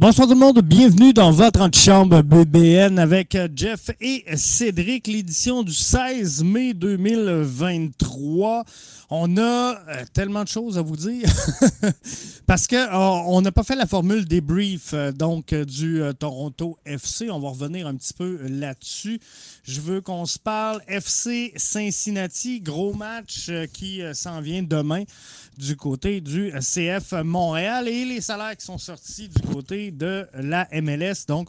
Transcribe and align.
Bonsoir 0.00 0.26
tout 0.26 0.32
le 0.32 0.40
monde, 0.40 0.62
bienvenue 0.62 1.12
dans 1.12 1.30
votre 1.30 1.60
antichambre 1.60 2.22
BBN 2.22 2.98
avec 2.98 3.34
euh, 3.34 3.48
Jeff 3.54 3.90
et 4.00 4.24
Cédric, 4.34 5.06
l'édition 5.06 5.62
du 5.62 5.74
16 5.74 6.42
mai 6.42 6.72
2023. 6.72 8.64
On 9.10 9.36
a 9.36 9.42
euh, 9.42 10.04
tellement 10.14 10.42
de 10.42 10.48
choses 10.48 10.78
à 10.78 10.82
vous 10.82 10.96
dire 10.96 11.28
parce 12.46 12.66
que 12.66 12.76
euh, 12.76 13.22
on 13.26 13.42
n'a 13.42 13.52
pas 13.52 13.62
fait 13.62 13.76
la 13.76 13.84
formule 13.84 14.24
débrief 14.24 14.94
donc 14.94 15.52
du 15.52 16.00
Toronto 16.18 16.78
FC. 16.86 17.30
On 17.30 17.38
va 17.38 17.50
revenir 17.50 17.86
un 17.86 17.94
petit 17.94 18.14
peu 18.14 18.38
là-dessus. 18.48 19.20
Je 19.64 19.82
veux 19.82 20.00
qu'on 20.00 20.24
se 20.24 20.38
parle 20.38 20.80
FC 20.88 21.52
Cincinnati, 21.56 22.62
gros 22.62 22.94
match 22.94 23.50
qui 23.74 24.00
s'en 24.14 24.40
vient 24.40 24.62
demain 24.62 25.04
du 25.58 25.76
côté 25.76 26.22
du 26.22 26.52
CF 26.52 27.12
Montréal 27.22 27.86
et 27.86 28.06
les 28.06 28.22
salaires 28.22 28.56
qui 28.56 28.64
sont 28.64 28.78
sortis 28.78 29.28
du 29.28 29.42
côté 29.42 29.89
de 29.92 30.26
la 30.34 30.68
MLS. 30.72 31.26
Donc, 31.26 31.48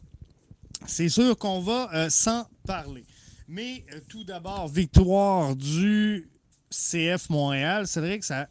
c'est 0.85 1.09
sûr 1.09 1.37
qu'on 1.37 1.61
va 1.61 1.89
euh, 1.93 2.09
s'en 2.09 2.45
parler. 2.65 3.05
Mais 3.47 3.83
euh, 3.93 3.99
tout 4.07 4.23
d'abord, 4.23 4.67
victoire 4.67 5.55
du 5.55 6.29
CF 6.69 7.29
Montréal. 7.29 7.87
C'est 7.87 7.99
vrai 7.99 8.19
que 8.19 8.25
ça 8.25 8.47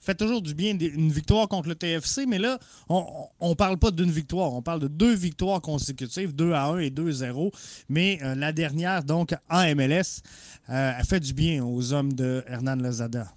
fait 0.00 0.14
toujours 0.14 0.40
du 0.40 0.54
bien 0.54 0.78
une 0.78 1.10
victoire 1.10 1.48
contre 1.48 1.68
le 1.68 1.74
TFC, 1.74 2.26
mais 2.26 2.38
là, 2.38 2.60
on 2.88 3.28
ne 3.42 3.54
parle 3.54 3.76
pas 3.76 3.90
d'une 3.90 4.10
victoire, 4.10 4.52
on 4.54 4.62
parle 4.62 4.78
de 4.78 4.86
deux 4.86 5.14
victoires 5.14 5.60
consécutives, 5.60 6.32
2 6.32 6.52
à 6.52 6.66
1 6.66 6.78
et 6.78 6.90
2 6.90 7.08
à 7.08 7.12
0. 7.12 7.50
Mais 7.88 8.20
euh, 8.22 8.36
la 8.36 8.52
dernière, 8.52 9.02
donc 9.02 9.34
en 9.50 9.74
MLS, 9.74 10.22
a 10.68 11.02
fait 11.04 11.20
du 11.20 11.32
bien 11.32 11.64
aux 11.64 11.92
hommes 11.92 12.12
de 12.12 12.44
Hernan 12.46 12.76
Lozada. 12.76 13.35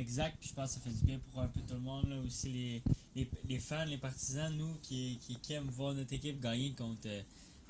Exact, 0.00 0.34
puis 0.40 0.48
je 0.48 0.54
pense 0.54 0.68
que 0.68 0.74
ça 0.76 0.80
fait 0.80 0.96
du 0.96 1.04
bien 1.04 1.18
pour 1.30 1.42
un 1.42 1.46
peu 1.46 1.60
tout 1.60 1.74
le 1.74 1.80
monde, 1.80 2.08
là, 2.08 2.16
aussi 2.26 2.82
les, 3.14 3.28
les, 3.46 3.58
fans, 3.58 3.84
les 3.84 3.98
partisans, 3.98 4.50
nous 4.56 4.76
qui, 4.80 5.20
qui, 5.42 5.52
aiment 5.52 5.68
voir 5.68 5.92
notre 5.92 6.14
équipe 6.14 6.40
gagner 6.40 6.72
contre 6.72 7.02
euh, 7.04 7.20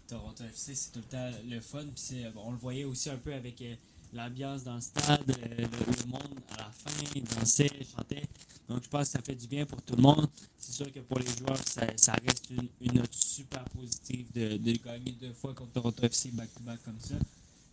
Toronto 0.06 0.44
FC, 0.44 0.76
c'est 0.76 0.92
tout 0.92 1.00
le 1.00 1.06
temps 1.06 1.30
le 1.48 1.60
fun, 1.60 1.84
puis 1.86 2.22
on 2.36 2.52
le 2.52 2.56
voyait 2.56 2.84
aussi 2.84 3.10
un 3.10 3.16
peu 3.16 3.34
avec 3.34 3.60
euh, 3.62 3.74
l'ambiance 4.12 4.62
dans 4.62 4.76
le 4.76 4.80
stade, 4.80 5.28
euh, 5.28 5.56
le, 5.58 6.06
monde 6.06 6.38
à 6.52 6.58
la 6.58 6.70
fin 6.70 7.20
dansait, 7.34 7.68
chantait, 7.96 8.28
donc 8.68 8.84
je 8.84 8.88
pense 8.88 9.06
que 9.06 9.10
ça 9.10 9.22
fait 9.22 9.34
du 9.34 9.48
bien 9.48 9.66
pour 9.66 9.82
tout 9.82 9.96
le 9.96 10.02
monde. 10.02 10.28
C'est 10.56 10.72
sûr 10.72 10.92
que 10.92 11.00
pour 11.00 11.18
les 11.18 11.26
joueurs, 11.36 11.58
ça, 11.66 11.84
ça 11.96 12.12
reste 12.12 12.48
une, 12.50 12.68
une, 12.80 12.92
note 12.92 13.12
super 13.12 13.64
positive 13.64 14.30
de, 14.32 14.56
de 14.56 14.72
gagner 14.74 15.16
deux 15.20 15.32
fois 15.32 15.52
contre 15.52 15.72
Toronto 15.72 16.00
FC 16.04 16.30
back-to-back 16.30 16.80
comme 16.84 17.00
ça, 17.00 17.16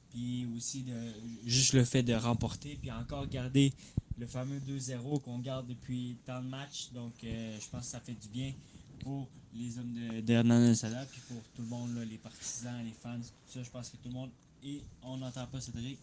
puis 0.09 0.47
aussi 0.55 0.81
de, 0.81 1.13
juste 1.45 1.73
le 1.73 1.85
fait 1.85 2.01
de 2.01 2.15
remporter, 2.15 2.75
puis 2.81 2.91
encore 2.91 3.27
garder 3.27 3.71
le 4.19 4.25
fameux 4.25 4.59
2-0 4.59 5.21
qu'on 5.21 5.39
garde 5.39 5.67
depuis 5.67 6.17
tant 6.25 6.41
de 6.41 6.47
matchs. 6.47 6.89
Donc, 6.93 7.13
euh, 7.23 7.57
je 7.59 7.69
pense 7.69 7.81
que 7.81 7.87
ça 7.87 7.99
fait 7.99 8.13
du 8.13 8.27
bien 8.29 8.53
pour 8.99 9.27
les 9.53 9.77
hommes 9.77 9.93
de, 9.93 10.21
de 10.21 10.73
Sada, 10.73 11.05
puis 11.11 11.21
pour 11.27 11.41
tout 11.55 11.61
le 11.61 11.67
monde, 11.67 12.05
les 12.09 12.17
partisans, 12.17 12.83
les 12.83 12.91
fans, 12.91 13.17
tout 13.19 13.53
ça. 13.53 13.63
Je 13.63 13.69
pense 13.69 13.89
que 13.89 13.97
tout 13.97 14.09
le 14.09 14.13
monde. 14.13 14.29
Et 14.63 14.81
on 15.03 15.17
n'entend 15.17 15.45
pas 15.47 15.61
Cédric. 15.61 15.99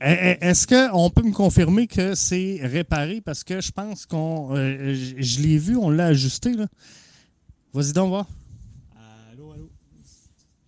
Eh, 0.00 0.06
eh, 0.10 0.44
est-ce 0.44 0.66
qu'on 0.66 1.08
peut 1.10 1.22
me 1.22 1.32
confirmer 1.32 1.86
que 1.86 2.16
c'est 2.16 2.58
réparé? 2.62 3.20
Parce 3.20 3.44
que 3.44 3.60
je 3.60 3.70
pense 3.70 4.06
qu'on. 4.06 4.56
Euh, 4.56 4.94
je 4.94 5.40
l'ai 5.40 5.58
vu, 5.58 5.76
on 5.76 5.90
l'a 5.90 6.06
ajusté. 6.06 6.52
Là. 6.52 6.66
Vas-y 7.72 7.92
donc 7.92 8.08
voir. 8.08 8.26
Allô, 9.30 9.52
allô? 9.52 9.70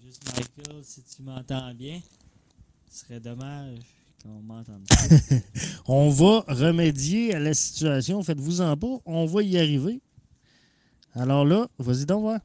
Juste 0.05 0.25
Michael, 0.25 0.85
si 0.85 1.03
tu 1.03 1.23
m'entends 1.23 1.75
bien, 1.75 2.01
ce 2.89 3.01
serait 3.01 3.21
dommage. 3.21 3.96
on 5.87 6.11
va 6.11 6.45
remédier 6.49 7.35
à 7.35 7.39
la 7.39 7.55
situation. 7.55 8.23
Faites-vous 8.23 8.61
en 8.61 8.77
pas. 8.77 8.99
On 9.05 9.27
va 9.27 9.43
y 9.43 9.59
arriver. 9.59 10.01
Alors 11.15 11.45
là, 11.45 11.67
vas-y 11.79 12.05
donc 12.07 12.23
voir. 12.23 12.41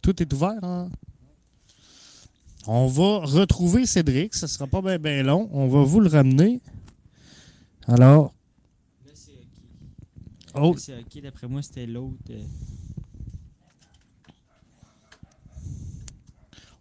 Tout 0.00 0.22
est 0.22 0.32
ouvert. 0.32 0.62
Hein? 0.62 0.90
On 2.66 2.86
va 2.86 3.18
retrouver 3.26 3.86
Cédric. 3.86 4.34
Ce 4.34 4.46
ne 4.46 4.48
sera 4.48 4.66
pas 4.66 4.98
bien 4.98 5.22
long. 5.22 5.48
On 5.52 5.68
va 5.68 5.82
vous 5.82 6.00
le 6.00 6.08
ramener. 6.08 6.60
Alors. 7.86 8.32
Oh. 10.54 10.74
C'est 10.78 10.98
OK. 10.98 11.22
D'après 11.22 11.46
moi, 11.48 11.62
c'était 11.62 11.86
l'autre. 11.86 12.32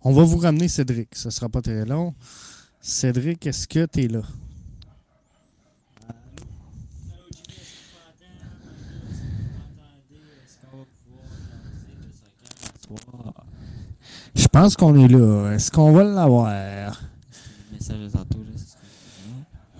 On 0.08 0.14
va 0.14 0.22
vous 0.24 0.38
ramener 0.38 0.68
Cédric. 0.68 1.16
Ce 1.16 1.30
ne 1.30 1.32
sera 1.32 1.50
pas 1.50 1.64
très 1.64 1.84
long. 1.84 2.14
Cédric, 2.80 3.48
est-ce 3.48 3.68
que 3.68 3.88
tu 3.88 4.04
es 4.04 4.08
là? 4.08 4.22
Je 14.36 14.48
pense 14.48 14.76
qu'on 14.76 14.96
est 14.96 15.08
là. 15.08 15.54
Est-ce 15.54 15.72
qu'on 15.72 15.92
va 15.92 16.04
l'avoir? 16.04 17.02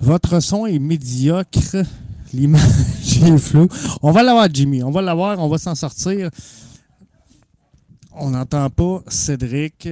Votre 0.02 0.40
son 0.40 0.66
est 0.66 0.80
médiocre. 0.80 1.84
L'image 2.34 2.64
est 3.24 3.38
floue. 3.38 3.68
On 4.02 4.10
va 4.12 4.24
l'avoir, 4.24 4.48
Jimmy. 4.52 4.82
On 4.82 4.90
va 4.90 5.04
l'avoir. 5.04 5.38
On 5.38 5.50
va 5.50 5.60
s'en 5.60 5.76
sortir. 5.76 6.32
On 8.18 8.30
n'entend 8.30 8.70
pas 8.70 9.04
Cédric. 9.10 9.90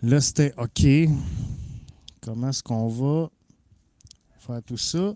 Là, 0.00 0.20
c'était 0.20 0.54
OK. 0.58 0.86
Comment 2.20 2.50
est-ce 2.50 2.62
qu'on 2.62 2.86
va 2.86 3.30
faire 4.38 4.62
tout 4.62 4.76
ça? 4.76 5.12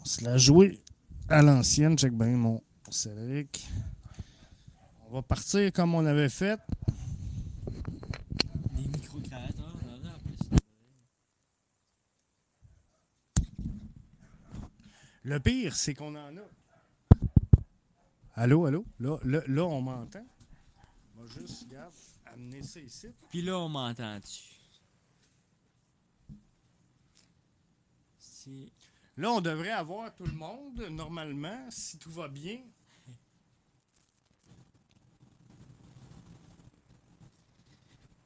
On 0.00 0.04
se 0.04 0.24
l'a 0.24 0.36
joué 0.38 0.80
à 1.28 1.42
l'ancienne. 1.42 1.96
Check 1.96 2.12
bien 2.12 2.30
mon 2.30 2.60
Cédric. 2.90 3.68
On 5.08 5.14
va 5.14 5.22
partir 5.22 5.72
comme 5.72 5.94
on 5.94 6.04
avait 6.06 6.28
fait. 6.28 6.58
Des 8.72 8.88
micro 8.88 9.20
Le 15.22 15.38
pire, 15.38 15.76
c'est 15.76 15.94
qu'on 15.94 16.16
en 16.16 16.36
a. 16.36 17.20
Allô, 18.34 18.66
allô? 18.66 18.84
Là, 18.98 19.18
là, 19.22 19.64
on 19.64 19.80
m'entend. 19.80 20.26
Juste, 21.38 21.64
regarde, 21.68 21.92
amener 22.26 22.62
ça 22.62 22.80
ici. 22.80 23.08
Puis 23.30 23.42
là, 23.42 23.58
on 23.58 23.68
m'entend-tu? 23.68 24.52
Là, 29.16 29.30
on 29.30 29.40
devrait 29.40 29.70
avoir 29.70 30.14
tout 30.14 30.24
le 30.24 30.32
monde, 30.32 30.86
normalement, 30.90 31.66
si 31.70 31.98
tout 31.98 32.10
va 32.10 32.28
bien. 32.28 32.58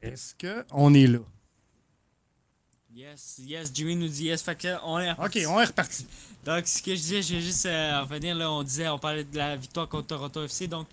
Est-ce 0.01 0.35
qu'on 0.35 0.95
est 0.95 1.07
là? 1.07 1.19
Yes, 2.95 3.41
yes, 3.45 3.71
Jimmy 3.75 3.95
nous 3.95 4.09
dit 4.09 4.25
yes, 4.25 4.43
fait 4.43 4.57
que 4.57 4.69
on 4.83 4.99
est 4.99 5.13
reparti. 5.13 5.45
Ok, 5.45 5.51
on 5.51 5.61
est 5.61 5.65
reparti. 5.67 6.07
Donc, 6.45 6.67
ce 6.67 6.81
que 6.81 6.93
je 6.93 7.01
disais, 7.01 7.23
je 7.23 7.35
vais 7.35 7.41
juste 7.43 7.67
euh, 7.67 8.01
revenir, 8.01 8.35
là, 8.35 8.51
on 8.51 8.63
disait, 8.63 8.89
on 8.89 8.99
parlait 8.99 9.25
de 9.25 9.37
la 9.37 9.57
victoire 9.57 9.89
contre 9.89 10.07
Toronto 10.07 10.45
FC, 10.45 10.67
donc 10.67 10.87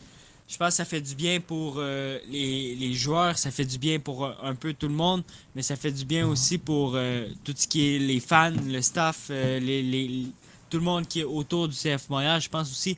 je 0.48 0.58
pense 0.58 0.70
que 0.70 0.76
ça 0.76 0.86
fait 0.86 1.02
du 1.02 1.16
bien 1.16 1.40
pour 1.40 1.76
euh, 1.78 2.20
les, 2.30 2.94
joueurs, 2.94 3.38
ça 3.38 3.52
fait 3.52 3.66
du 3.66 3.78
bien 3.78 4.00
pour 4.00 4.26
euh, 4.26 4.34
un 4.42 4.56
peu 4.56 4.74
tout 4.74 4.88
le 4.88 4.94
monde, 4.94 5.24
mais 5.56 5.62
ça 5.62 5.76
fait 5.76 5.92
du 5.92 6.06
bien 6.06 6.28
aussi 6.28 6.58
pour 6.58 6.98
tout 7.44 7.54
ce 7.56 7.68
qui 7.68 7.96
est 7.96 8.00
les 8.00 8.20
fans, 8.20 8.52
le 8.68 8.82
staff, 8.82 9.30
les, 9.30 10.28
tout 10.70 10.78
le 10.78 10.84
monde 10.84 11.08
qui 11.08 11.22
est 11.22 11.24
autour 11.24 11.68
du 11.68 11.76
CF 11.76 12.10
Montréal. 12.10 12.42
Je 12.42 12.50
pense 12.50 12.70
aussi 12.72 12.98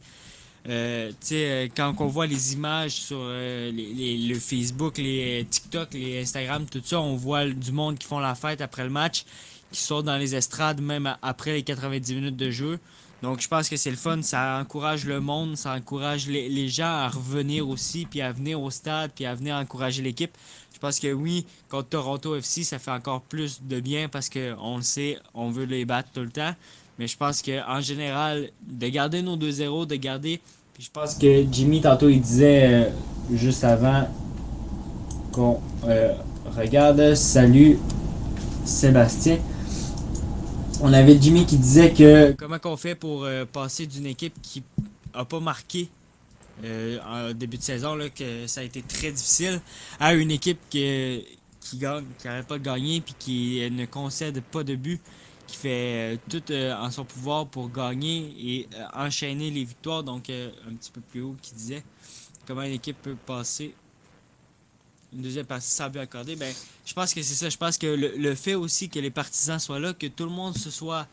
euh, 0.68 1.12
euh, 1.32 1.68
quand 1.76 1.94
on 2.00 2.08
voit 2.08 2.26
les 2.26 2.54
images 2.54 2.94
sur 2.94 3.18
euh, 3.20 3.72
le 3.72 4.40
Facebook, 4.40 4.98
les 4.98 5.46
TikTok, 5.48 5.94
les 5.94 6.22
Instagram, 6.22 6.66
tout 6.66 6.82
ça, 6.84 7.00
on 7.00 7.16
voit 7.16 7.46
du 7.46 7.72
monde 7.72 8.00
qui 8.00 8.08
font 8.08 8.20
la 8.20 8.34
fête 8.34 8.62
après 8.62 8.84
le 8.84 8.90
match, 8.90 9.26
qui 9.72 9.80
sortent 9.80 10.06
dans 10.06 10.18
les 10.18 10.34
estrades 10.34 10.82
même 10.82 11.16
après 11.22 11.54
les 11.54 11.64
90 11.64 12.16
minutes 12.16 12.38
de 12.38 12.50
jeu. 12.50 12.80
Donc 13.26 13.42
je 13.42 13.48
pense 13.48 13.70
que 13.70 13.76
c'est 13.76 13.90
le 13.90 13.96
fun, 13.96 14.22
ça 14.22 14.60
encourage 14.62 15.06
le 15.06 15.20
monde, 15.20 15.58
ça 15.58 15.74
encourage 15.74 16.28
les, 16.28 16.68
gens 16.70 16.86
à 16.86 17.10
revenir 17.10 17.68
aussi, 17.68 18.06
puis 18.06 18.22
à 18.22 18.32
venir 18.32 18.62
au 18.62 18.70
stade, 18.70 19.10
puis 19.16 19.26
à 19.26 19.34
venir 19.34 19.56
encourager 19.56 20.04
l'équipe. 20.04 20.30
Je 20.76 20.78
pense 20.78 21.00
que 21.00 21.12
oui, 21.12 21.48
contre 21.68 21.90
Toronto 21.90 22.36
FC, 22.36 22.64
ça 22.64 22.78
fait 22.78 22.92
encore 22.92 23.22
plus 23.22 23.64
de 23.64 23.80
bien 23.80 24.10
parce 24.10 24.30
qu'on 24.30 24.78
le 24.78 24.84
sait, 24.84 25.18
on 25.34 25.50
veut 25.50 25.64
les 25.64 25.86
battre 25.86 26.10
tout 26.14 26.22
le 26.22 26.30
temps. 26.30 26.54
Mais 27.00 27.08
je 27.08 27.18
pense 27.18 27.42
qu'en 27.42 27.82
général, 27.82 28.52
de 28.62 28.88
garder 28.90 29.24
nos 29.24 29.38
2-0, 29.38 29.88
de 29.88 29.96
garder. 29.96 30.40
Puis 30.76 30.84
je 30.84 30.92
pense 30.92 31.16
que 31.16 31.46
Jimmy, 31.52 31.82
tantôt, 31.82 32.10
il 32.10 32.22
disait 32.22 32.68
euh, 32.68 32.90
juste 33.34 33.64
avant 33.64 34.08
qu'on 35.32 35.60
euh, 35.88 36.14
regarde. 36.56 37.16
Salut, 37.16 37.80
Sébastien. 38.66 39.40
On 40.82 40.94
avait 40.94 41.20
Jimmy 41.20 41.46
qui 41.46 41.58
disait 41.58 41.94
que 41.94 42.34
comment 42.34 42.60
qu'on 42.60 42.78
fait 42.78 42.96
pour 42.96 43.24
euh, 43.24 43.46
passer 43.46 43.88
d'une 43.88 44.06
équipe 44.06 44.34
qui 44.42 44.64
a 45.14 45.26
pas 45.26 45.40
marqué 45.40 45.90
en 46.64 47.34
début 47.34 47.58
de 47.58 47.64
saison, 47.64 47.96
là, 47.96 48.10
que 48.10 48.48
ça 48.48 48.62
a 48.62 48.64
été 48.64 48.82
très 48.82 49.12
difficile, 49.12 49.60
à 50.00 50.14
une 50.14 50.32
équipe 50.32 50.60
qui, 50.70 51.26
gagne, 51.74 52.06
qui 52.18 52.28
n'arrête 52.28 52.48
pas 52.48 52.58
de 52.58 52.64
gagner 52.64 53.02
puis 53.02 53.14
qui 53.20 53.70
ne 53.70 53.86
concède 53.86 54.42
pas 54.42 54.64
de 54.64 54.76
but 54.76 55.02
qui 55.48 55.58
fait 55.58 56.18
tout 56.30 56.42
en 56.52 56.90
son 56.92 57.04
pouvoir 57.06 57.46
pour 57.46 57.70
gagner 57.70 58.34
et 58.40 58.70
enchaîner 58.94 59.52
les 59.52 59.64
victoires. 59.66 60.04
Donc, 60.04 60.30
un 60.30 60.74
petit 60.76 60.92
peu 60.92 61.02
plus 61.02 61.22
haut, 61.22 61.36
qui 61.42 61.54
disait 61.54 61.84
comment 62.48 62.64
une 62.64 62.74
équipe 62.74 63.02
peut 63.02 63.18
passer 63.26 63.76
une 65.16 65.22
deuxième 65.22 65.46
partie 65.46 65.70
sans 65.70 65.90
but 65.90 66.00
accordé. 66.00 66.36
Ben, 66.36 66.54
je 66.86 66.94
pense 66.94 67.14
que 67.14 67.22
c'est 67.22 67.36
ça. 67.36 67.50
Je 67.50 67.58
pense 67.58 67.78
que 67.78 67.88
le, 67.88 68.36
fait 68.36 68.56
aussi 68.56 68.90
que 68.90 69.00
les 69.00 69.10
partisans 69.10 69.60
soient 69.60 69.80
là, 69.80 69.94
que 69.94 70.08
tout 70.08 70.26
le 70.26 70.32
monde 70.32 70.58
se 70.58 70.70
soit 70.70 71.08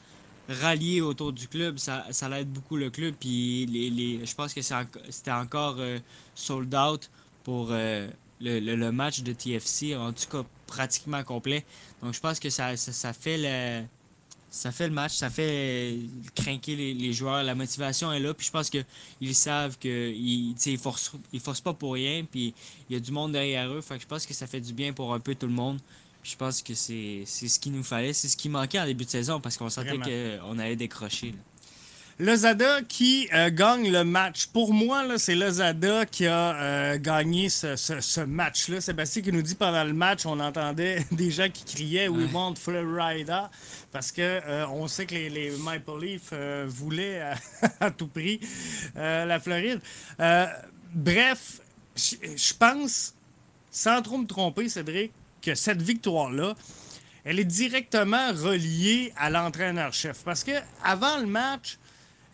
rallié 0.49 1.01
autour 1.01 1.33
du 1.33 1.47
club, 1.49 1.79
ça, 1.79 2.05
ça 2.11 2.29
l'aide 2.29 2.49
beaucoup 2.49 2.77
le 2.77 2.91
club. 2.91 3.15
Puis 3.19 3.67
les, 3.67 3.91
les, 3.91 4.27
je 4.27 4.35
pense 4.35 4.53
que 4.53 4.61
c'était 4.63 5.31
encore 5.31 5.77
euh, 5.79 5.99
sold 6.35 6.75
out 6.75 7.11
pour 7.45 7.69
euh, 7.71 8.09
le, 8.41 8.91
match 8.91 9.23
de 9.23 9.33
TFC, 9.33 9.97
en 9.97 10.13
tout 10.13 10.29
cas 10.31 10.45
pratiquement 10.67 11.23
complet. 11.23 11.65
Donc 12.03 12.15
je 12.15 12.21
pense 12.21 12.41
que 12.41 12.51
ça, 12.51 12.77
ça, 12.77 13.13
fait 13.13 13.39
le. 13.39 13.85
Ça 14.55 14.71
fait 14.71 14.87
le 14.87 14.93
match, 14.93 15.15
ça 15.15 15.31
fait 15.31 15.97
craquer 16.35 16.77
les, 16.77 17.13
joueurs. 17.15 17.43
La 17.43 17.55
motivation 17.55 18.13
est 18.13 18.21
là. 18.21 18.35
Puis 18.35 18.47
je 18.49 18.51
pense 18.51 18.69
qu'ils 18.69 19.35
savent 19.35 19.79
qu'ils 19.79 20.55
ne 20.55 20.77
forcent, 20.77 21.13
ils 21.33 21.41
forcent 21.41 21.63
pas 21.63 21.73
pour 21.73 21.95
rien. 21.95 22.23
Puis 22.31 22.53
il 22.91 22.93
y 22.93 22.97
a 22.97 23.01
du 23.01 23.13
monde 23.13 23.33
derrière 23.33 23.73
eux. 23.73 23.81
Fait 23.81 23.97
que 23.97 24.03
je 24.03 24.07
pense 24.07 24.27
que 24.27 24.35
ça 24.35 24.47
fait 24.47 24.61
du 24.61 24.75
bien 24.75 24.93
pour 24.93 25.15
un 25.15 25.21
peu 25.21 25.35
tout 25.35 25.47
le 25.47 25.55
monde. 25.55 25.79
Je 26.23 26.37
pense 26.37 26.61
que 26.61 26.75
c'est 26.75 27.25
ce 27.25 27.59
qu'il 27.59 27.73
nous 27.73 27.83
fallait. 27.83 28.13
C'est 28.13 28.29
ce 28.29 28.37
qui 28.37 28.51
manquait 28.51 28.79
en 28.79 28.85
début 28.85 29.07
de 29.07 29.11
saison 29.11 29.41
parce 29.41 29.57
qu'on 29.57 29.71
sentait 29.71 29.97
qu'on 29.97 30.59
allait 30.59 30.77
décrocher. 30.77 31.35
Lozada 32.19 32.83
qui 32.83 33.29
euh, 33.33 33.51
gagne 33.51 33.91
le 33.91 34.05
match. 34.05 34.47
Pour 34.47 34.75
moi, 34.75 35.19
c'est 35.19 35.35
Lozada 35.35 36.05
qui 36.05 36.27
a 36.27 36.55
euh, 36.55 36.99
gagné 36.99 37.49
ce, 37.49 38.21
match-là. 38.21 38.81
Sébastien 38.81 39.23
qui 39.23 39.33
nous 39.33 39.43
dit 39.43 39.55
pendant 39.55 39.85
le 39.85 39.95
match, 39.95 40.27
on 40.27 40.39
entendait 40.39 41.05
des 41.13 41.31
gens 41.31 41.49
qui 41.49 41.65
criaient 41.65 42.09
We 42.09 42.33
want 42.33 42.55
Florida 42.57 43.51
parce 43.93 44.13
que 44.13 44.21
euh, 44.21 44.67
on 44.69 44.89
sait 44.89 45.07
que 45.07 45.15
les, 45.15 45.53
Maple 45.59 46.01
Leafs 46.01 46.33
voulaient 46.67 47.23
à, 47.81 47.91
tout 47.91 48.09
prix 48.09 48.41
la 48.95 49.41
Floride. 49.41 49.81
bref, 50.95 51.61
je 51.97 52.55
pense, 52.55 53.15
sans 53.71 54.03
trop 54.03 54.19
me 54.19 54.27
tromper, 54.27 54.69
Cédric, 54.69 55.13
que 55.41 55.55
cette 55.55 55.81
victoire-là, 55.83 56.55
elle 57.25 57.39
est 57.39 57.45
directement 57.45 58.33
reliée 58.33 59.13
à 59.17 59.31
l'entraîneur-chef. 59.31 60.23
Parce 60.25 60.45
que 60.45 60.53
avant 60.83 61.19
le 61.19 61.27
match, 61.27 61.79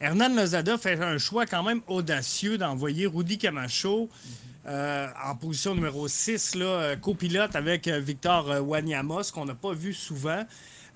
Hernan 0.00 0.28
Lozada 0.36 0.78
fait 0.78 1.00
un 1.02 1.18
choix 1.18 1.44
quand 1.44 1.64
même 1.64 1.80
audacieux 1.88 2.56
d'envoyer 2.56 3.06
Rudy 3.06 3.36
Camacho 3.36 4.08
euh, 4.66 5.08
en 5.24 5.34
position 5.34 5.74
numéro 5.74 6.06
6, 6.06 6.54
là, 6.54 6.66
euh, 6.66 6.96
copilote 6.96 7.56
avec 7.56 7.88
euh, 7.88 7.98
Victor 7.98 8.60
Wanyama, 8.64 9.24
ce 9.24 9.32
qu'on 9.32 9.44
n'a 9.44 9.56
pas 9.56 9.72
vu 9.72 9.92
souvent. 9.92 10.44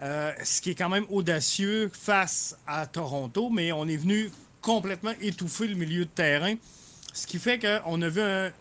ce 0.00 0.60
qui 0.60 0.70
est 0.70 0.74
quand 0.76 0.88
même 0.88 1.06
audacieux 1.10 1.90
face 1.92 2.56
à 2.64 2.86
Toronto, 2.86 3.50
mais 3.50 3.72
on 3.72 3.88
est 3.88 3.96
venu 3.96 4.30
complètement 4.60 5.14
étouffer 5.20 5.66
le 5.66 5.74
milieu 5.74 6.04
de 6.04 6.10
terrain. 6.10 6.54
Ce 7.12 7.26
qui 7.26 7.40
fait 7.40 7.58
qu'on 7.58 8.02
a 8.02 8.08
vu 8.08 8.20
un, 8.20 8.52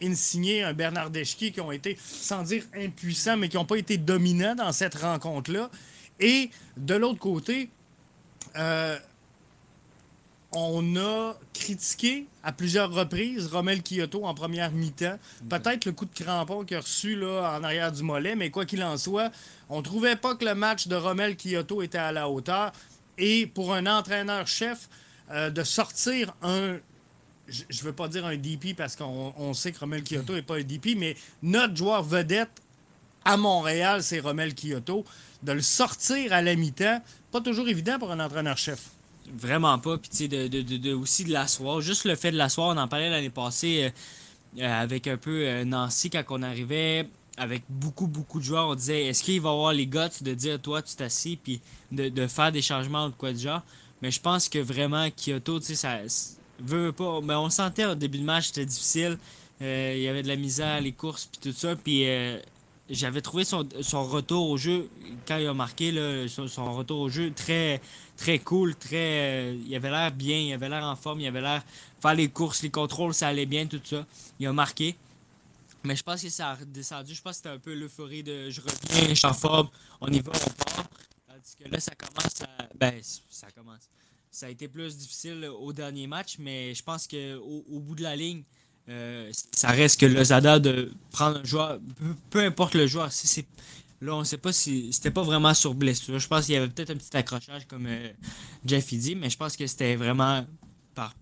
Insigné, 0.00 0.64
un 0.64 0.74
Bernard 0.74 1.10
Deschki 1.10 1.52
qui 1.52 1.60
ont 1.60 1.70
été, 1.70 1.96
sans 2.00 2.42
dire 2.42 2.64
impuissants, 2.76 3.36
mais 3.36 3.48
qui 3.48 3.56
n'ont 3.56 3.64
pas 3.64 3.76
été 3.76 3.98
dominants 3.98 4.56
dans 4.56 4.72
cette 4.72 4.96
rencontre-là. 4.96 5.70
Et 6.18 6.50
de 6.76 6.94
l'autre 6.94 7.20
côté, 7.20 7.70
on 10.52 10.96
a 10.96 11.34
critiqué 11.54 12.26
à 12.42 12.52
plusieurs 12.52 12.92
reprises 12.92 13.46
Romel 13.46 13.82
Kyoto 13.82 14.24
en 14.24 14.34
première 14.34 14.70
mi-temps. 14.70 15.18
Peut-être 15.48 15.86
le 15.86 15.92
coup 15.92 16.04
de 16.04 16.14
crampon 16.14 16.64
qu'il 16.64 16.76
a 16.76 16.80
reçu 16.80 17.16
là, 17.16 17.56
en 17.58 17.64
arrière 17.64 17.92
du 17.92 18.02
mollet, 18.02 18.36
mais 18.36 18.50
quoi 18.50 18.66
qu'il 18.66 18.82
en 18.82 18.96
soit, 18.96 19.30
on 19.68 19.78
ne 19.78 19.82
trouvait 19.82 20.16
pas 20.16 20.34
que 20.34 20.44
le 20.44 20.54
match 20.54 20.88
de 20.88 20.96
Romel 20.96 21.36
Kyoto 21.36 21.82
était 21.82 21.98
à 21.98 22.12
la 22.12 22.28
hauteur. 22.28 22.72
Et 23.18 23.46
pour 23.46 23.72
un 23.72 23.86
entraîneur-chef, 23.86 24.88
euh, 25.30 25.50
de 25.50 25.62
sortir 25.64 26.34
un 26.42 26.78
je 27.48 27.64
ne 27.64 27.82
veux 27.82 27.92
pas 27.92 28.08
dire 28.08 28.24
un 28.24 28.36
DP 28.36 28.74
parce 28.74 28.96
qu'on 28.96 29.52
sait 29.52 29.72
que 29.72 29.80
Romel 29.80 30.04
Kyoto 30.04 30.34
n'est 30.34 30.42
pas 30.42 30.56
un 30.56 30.62
DP, 30.62 30.96
mais 30.96 31.16
notre 31.42 31.76
joueur 31.76 32.02
vedette 32.02 32.62
à 33.24 33.36
Montréal, 33.36 34.02
c'est 34.02 34.20
Romel 34.20 34.54
Kyoto. 34.54 35.04
De 35.42 35.52
le 35.52 35.60
sortir 35.60 36.32
à 36.32 36.40
la 36.40 36.54
mi-temps, 36.54 37.02
pas 37.32 37.40
toujours 37.40 37.68
évident 37.68 37.98
pour 37.98 38.12
un 38.12 38.20
entraîneur-chef. 38.20 38.91
Vraiment 39.30 39.78
pas. 39.78 39.98
Puis, 39.98 40.10
tu 40.10 40.16
sais, 40.16 40.28
de, 40.28 40.94
aussi 40.94 41.24
de 41.24 41.32
l'asseoir. 41.32 41.80
Juste 41.80 42.04
le 42.04 42.14
fait 42.14 42.32
de 42.32 42.36
l'asseoir, 42.36 42.68
on 42.68 42.78
en 42.78 42.88
parlait 42.88 43.10
l'année 43.10 43.30
passée 43.30 43.84
euh, 44.58 44.62
euh, 44.62 44.82
avec 44.82 45.06
un 45.06 45.16
peu 45.16 45.46
euh, 45.46 45.64
Nancy 45.64 46.10
quand 46.10 46.22
on 46.30 46.42
arrivait 46.42 47.08
avec 47.36 47.62
beaucoup, 47.68 48.06
beaucoup 48.06 48.40
de 48.40 48.44
joueurs. 48.44 48.68
On 48.68 48.74
disait, 48.74 49.06
est-ce 49.06 49.22
qu'il 49.22 49.40
va 49.40 49.50
avoir 49.50 49.72
les 49.72 49.86
guts 49.86 49.98
de 50.20 50.34
dire, 50.34 50.60
toi, 50.60 50.82
tu 50.82 50.94
t'assis, 50.96 51.38
puis 51.42 51.60
de, 51.90 52.26
faire 52.26 52.52
des 52.52 52.62
changements 52.62 53.06
ou 53.06 53.12
quoi 53.12 53.32
de 53.32 53.38
genre? 53.38 53.62
Mais 54.02 54.10
je 54.10 54.20
pense 54.20 54.48
que 54.48 54.58
vraiment, 54.58 55.08
Kyoto, 55.10 55.60
tu 55.60 55.66
sais, 55.66 55.74
ça 55.74 56.00
Veux 56.64 56.92
pas, 56.92 57.20
mais 57.22 57.34
on 57.34 57.50
sentait 57.50 57.86
au 57.86 57.94
début 57.94 58.18
de 58.18 58.24
match 58.24 58.48
c'était 58.48 58.66
difficile. 58.66 59.18
Il 59.60 59.98
y 59.98 60.08
avait 60.08 60.22
de 60.22 60.28
la 60.28 60.36
misère, 60.36 60.80
les 60.80 60.92
courses, 60.92 61.26
puis 61.26 61.50
tout 61.50 61.56
ça. 61.56 61.74
Puis 61.74 62.08
euh, 62.08 62.38
j'avais 62.90 63.20
trouvé 63.20 63.44
son, 63.44 63.64
retour 64.04 64.50
au 64.50 64.56
jeu, 64.56 64.88
quand 65.26 65.38
il 65.38 65.46
a 65.46 65.54
marqué 65.54 65.92
son, 66.28 66.74
retour 66.74 67.00
au 67.00 67.08
jeu, 67.08 67.32
très, 67.34 67.80
très 68.22 68.38
cool. 68.38 68.74
très 68.76 69.52
euh, 69.52 69.62
Il 69.66 69.74
avait 69.74 69.90
l'air 69.90 70.12
bien, 70.12 70.38
il 70.38 70.52
avait 70.52 70.68
l'air 70.68 70.84
en 70.84 70.96
forme, 70.96 71.20
il 71.20 71.26
avait 71.26 71.40
l'air 71.40 71.62
faire 72.00 72.14
les 72.14 72.28
courses, 72.28 72.62
les 72.62 72.70
contrôles, 72.70 73.14
ça 73.14 73.28
allait 73.28 73.46
bien, 73.46 73.66
tout 73.66 73.80
ça. 73.84 74.06
Il 74.38 74.46
a 74.46 74.52
marqué. 74.52 74.96
Mais 75.84 75.96
je 75.96 76.02
pense 76.02 76.22
que 76.22 76.28
ça 76.28 76.50
a 76.50 76.54
redescendu. 76.54 77.14
Je 77.14 77.22
pense 77.22 77.32
que 77.32 77.36
c'était 77.38 77.48
un 77.48 77.58
peu 77.58 77.74
l'euphorie 77.74 78.22
de 78.22 78.50
je 78.50 78.60
reviens, 78.60 79.08
je 79.08 79.14
suis 79.14 79.26
en 79.26 79.34
forme, 79.34 79.68
on 80.00 80.08
y 80.08 80.20
va, 80.20 80.32
on 80.34 80.50
part. 80.50 80.88
Tandis 81.26 81.56
que 81.58 81.68
là, 81.68 81.80
ça 81.80 81.92
commence 81.94 82.42
à. 82.42 82.68
Ben, 82.78 82.94
ça 83.28 83.50
commence 83.50 83.88
ça 84.32 84.46
a 84.46 84.48
été 84.48 84.66
plus 84.66 84.96
difficile 84.96 85.44
au 85.44 85.72
dernier 85.74 86.06
match, 86.06 86.36
mais 86.38 86.74
je 86.74 86.82
pense 86.82 87.06
qu'au 87.06 87.64
au 87.70 87.80
bout 87.80 87.94
de 87.94 88.02
la 88.02 88.16
ligne, 88.16 88.42
euh, 88.88 89.30
ça 89.52 89.68
reste 89.68 90.00
que 90.00 90.06
le 90.06 90.24
Zada 90.24 90.58
de 90.58 90.90
prendre 91.12 91.40
un 91.40 91.44
joueur, 91.44 91.78
peu, 92.30 92.40
importe 92.40 92.74
le 92.74 92.86
joueur. 92.86 93.12
Là, 94.02 94.14
on 94.16 94.20
ne 94.20 94.24
sait 94.24 94.38
pas 94.38 94.52
si 94.52 94.92
c'était 94.92 95.10
pas 95.10 95.22
vraiment 95.22 95.54
sur 95.54 95.74
blessure. 95.74 96.18
Je 96.18 96.28
pense 96.28 96.46
qu'il 96.46 96.54
y 96.54 96.58
avait 96.58 96.68
peut-être 96.68 96.90
un 96.90 96.96
petit 96.96 97.16
accrochage 97.16 97.66
comme 97.66 97.86
euh, 97.86 98.10
Jeff 98.64 98.92
dit, 98.92 99.14
mais 99.14 99.30
je 99.30 99.36
pense 99.36 99.56
que 99.56 99.66
c'était 99.66 99.96
vraiment 99.96 100.44
par 100.94 101.14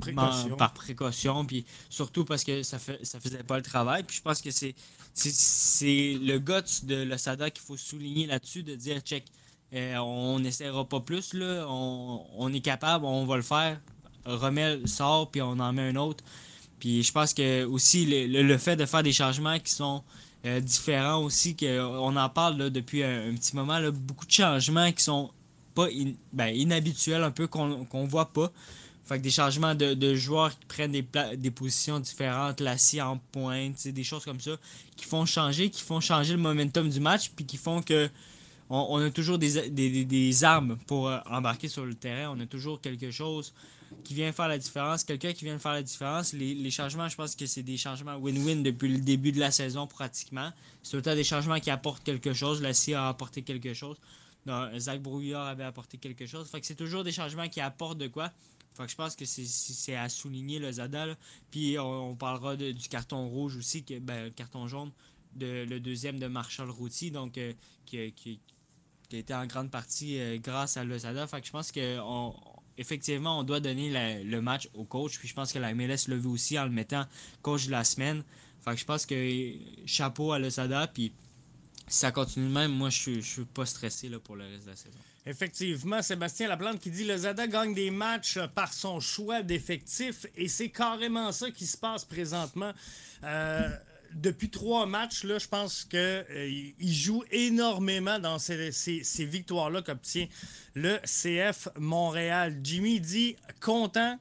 précaution. 0.00 0.56
par 0.56 0.74
précaution, 0.74 1.44
puis 1.46 1.64
surtout 1.88 2.24
parce 2.24 2.44
que 2.44 2.62
ça 2.62 2.78
fait, 2.78 3.04
ça 3.04 3.18
faisait 3.18 3.42
pas 3.42 3.56
le 3.56 3.62
travail. 3.62 4.02
Puis 4.02 4.18
je 4.18 4.22
pense 4.22 4.42
que 4.42 4.50
c'est 4.50 4.74
c'est 5.14 6.18
le 6.20 6.38
guts 6.38 6.84
de 6.84 7.02
l'Osada 7.02 7.50
qu'il 7.50 7.64
faut 7.64 7.78
souligner 7.78 8.26
là-dessus, 8.26 8.62
de 8.62 8.74
dire 8.74 9.00
check 9.00 9.24
euh, 9.72 9.96
on 9.96 10.38
n'essaiera 10.38 10.84
pas 10.88 11.00
plus. 11.00 11.32
Là. 11.34 11.66
On, 11.68 12.52
est 12.52 12.60
capable, 12.60 13.04
on 13.04 13.24
va 13.24 13.36
le 13.36 13.42
faire. 13.42 13.80
Remel 14.24 14.86
sort, 14.88 15.30
puis 15.30 15.42
on 15.42 15.58
en 15.58 15.72
met 15.72 15.88
un 15.88 15.96
autre. 15.96 16.22
Puis 16.78 17.02
je 17.02 17.12
pense 17.12 17.32
que 17.32 17.64
aussi 17.64 18.04
le, 18.06 18.58
fait 18.58 18.76
de 18.76 18.84
faire 18.84 19.02
des 19.02 19.12
changements 19.12 19.58
qui 19.58 19.72
sont 19.72 20.04
euh, 20.46 20.60
différents 20.60 21.22
aussi, 21.22 21.56
qu'on 21.56 22.16
en 22.16 22.28
parle 22.28 22.70
depuis 22.70 23.02
un, 23.02 23.34
petit 23.34 23.54
moment, 23.56 23.80
beaucoup 23.92 24.26
de 24.26 24.30
changements 24.30 24.90
qui 24.92 25.02
sont 25.02 25.30
pas 25.74 25.88
ben, 26.32 26.48
inhabituels, 26.48 27.22
un 27.22 27.30
peu 27.30 27.46
qu'on 27.46 27.68
ne 27.68 28.08
voit 28.08 28.32
pas. 28.32 28.50
Fait 29.04 29.18
que 29.18 29.22
des 29.22 29.30
changements 29.30 29.74
de, 29.74 30.14
joueurs 30.14 30.58
qui 30.58 30.66
prennent 30.66 30.92
des, 30.92 31.06
des 31.36 31.50
positions 31.50 32.00
différentes, 32.00 32.60
Lassie 32.60 33.00
en 33.00 33.18
pointe, 33.30 33.86
des 33.86 34.04
choses 34.04 34.24
comme 34.24 34.40
ça, 34.40 34.56
qui 34.96 35.04
font 35.04 35.24
changer, 35.26 35.70
qui 35.70 35.82
font 35.82 36.00
changer 36.00 36.32
le 36.32 36.40
momentum 36.40 36.88
du 36.88 36.98
match, 36.98 37.30
puis 37.36 37.44
qui 37.44 37.56
font 37.56 37.82
que 37.82 38.08
on, 38.68 39.00
a 39.00 39.10
toujours 39.10 39.38
des, 39.38 40.44
armes 40.44 40.76
pour 40.86 41.08
euh, 41.08 41.18
embarquer 41.30 41.68
sur 41.68 41.84
le 41.84 41.94
terrain. 41.94 42.34
On 42.36 42.40
a 42.40 42.46
toujours 42.46 42.80
quelque 42.80 43.10
chose 43.10 43.52
qui 44.04 44.14
vient 44.14 44.32
faire 44.32 44.48
la 44.48 44.58
différence, 44.58 45.04
quelqu'un 45.04 45.32
qui 45.32 45.44
vient 45.44 45.58
faire 45.58 45.72
la 45.72 45.82
différence. 45.82 46.32
Les, 46.32 46.70
changements, 46.70 47.08
je 47.08 47.16
pense 47.16 47.34
que 47.34 47.46
c'est 47.46 47.62
des 47.62 47.76
changements 47.76 48.16
win-win 48.16 48.62
depuis 48.62 48.88
le 48.88 49.00
début 49.00 49.32
de 49.32 49.40
la 49.40 49.50
saison 49.50 49.86
pratiquement. 49.86 50.52
C'est 50.82 50.96
le 50.96 51.02
temps 51.02 51.14
des 51.14 51.24
changements 51.24 51.60
qui 51.60 51.70
apportent 51.70 52.04
quelque 52.04 52.32
chose. 52.32 52.62
La 52.62 52.72
CIA 52.72 53.04
a 53.04 53.08
apporté 53.08 53.42
quelque 53.42 53.74
chose. 53.74 53.96
Zach 54.78 55.02
Brouillard 55.02 55.46
avait 55.46 55.64
apporté 55.64 55.98
quelque 55.98 56.26
chose. 56.26 56.48
Fait 56.48 56.60
que 56.60 56.66
c'est 56.66 56.76
toujours 56.76 57.02
des 57.02 57.12
changements 57.12 57.48
qui 57.48 57.60
apportent 57.60 57.98
de 57.98 58.06
quoi. 58.06 58.30
Fait 58.74 58.84
que 58.84 58.90
je 58.90 58.96
pense 58.96 59.16
que 59.16 59.24
c'est 59.24 59.96
à 59.96 60.08
souligner 60.08 60.58
le 60.58 60.70
Zada. 60.70 61.06
Puis 61.50 61.78
on, 61.78 62.14
parlera 62.14 62.56
du 62.56 62.88
carton 62.88 63.26
rouge 63.28 63.56
aussi, 63.56 63.82
que, 63.84 63.98
ben, 63.98 64.30
carton 64.32 64.68
jaune, 64.68 64.92
de, 65.34 65.66
le 65.68 65.80
deuxième 65.80 66.18
de 66.18 66.26
Marshall 66.26 66.70
Routy, 66.70 67.10
donc 67.10 67.38
euh, 67.38 67.52
qui, 67.86 68.12
qui 68.12 68.40
a 69.12 69.18
été 69.18 69.34
en 69.34 69.46
grande 69.46 69.70
partie 69.70 70.18
euh, 70.18 70.38
grâce 70.38 70.76
à 70.76 70.84
Lozada. 70.84 71.26
Fait 71.26 71.40
que 71.40 71.46
je 71.46 71.52
pense 71.52 71.72
que 71.72 71.98
effectivement, 72.78 73.38
on 73.38 73.42
doit 73.42 73.60
donner 73.60 74.22
le 74.24 74.40
match 74.40 74.68
au 74.74 74.84
coach. 74.84 75.18
Puis 75.18 75.28
je 75.28 75.34
pense 75.34 75.52
que 75.52 75.58
la 75.58 75.74
MLS 75.74 76.08
l'a 76.08 76.16
vu 76.16 76.28
aussi 76.28 76.58
en 76.58 76.64
le 76.64 76.70
mettant 76.70 77.06
coach 77.42 77.66
de 77.66 77.72
la 77.72 77.84
semaine. 77.84 78.22
Fait 78.64 78.72
que 78.72 78.76
je 78.76 78.84
pense 78.84 79.06
que 79.06 79.52
chapeau 79.86 80.32
à 80.32 80.38
Lozada. 80.38 80.86
Puis 80.88 81.12
si 81.88 81.98
ça 81.98 82.10
continue 82.10 82.48
même, 82.48 82.72
moi, 82.72 82.90
je 82.90 82.98
suis, 82.98 83.22
suis 83.22 83.44
pas 83.44 83.66
stressé 83.66 84.08
là, 84.08 84.18
pour 84.18 84.36
le 84.36 84.44
reste 84.44 84.64
de 84.64 84.70
la 84.70 84.76
saison. 84.76 84.98
Effectivement, 85.28 86.02
Sébastien 86.02 86.46
Laplante 86.46 86.78
qui 86.78 86.90
dit 86.90 87.04
Lozada 87.04 87.48
gagne 87.48 87.74
des 87.74 87.90
matchs 87.90 88.38
par 88.54 88.72
son 88.72 89.00
choix 89.00 89.42
d'effectifs 89.42 90.24
et 90.36 90.46
c'est 90.46 90.68
carrément 90.68 91.32
ça 91.32 91.50
qui 91.50 91.66
se 91.66 91.76
passe 91.76 92.04
présentement. 92.04 92.72
Euh, 93.24 93.68
depuis 94.14 94.50
trois 94.50 94.86
matchs, 94.86 95.24
là, 95.24 95.38
je 95.38 95.48
pense 95.48 95.84
qu'il 95.84 95.98
euh, 95.98 96.72
joue 96.80 97.24
énormément 97.30 98.18
dans 98.18 98.38
ces, 98.38 98.72
ces 98.72 99.24
victoires-là 99.24 99.82
qu'obtient 99.82 100.26
le 100.74 100.98
CF 101.04 101.68
Montréal. 101.78 102.58
Jimmy 102.62 103.00
dit 103.00 103.36
content 103.60 104.18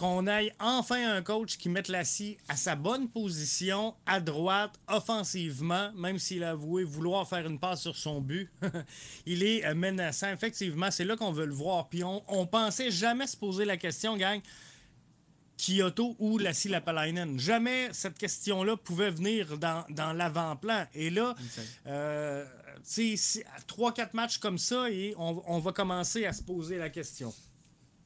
qu'on 0.00 0.26
aille 0.26 0.50
enfin 0.60 1.14
un 1.14 1.20
coach 1.20 1.58
qui 1.58 1.68
mette 1.68 1.88
la 1.88 2.04
scie 2.04 2.38
à 2.48 2.56
sa 2.56 2.74
bonne 2.74 3.10
position, 3.10 3.94
à 4.06 4.18
droite, 4.18 4.72
offensivement, 4.88 5.92
même 5.92 6.18
s'il 6.18 6.42
a 6.42 6.52
avoué 6.52 6.84
vouloir 6.84 7.28
faire 7.28 7.46
une 7.46 7.58
passe 7.58 7.82
sur 7.82 7.96
son 7.96 8.22
but. 8.22 8.50
il 9.26 9.42
est 9.42 9.74
menaçant. 9.74 10.32
Effectivement, 10.32 10.90
c'est 10.90 11.04
là 11.04 11.16
qu'on 11.16 11.32
veut 11.32 11.44
le 11.44 11.52
voir. 11.52 11.90
Puis 11.90 12.02
on, 12.02 12.22
on 12.28 12.46
pensait 12.46 12.90
jamais 12.90 13.26
se 13.26 13.36
poser 13.36 13.66
la 13.66 13.76
question, 13.76 14.16
gang. 14.16 14.40
Kyoto 15.60 16.16
ou 16.18 16.38
la 16.38 16.52
Lapalainen. 16.64 17.38
Jamais 17.38 17.88
cette 17.92 18.18
question-là 18.18 18.76
pouvait 18.76 19.10
venir 19.10 19.58
dans, 19.58 20.12
l'avant-plan. 20.12 20.86
Et 20.94 21.10
là, 21.10 21.34
euh, 21.86 22.44
trois, 23.66 23.92
quatre 23.92 24.14
matchs 24.14 24.38
comme 24.38 24.58
ça, 24.58 24.90
et 24.90 25.14
on, 25.18 25.42
on, 25.46 25.58
va 25.58 25.72
commencer 25.72 26.24
à 26.26 26.32
se 26.32 26.42
poser 26.42 26.78
la 26.78 26.90
question. 26.90 27.32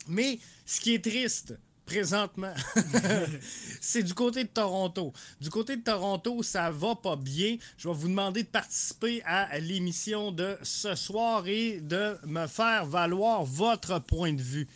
Mais 0.08 0.38
ce 0.66 0.80
qui 0.80 0.94
est 0.94 1.04
triste, 1.04 1.54
présentement, 1.84 2.52
c'est 3.80 4.02
du 4.02 4.14
côté 4.14 4.44
de 4.44 4.48
Toronto. 4.48 5.12
Du 5.40 5.50
côté 5.50 5.76
de 5.76 5.82
Toronto, 5.82 6.42
ça 6.42 6.70
va 6.70 6.94
pas 6.94 7.16
bien. 7.16 7.56
Je 7.76 7.88
vais 7.88 7.94
vous 7.94 8.08
demander 8.08 8.42
de 8.42 8.48
participer 8.48 9.22
à 9.24 9.58
l'émission 9.58 10.32
de 10.32 10.56
ce 10.62 10.94
soir 10.94 11.46
et 11.46 11.80
de 11.80 12.16
me 12.26 12.46
faire 12.46 12.86
valoir 12.86 13.44
votre 13.44 13.98
point 14.00 14.32
de 14.32 14.42
vue. 14.42 14.68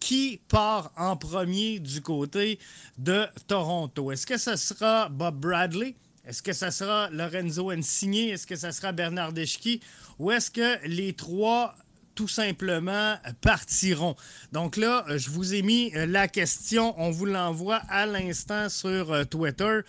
Qui 0.00 0.40
part 0.48 0.92
en 0.96 1.16
premier 1.16 1.78
du 1.78 2.00
côté 2.02 2.58
de 2.98 3.26
Toronto? 3.46 4.12
Est-ce 4.12 4.26
que 4.26 4.36
ce 4.36 4.56
sera 4.56 5.08
Bob 5.08 5.40
Bradley? 5.40 5.94
Est-ce 6.26 6.42
que 6.42 6.52
ce 6.52 6.70
sera 6.70 7.08
Lorenzo 7.10 7.70
Insigne? 7.70 8.30
Est-ce 8.30 8.46
que 8.46 8.56
ce 8.56 8.72
sera 8.72 8.92
Bernard 8.92 9.32
Deschki? 9.32 9.80
Ou 10.18 10.32
est-ce 10.32 10.50
que 10.50 10.84
les 10.86 11.12
trois 11.12 11.74
tout 12.16 12.26
simplement 12.26 13.16
partiront? 13.40 14.16
Donc 14.50 14.76
là, 14.76 15.04
je 15.16 15.30
vous 15.30 15.54
ai 15.54 15.62
mis 15.62 15.92
euh, 15.94 16.06
la 16.06 16.26
question. 16.26 16.94
On 17.00 17.10
vous 17.10 17.26
l'envoie 17.26 17.80
à 17.88 18.06
l'instant 18.06 18.68
sur 18.68 19.12
euh, 19.12 19.24
Twitter. 19.24 19.80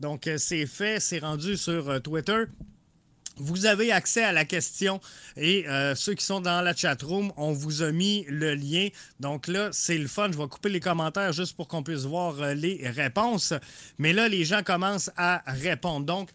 Donc 0.00 0.26
euh, 0.26 0.36
c'est 0.36 0.66
fait, 0.66 1.00
c'est 1.00 1.20
rendu 1.20 1.56
sur 1.56 2.02
Twitter. 2.02 2.44
Vous 3.36 3.66
avez 3.66 3.92
accès 3.92 4.24
à 4.24 4.32
la 4.32 4.44
question 4.44 5.00
et 5.36 5.66
ceux 5.94 6.14
qui 6.14 6.24
sont 6.24 6.40
dans 6.40 6.62
la 6.62 6.74
chat 6.74 7.00
room, 7.02 7.32
on 7.36 7.52
vous 7.52 7.82
a 7.82 7.92
mis 7.92 8.24
le 8.28 8.54
lien. 8.54 8.88
Donc 9.20 9.46
là, 9.46 9.68
c'est 9.72 9.98
le 9.98 10.08
fun. 10.08 10.30
Je 10.32 10.38
vais 10.38 10.48
couper 10.48 10.70
les 10.70 10.80
commentaires 10.80 11.32
juste 11.32 11.54
pour 11.54 11.68
qu'on 11.68 11.82
puisse 11.82 12.04
voir 12.04 12.54
les 12.54 12.88
réponses. 12.88 13.52
Mais 13.98 14.12
là, 14.12 14.28
les 14.28 14.44
gens 14.44 14.62
commencent 14.62 15.10
à 15.16 15.42
répondre. 15.46 16.06
Donc, 16.06 16.30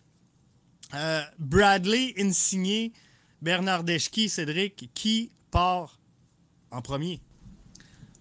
Bradley, 1.40 2.14
Insigné, 2.20 2.94
Bernard 3.42 3.84
Deschki, 3.84 4.30
Cédric, 4.30 4.92
qui 4.94 5.32
part 5.50 5.98
en 6.72 6.82
premier? 6.82 7.20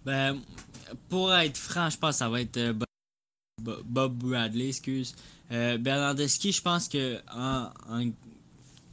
Ben, 0.05 0.41
pour 1.09 1.35
être 1.35 1.57
franc, 1.57 1.91
je 1.91 1.97
pense 1.97 2.17
que 2.17 2.19
ça 2.19 2.29
va 2.29 2.41
être 2.41 2.57
euh, 2.57 2.73
Bob 3.61 4.15
Bradley, 4.15 4.69
excuse. 4.69 5.15
Euh, 5.53 5.79
Bernardeschi, 5.79 6.53
je 6.53 6.63
pense 6.63 6.89
que 6.89 7.21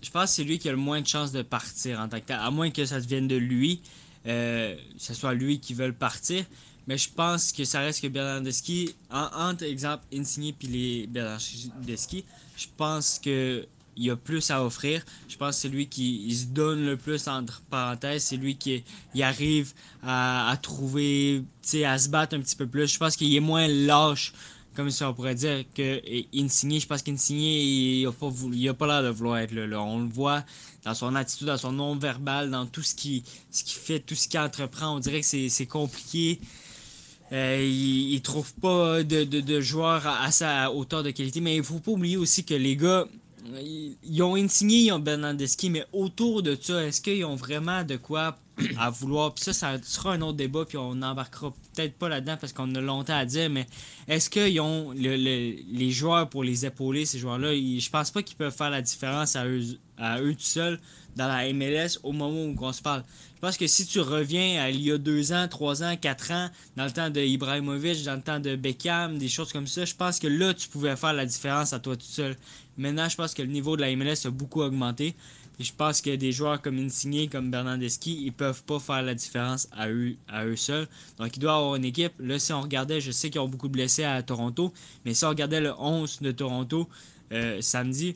je 0.07 0.11
pense 0.13 0.31
c'est 0.31 0.45
lui 0.45 0.57
qui 0.57 0.69
a 0.69 0.71
le 0.71 0.77
moins 0.77 1.01
de 1.01 1.07
chances 1.07 1.33
de 1.33 1.41
partir 1.41 1.99
en 1.99 2.07
tant 2.07 2.21
que 2.21 2.25
tel, 2.25 2.39
à 2.39 2.49
moins 2.49 2.69
que 2.69 2.85
ça 2.85 2.97
vienne 2.97 3.27
de 3.27 3.35
lui, 3.35 3.81
euh, 4.25 4.73
que 4.73 4.81
ce 4.97 5.13
soit 5.13 5.33
lui 5.33 5.59
qui 5.59 5.73
veut 5.73 5.91
partir. 5.91 6.45
Mais 6.87 6.97
je 6.97 7.09
pense 7.09 7.51
que 7.51 7.65
ça 7.65 7.81
reste 7.81 8.01
que 8.01 8.07
Bernardeschi, 8.07 8.95
entre 9.11 9.65
exemple 9.65 10.05
Insigné 10.13 10.55
et 10.61 10.67
les 10.67 11.07
Bernardeschi, 11.07 12.23
je 12.55 12.67
pense 12.77 13.19
que 13.19 13.67
il 13.97 14.09
a 14.09 14.15
plus 14.15 14.49
à 14.49 14.63
offrir. 14.63 15.03
Je 15.27 15.35
pense 15.35 15.55
que 15.55 15.61
c'est 15.63 15.69
lui 15.69 15.87
qui 15.87 16.33
se 16.33 16.45
donne 16.45 16.85
le 16.85 16.95
plus 16.95 17.27
entre 17.27 17.61
parenthèses. 17.69 18.23
C'est 18.23 18.37
lui 18.37 18.55
qui 18.55 18.83
arrive 19.21 19.73
à, 20.03 20.55
trouver, 20.61 21.43
à 21.83 21.97
se 21.97 22.07
battre 22.07 22.37
un 22.37 22.39
petit 22.39 22.55
peu 22.55 22.67
plus. 22.67 22.93
Je 22.93 22.97
pense 22.97 23.17
qu'il 23.17 23.35
est 23.35 23.41
moins 23.41 23.67
lâche, 23.67 24.31
comme 24.77 24.91
ça 24.91 25.09
on 25.09 25.13
pourrait 25.15 25.33
dire, 25.33 25.65
que 25.73 25.99
Insigné. 26.35 26.79
Je 26.79 26.85
pense 26.85 27.01
qu'Insigné, 27.01 27.63
il 27.63 28.03
n'a 28.05 28.73
pas, 28.75 28.87
l'air 28.87 29.03
de 29.03 29.09
vouloir 29.09 29.39
être 29.39 29.51
là, 29.51 29.81
On 29.81 29.99
le 29.99 30.07
voit 30.07 30.45
dans 30.85 30.93
son 30.93 31.15
attitude, 31.15 31.47
dans 31.47 31.57
son 31.57 31.71
non-verbal, 31.71 32.51
dans 32.51 32.67
tout 32.67 32.83
ce 32.83 32.93
qu'il 32.93 33.23
ce 33.49 33.63
qui 33.63 33.73
fait, 33.73 33.99
tout 33.99 34.13
ce 34.13 34.27
qu'il 34.27 34.39
entreprend. 34.39 34.95
On 34.95 34.99
dirait 34.99 35.21
que 35.21 35.49
c'est 35.49 35.65
compliqué. 35.65 36.39
Euh, 37.31 37.59
il, 37.59 38.13
ne 38.13 38.19
trouve 38.19 38.53
pas 38.53 39.03
de, 39.03 39.23
de, 39.23 39.61
joueurs 39.61 40.05
à, 40.05 40.31
sa 40.31 40.71
hauteur 40.71 41.01
de 41.01 41.09
qualité, 41.09 41.41
mais 41.41 41.55
il 41.57 41.63
faut 41.63 41.79
pas 41.79 41.91
oublier 41.91 42.15
aussi 42.15 42.45
que 42.45 42.53
les 42.53 42.77
gars, 42.77 43.05
ils 44.03 44.21
ont 44.21 44.35
Insigné, 44.35 44.77
ils 44.83 44.91
ont 44.91 44.99
Bernardeschi, 44.99 45.71
mais 45.71 45.85
autour 45.91 46.43
de 46.43 46.55
ça, 46.61 46.85
est-ce 46.85 47.01
qu'ils 47.01 47.25
ont 47.25 47.35
vraiment 47.35 47.83
de 47.83 47.97
quoi 47.97 48.37
à 48.77 48.89
vouloir 48.89 49.33
Puis 49.33 49.43
ça, 49.43 49.53
ça 49.53 49.77
sera 49.83 50.13
un 50.13 50.21
autre 50.21 50.37
débat, 50.37 50.65
puis 50.65 50.77
on 50.77 50.95
n'embarquera 50.95 51.53
peut-être 51.75 51.97
pas 51.97 52.09
là-dedans 52.09 52.37
parce 52.39 52.53
qu'on 52.53 52.73
a 52.75 52.81
longtemps 52.81 53.17
à 53.17 53.25
dire, 53.25 53.49
mais 53.49 53.67
est-ce 54.07 54.29
qu'ils 54.29 54.59
ont 54.59 54.91
les 54.91 55.91
joueurs 55.91 56.29
pour 56.29 56.43
les 56.43 56.65
épauler, 56.65 57.05
ces 57.05 57.19
joueurs-là? 57.19 57.53
Je 57.53 57.89
pense 57.89 58.11
pas 58.11 58.23
qu'ils 58.23 58.37
peuvent 58.37 58.55
faire 58.55 58.69
la 58.69 58.81
différence 58.81 59.35
à 59.35 59.45
eux, 59.47 59.61
à 59.97 60.21
eux 60.21 60.33
tout 60.33 60.41
seuls 60.41 60.79
dans 61.15 61.27
la 61.27 61.51
MLS 61.51 61.97
au 62.03 62.11
moment 62.11 62.43
où 62.43 62.55
on 62.59 62.73
se 62.73 62.81
parle. 62.81 63.03
Je 63.35 63.41
pense 63.41 63.57
que 63.57 63.67
si 63.67 63.85
tu 63.85 63.99
reviens 63.99 64.63
à 64.63 64.69
il 64.69 64.81
y 64.81 64.91
a 64.91 64.97
deux 64.97 65.31
ans, 65.31 65.47
trois 65.47 65.83
ans, 65.83 65.95
quatre 65.95 66.31
ans, 66.31 66.49
dans 66.75 66.85
le 66.85 66.91
temps 66.91 67.09
de 67.09 67.21
Ibrahimovic, 67.21 68.03
dans 68.03 68.15
le 68.15 68.21
temps 68.21 68.39
de 68.39 68.55
Beckham, 68.55 69.17
des 69.19 69.29
choses 69.29 69.51
comme 69.51 69.67
ça, 69.67 69.85
je 69.85 69.93
pense 69.93 70.19
que 70.19 70.27
là, 70.27 70.53
tu 70.55 70.67
pouvais 70.67 70.95
faire 70.95 71.13
la 71.13 71.25
différence 71.25 71.73
à 71.73 71.79
toi 71.79 71.95
tout 71.95 72.05
seul. 72.07 72.35
Maintenant, 72.77 73.09
je 73.09 73.15
pense 73.15 73.33
que 73.33 73.43
le 73.43 73.49
niveau 73.49 73.75
de 73.75 73.81
la 73.81 73.95
MLS 73.95 74.25
a 74.25 74.31
beaucoup 74.31 74.61
augmenté. 74.61 75.15
Et 75.59 75.63
je 75.63 75.73
pense 75.73 76.01
que 76.01 76.15
des 76.15 76.31
joueurs 76.31 76.61
comme 76.61 76.77
Insigne, 76.77 77.29
comme 77.29 77.49
Bernardeschi, 77.49 78.23
ils 78.23 78.31
peuvent 78.31 78.63
pas 78.63 78.79
faire 78.79 79.01
la 79.01 79.15
différence 79.15 79.67
à 79.71 79.89
eux, 79.89 80.15
à 80.27 80.45
eux 80.45 80.55
seuls. 80.55 80.87
Donc, 81.17 81.35
il 81.35 81.39
doit 81.39 81.55
avoir 81.55 81.75
une 81.75 81.85
équipe. 81.85 82.13
Là, 82.19 82.37
si 82.37 82.53
on 82.53 82.61
regardait, 82.61 83.01
je 83.01 83.11
sais 83.11 83.29
qu'ils 83.29 83.41
ont 83.41 83.47
beaucoup 83.47 83.67
de 83.67 83.73
blessés 83.73 84.03
à 84.03 84.21
Toronto, 84.21 84.71
mais 85.03 85.13
si 85.13 85.25
on 85.25 85.29
regardait 85.29 85.61
le 85.61 85.73
11 85.77 86.19
de 86.21 86.31
Toronto 86.31 86.87
euh, 87.31 87.59
samedi, 87.61 88.15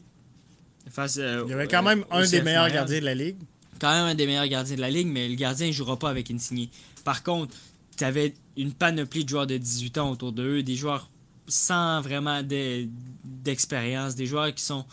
face, 0.90 1.18
euh, 1.18 1.44
il 1.48 1.52
y 1.52 1.54
avait 1.54 1.68
quand 1.68 1.84
même 1.84 2.06
un 2.12 2.28
des 2.28 2.42
meilleurs 2.42 2.70
gardiens 2.70 3.00
de 3.00 3.06
la 3.06 3.16
ligue. 3.16 3.38
Quand 3.80 3.92
même 3.92 4.06
un 4.06 4.16
des 4.16 4.28
meilleurs 4.28 4.48
gardiens 4.48 4.76
de 4.76 4.82
la 4.82 4.92
ligue, 4.92 5.08
mais 5.08 5.28
le 5.28 5.36
gardien 5.36 5.68
ne 5.68 5.72
jouera 5.72 5.98
pas 5.98 6.10
avec 6.12 6.30
Insigne. 6.30 6.68
Par 7.04 7.24
contre, 7.24 7.56
tu 7.98 8.04
avais 8.04 8.36
une 8.56 8.74
panoplie 8.74 9.24
de 9.24 9.30
joueurs 9.30 9.48
de 9.48 9.58
18 9.58 9.98
ans 9.98 10.12
autour 10.12 10.32
d'eux, 10.32 10.62
des 10.62 10.76
joueurs 10.76 11.10
sans 11.48 12.02
vraiment 12.02 12.42
d'expérience, 12.44 14.16
des 14.16 14.26
joueurs 14.28 14.54
qui 14.54 14.64
sont 14.64 14.86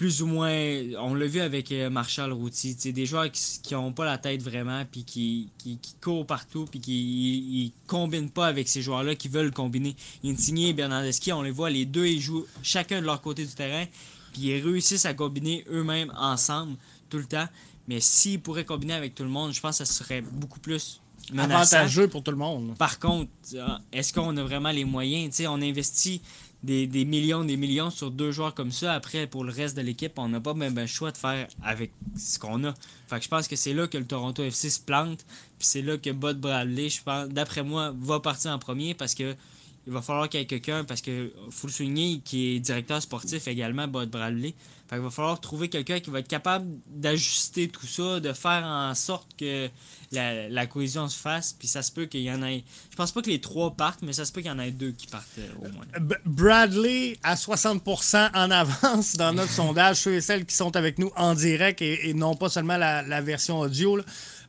plus 0.00 0.22
ou 0.22 0.26
moins, 0.26 0.50
on 0.98 1.12
l'a 1.12 1.26
vu 1.26 1.40
avec 1.40 1.70
euh, 1.72 1.90
Marshall 1.90 2.32
Routy, 2.32 2.74
des 2.90 3.04
joueurs 3.04 3.30
qui 3.30 3.74
n'ont 3.74 3.92
pas 3.92 4.06
la 4.06 4.16
tête 4.16 4.42
vraiment, 4.42 4.82
puis 4.90 5.04
qui, 5.04 5.50
qui, 5.58 5.78
courent 6.00 6.24
partout, 6.24 6.64
puis 6.64 6.80
qui 6.80 7.74
ne 7.76 7.86
combinent 7.86 8.30
pas 8.30 8.46
avec 8.46 8.66
ces 8.66 8.80
joueurs-là 8.80 9.14
qui 9.14 9.28
veulent 9.28 9.50
combiner. 9.50 9.94
Insigne 10.24 10.68
et 10.68 10.72
Bernardeschi, 10.72 11.34
on 11.34 11.42
les 11.42 11.50
voit, 11.50 11.68
les 11.68 11.84
deux, 11.84 12.06
ils 12.06 12.18
jouent 12.22 12.46
chacun 12.62 13.02
de 13.02 13.04
leur 13.04 13.20
côté 13.20 13.44
du 13.44 13.52
terrain, 13.52 13.84
puis 14.32 14.44
ils 14.44 14.62
réussissent 14.62 15.04
à 15.04 15.12
combiner 15.12 15.66
eux-mêmes 15.70 16.10
ensemble 16.16 16.76
tout 17.10 17.18
le 17.18 17.26
temps. 17.26 17.48
Mais 17.86 18.00
s'ils 18.00 18.40
pourraient 18.40 18.64
combiner 18.64 18.94
avec 18.94 19.14
tout 19.14 19.24
le 19.24 19.28
monde, 19.28 19.52
je 19.52 19.60
pense 19.60 19.80
que 19.80 19.84
ça 19.84 19.92
serait 19.92 20.22
beaucoup 20.22 20.60
plus 20.60 21.02
avantageux 21.36 22.08
pour 22.08 22.22
tout 22.22 22.30
le 22.30 22.38
monde. 22.38 22.74
Par 22.78 22.98
contre, 23.00 23.30
euh, 23.52 23.68
est-ce 23.92 24.14
qu'on 24.14 24.34
a 24.38 24.42
vraiment 24.42 24.70
les 24.70 24.86
moyens? 24.86 25.38
on 25.46 25.60
investit 25.60 26.22
des, 26.62 26.86
des, 26.86 27.04
millions, 27.04 27.44
des 27.44 27.56
millions 27.56 27.90
sur 27.90 28.10
deux 28.10 28.32
joueurs 28.32 28.54
comme 28.54 28.72
ça. 28.72 28.92
Après, 28.92 29.26
pour 29.26 29.44
le 29.44 29.52
reste 29.52 29.76
de 29.76 29.82
l'équipe, 29.82 30.18
on 30.18 30.28
n'a 30.28 30.40
pas 30.40 30.54
même 30.54 30.76
le 30.76 30.86
choix 30.86 31.10
de 31.10 31.16
faire 31.16 31.48
avec 31.62 31.92
ce 32.16 32.38
qu'on 32.38 32.64
a. 32.64 32.74
Fait 33.08 33.18
que 33.18 33.24
je 33.24 33.28
pense 33.28 33.48
que 33.48 33.56
c'est 33.56 33.72
là 33.72 33.86
que 33.86 33.98
le 33.98 34.06
Toronto 34.06 34.42
FC 34.42 34.70
se 34.70 34.80
plante. 34.80 35.24
Puis 35.58 35.68
c'est 35.68 35.82
là 35.82 35.96
que 35.96 36.10
Bud 36.10 36.38
Bradley, 36.38 36.88
je 36.88 37.02
pense, 37.02 37.28
d'après 37.28 37.62
moi, 37.62 37.94
va 37.98 38.20
partir 38.20 38.50
en 38.50 38.58
premier 38.58 38.94
parce 38.94 39.14
que 39.14 39.34
il 39.86 39.92
va 39.92 40.02
falloir 40.02 40.28
qu'il 40.28 40.40
y 40.40 40.42
ait 40.42 40.46
quelqu'un, 40.46 40.84
parce 40.84 41.00
que 41.00 41.32
faut 41.50 41.66
le 41.66 41.72
souligner, 41.72 42.20
qui 42.24 42.56
est 42.56 42.60
directeur 42.60 43.00
sportif 43.00 43.48
également, 43.48 43.88
Bud 43.88 44.10
Bradley. 44.10 44.54
Fait 44.90 44.96
il 44.96 45.02
va 45.02 45.10
falloir 45.10 45.40
trouver 45.40 45.68
quelqu'un 45.68 46.00
qui 46.00 46.10
va 46.10 46.18
être 46.18 46.28
capable 46.28 46.66
d'ajuster 46.88 47.68
tout 47.68 47.86
ça, 47.86 48.18
de 48.18 48.32
faire 48.32 48.64
en 48.64 48.92
sorte 48.96 49.28
que 49.38 49.68
la, 50.10 50.66
cohésion 50.66 51.08
se 51.08 51.16
fasse. 51.16 51.52
Puis 51.52 51.68
ça 51.68 51.82
se 51.82 51.92
peut 51.92 52.06
qu'il 52.06 52.22
y 52.22 52.30
en 52.32 52.42
ait. 52.42 52.64
Je 52.90 52.96
pense 52.96 53.12
pas 53.12 53.22
que 53.22 53.30
les 53.30 53.40
trois 53.40 53.70
partent, 53.70 54.02
mais 54.02 54.12
ça 54.12 54.24
se 54.24 54.32
peut 54.32 54.40
qu'il 54.40 54.50
y 54.50 54.52
en 54.52 54.58
ait 54.58 54.72
deux 54.72 54.90
qui 54.90 55.06
partent 55.06 55.26
euh, 55.38 55.48
au 55.60 55.68
moins. 55.72 55.84
Bradley 56.24 57.16
à 57.22 57.36
60% 57.36 58.30
en 58.34 58.50
avance 58.50 59.16
dans 59.16 59.32
notre 59.32 59.52
sondage, 59.52 59.98
ceux 59.98 60.14
et 60.14 60.20
celles 60.20 60.44
qui 60.44 60.56
sont 60.56 60.74
avec 60.74 60.98
nous 60.98 61.12
en 61.14 61.34
direct 61.34 61.80
et, 61.82 62.12
non 62.14 62.34
pas 62.34 62.48
seulement 62.48 62.76
la, 62.76 63.20
version 63.20 63.60
audio. 63.60 64.00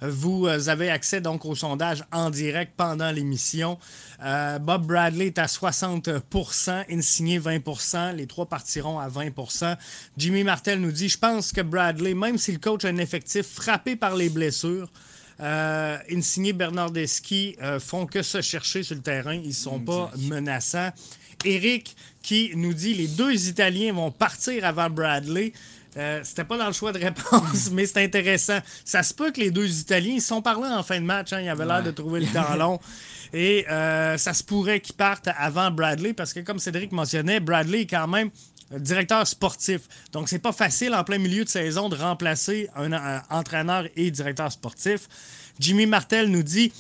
Vous 0.02 0.48
euh, 0.48 0.70
avez 0.70 0.90
accès 0.90 1.22
donc 1.22 1.46
au 1.46 1.56
sondage 1.56 2.04
en 2.12 2.30
direct 2.30 2.74
pendant 2.76 3.12
l'émission. 3.12 3.78
Euh, 4.24 4.58
Bob 4.60 4.88
Bradley 4.88 5.28
est 5.28 5.40
à 5.40 5.46
60% 5.46 6.86
Insigné 6.90 7.40
20% 7.40 8.16
Les 8.16 8.28
trois 8.28 8.46
partiront 8.48 9.00
à 9.00 9.10
20% 9.10 9.78
Jimmy 10.18 10.44
Martel 10.44 10.80
nous 10.80 10.92
dit 10.92 11.10
Je 11.10 11.18
pense 11.18 11.52
que 11.52 11.62
Bradley, 11.62 12.14
même 12.14 12.38
si 12.38 12.52
le 12.52 12.60
coach 12.60 12.86
a 12.86 12.90
un 12.90 12.98
effectif 12.98 13.46
frappé 13.46 13.96
par 13.96 14.16
les 14.16 14.30
blessures, 14.30 14.90
euh, 15.42 15.98
Insigné 16.12 16.54
Bernardeschi 16.54 17.56
euh, 17.62 17.80
font 17.80 18.06
que 18.06 18.22
se 18.22 18.42
chercher 18.42 18.84
sur 18.84 18.96
le 18.96 19.02
terrain. 19.02 19.34
Ils 19.34 19.48
ne 19.48 19.54
sont 19.54 19.80
pas 19.80 20.12
menaçants. 20.30 20.92
Eric 21.44 21.96
qui 22.22 22.52
nous 22.56 22.74
dit 22.74 22.94
les 22.94 23.08
deux 23.08 23.48
Italiens 23.48 23.94
vont 23.94 24.12
partir 24.12 24.66
avant 24.66 24.90
Bradley. 24.90 25.54
Euh, 25.98 26.22
c'était 26.24 26.46
pas 26.46 26.58
dans 26.58 26.68
le 26.68 26.74
choix 26.74 26.92
de 26.92 27.00
réponse, 27.00 27.70
mais 27.72 27.86
c'est 27.86 28.04
intéressant. 28.04 28.60
Ça 28.86 29.04
se 29.04 29.14
peut 29.14 29.32
que 29.32 29.42
les 29.42 29.52
deux 29.52 29.80
Italiens, 29.80 30.14
ils 30.16 30.22
sont 30.22 30.42
parlés 30.42 30.70
en 30.70 30.84
fin 30.84 31.00
de 31.00 31.06
match. 31.06 31.34
Hein, 31.34 31.42
ils 31.42 31.50
avaient 31.50 31.66
l'air 31.66 31.84
de 31.84 31.92
trouver 31.92 32.22
le 32.22 32.28
temps 32.28 32.56
long. 32.56 32.80
Et 33.34 33.66
euh, 33.70 34.18
ça 34.18 34.34
se 34.34 34.44
pourrait 34.44 34.80
qu'ils 34.80 34.96
partent 34.96 35.30
avant 35.38 35.72
Bradley 35.72 36.14
parce 36.14 36.34
que, 36.34 36.40
comme 36.42 36.60
Cédric 36.60 36.92
mentionnait, 36.92 37.40
Bradley 37.40 37.82
est 37.82 37.88
quand 37.88 38.08
même 38.08 38.30
directeur 38.80 39.26
sportif. 39.28 39.82
Donc, 40.12 40.30
c'est 40.30 40.40
pas 40.40 40.52
facile 40.52 40.94
en 40.94 41.04
plein 41.04 41.18
milieu 41.18 41.44
de 41.44 41.50
saison 41.50 41.90
de 41.90 41.96
remplacer 41.96 42.70
un, 42.76 43.22
entraîneur 43.30 43.86
et 43.96 44.12
directeur 44.12 44.52
sportif. 44.52 45.08
Jimmy 45.60 45.86
Martel 45.86 46.30
nous 46.30 46.44
dit 46.44 46.72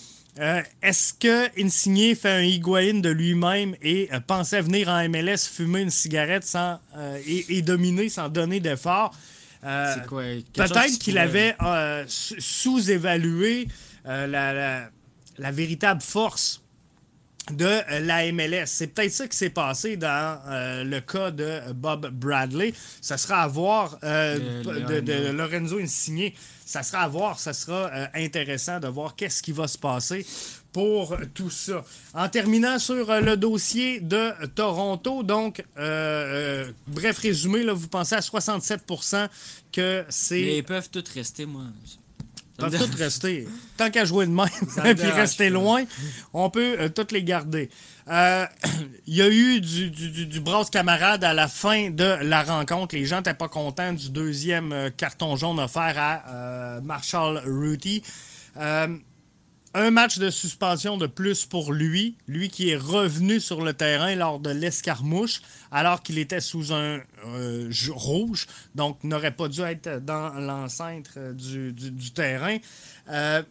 euh, 0.41 0.61
Est-ce 0.81 1.13
que 1.13 1.61
Insigné 1.61 2.15
fait 2.15 2.31
un 2.31 2.41
Higuain 2.41 2.99
de 2.99 3.09
lui-même 3.09 3.75
et 3.81 4.09
euh, 4.11 4.19
pensait 4.19 4.61
venir 4.61 4.89
en 4.89 5.07
MLS 5.07 5.47
fumer 5.51 5.81
une 5.81 5.89
cigarette 5.89 6.43
sans, 6.43 6.79
et, 7.25 7.61
dominer 7.61 8.09
sans 8.09 8.29
donner 8.29 8.59
d'effort 8.59 9.13
Peut-être 9.61 10.99
qu'il 10.99 11.17
avait 11.19 11.55
sous-évalué 12.07 13.67
la 14.05 14.89
la 15.41 15.51
véritable 15.51 16.01
force 16.01 16.61
de 17.49 17.65
euh, 17.65 17.99
la 18.01 18.31
MLS. 18.31 18.67
C'est 18.67 18.87
peut-être 18.87 19.11
ça 19.11 19.27
qui 19.27 19.35
s'est 19.37 19.49
passé 19.49 19.97
dans 19.97 20.39
euh, 20.47 20.83
le 20.83 21.01
cas 21.01 21.31
de 21.31 21.71
Bob 21.73 22.07
Bradley. 22.11 22.73
Ça 23.01 23.17
sera 23.17 23.41
à 23.41 23.47
voir 23.47 23.97
euh, 24.03 24.63
de, 25.01 25.31
Lorenzo 25.31 25.79
Insigné. 25.79 26.35
Ça 26.65 26.83
sera 26.83 26.99
à 27.03 27.07
voir. 27.07 27.39
Ça 27.39 27.53
sera 27.53 27.89
intéressant 28.13 28.79
de 28.79 28.87
voir 28.87 29.15
qu'est-ce 29.15 29.41
qui 29.41 29.51
va 29.51 29.67
se 29.67 29.77
passer 29.77 30.25
pour 30.71 31.17
tout 31.33 31.49
ça. 31.49 31.83
En 32.13 32.29
terminant 32.29 32.79
sur 32.79 33.19
le 33.21 33.35
dossier 33.35 33.99
de 33.99 34.31
Toronto, 34.55 35.21
donc, 35.21 35.65
bref 35.75 37.17
résumé, 37.17 37.63
là, 37.63 37.73
vous 37.73 37.89
pensez 37.89 38.15
à 38.15 38.21
67% 38.21 39.27
que 39.73 40.05
c'est... 40.07 40.35
Mais 40.35 40.57
ils 40.59 40.63
peuvent 40.63 40.89
tous 40.89 41.03
rester, 41.13 41.45
moi 41.45 41.63
peuvent 42.61 42.77
toutes 42.77 42.95
rester. 42.95 43.47
Tant 43.77 43.89
qu'à 43.89 44.05
jouer 44.05 44.25
de 44.25 44.31
même 44.31 44.47
et 44.85 44.95
puis 44.95 45.09
rester 45.09 45.49
loin, 45.49 45.83
on 46.33 46.49
peut 46.49 46.75
euh, 46.79 46.89
toutes 46.89 47.11
les 47.11 47.23
garder. 47.23 47.69
Euh, 48.07 48.45
il 49.07 49.15
y 49.15 49.21
a 49.21 49.29
eu 49.29 49.61
du, 49.61 49.89
du, 49.89 50.25
du, 50.25 50.41
camarade 50.71 51.23
à 51.23 51.33
la 51.33 51.47
fin 51.47 51.89
de 51.89 52.17
la 52.21 52.43
rencontre. 52.43 52.95
Les 52.95 53.05
gens 53.05 53.17
n'étaient 53.17 53.33
pas 53.33 53.49
contents 53.49 53.93
du 53.93 54.09
deuxième 54.09 54.71
euh, 54.71 54.89
carton 54.95 55.35
jaune 55.35 55.59
offert 55.59 55.95
à 55.97 56.81
Marshall 56.81 57.41
Rudy 57.45 58.03
un 59.73 59.91
match 59.91 60.19
de 60.19 60.29
suspension 60.29 60.97
de 60.97 61.07
plus 61.07 61.45
pour 61.45 61.71
lui, 61.71 62.17
lui 62.27 62.49
qui 62.49 62.69
est 62.69 62.77
revenu 62.77 63.39
sur 63.39 63.61
le 63.61 63.73
terrain 63.73 64.15
lors 64.15 64.39
de 64.39 64.49
l'escarmouche, 64.49 65.41
alors 65.71 66.03
qu'il 66.03 66.17
était 66.17 66.41
sous 66.41 66.73
un 66.73 66.99
euh, 67.25 67.71
rouge, 67.89 68.47
donc 68.75 69.03
n'aurait 69.03 69.35
pas 69.35 69.47
dû 69.47 69.61
être 69.61 70.03
dans 70.03 70.29
l'enceinte 70.39 71.11
euh, 71.17 71.33
du, 71.33 72.11
terrain. 72.11 72.57
Euh, 73.09 73.41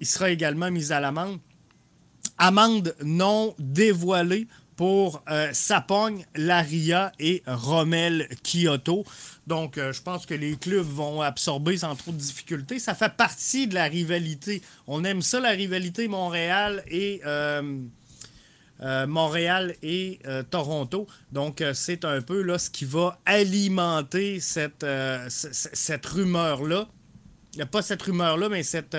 il 0.00 0.06
sera 0.06 0.30
également 0.30 0.70
mis 0.70 0.92
à 0.92 1.00
l'amende. 1.00 1.38
Amende 2.36 2.94
non 3.02 3.54
dévoilée 3.58 4.46
pour 4.78 5.22
Sapogne, 5.52 6.24
Laria 6.36 7.12
et 7.18 7.42
Rommel 7.46 8.28
Kyoto. 8.42 9.04
Donc, 9.48 9.78
euh, 9.78 9.94
je 9.94 10.02
pense 10.02 10.26
que 10.26 10.34
les 10.34 10.56
clubs 10.56 10.86
vont 10.86 11.22
absorber 11.22 11.78
sans 11.78 11.96
trop 11.96 12.12
de 12.12 12.18
difficultés. 12.18 12.78
Ça 12.78 12.94
fait 12.94 13.14
partie 13.14 13.66
de 13.66 13.74
la 13.74 13.84
rivalité. 13.84 14.60
On 14.86 15.04
aime 15.04 15.22
ça, 15.22 15.40
la 15.40 15.50
rivalité 15.50 16.06
Montréal 16.06 16.84
et, 16.86 17.22
euh, 17.24 17.80
euh, 18.82 19.06
Montréal 19.06 19.74
et 19.82 20.20
Toronto. 20.50 21.06
Donc, 21.32 21.64
c'est 21.72 22.04
un 22.04 22.20
peu 22.20 22.42
là, 22.42 22.58
ce 22.58 22.68
qui 22.68 22.84
va 22.84 23.18
alimenter 23.24 24.38
cette, 24.38 24.86
cette 25.28 26.06
rumeur-là. 26.06 26.86
Pas 27.72 27.82
cette 27.82 28.02
rumeur-là, 28.02 28.50
mais 28.50 28.62
cette 28.62 28.96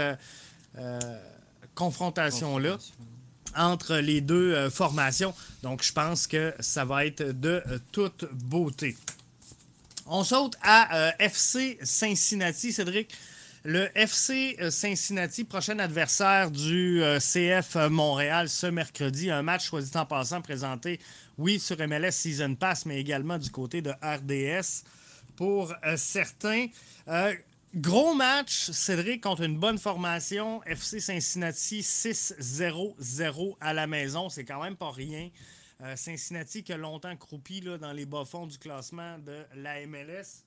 confrontation-là 1.75 2.77
entre 3.56 3.98
les 3.98 4.22
deux 4.22 4.70
formations. 4.70 5.34
Donc, 5.63 5.84
je 5.84 5.94
pense 5.94 6.27
que 6.27 6.53
ça 6.59 6.85
va 6.85 7.05
être 7.05 7.24
de 7.24 7.62
toute 7.92 8.25
beauté. 8.31 8.96
On 10.12 10.24
saute 10.24 10.55
à 10.64 10.98
euh, 10.98 11.12
FC 11.20 11.77
Cincinnati, 11.83 12.74
Cédric. 12.74 13.14
Le 13.64 13.96
FC 13.96 14.57
euh, 14.59 14.72
Cincinnati, 14.72 15.44
prochain 15.44 15.77
adversaire 15.77 16.50
du 16.50 17.03
euh, 17.03 17.20
CF 17.20 17.75
Montréal 17.92 18.50
ce 18.50 18.66
mercredi. 18.66 19.29
Un 19.29 19.44
match, 19.44 19.70
choisi 19.70 19.96
en 19.96 20.07
passant, 20.07 20.42
présenté, 20.42 21.00
oui, 21.38 21.59
sur 21.59 21.77
MLS 21.88 22.14
Season 22.14 22.55
Pass, 22.55 22.88
mais 22.88 23.00
également 23.00 23.38
du 23.38 23.51
côté 23.51 23.83
de 23.83 23.92
RDS 24.01 24.83
pour 25.35 25.75
certains. 25.96 26.66
Gros 27.75 28.14
match, 28.14 28.72
Cédric, 28.72 29.22
contre 29.22 29.44
une 29.44 29.58
bonne 29.58 29.77
formation. 29.77 30.64
FC 30.64 31.00
Cincinnati 31.00 31.82
6-0-0 31.82 33.55
à 33.60 33.74
la 33.74 33.88
maison. 33.88 34.29
C'est 34.29 34.46
quand 34.46 34.62
même 34.62 34.75
pas 34.75 34.92
rien. 34.92 35.29
Euh, 35.82 35.96
Cincinnati, 35.96 36.64
qui 36.64 36.74
a 36.74 36.77
longtemps 36.77 37.16
croupi 37.16 37.62
dans 37.62 37.94
les 37.94 38.05
bas-fonds 38.05 38.48
du 38.48 38.58
classement 38.58 39.18
de 39.20 39.46
la 39.55 39.86
MLS, 39.88 40.44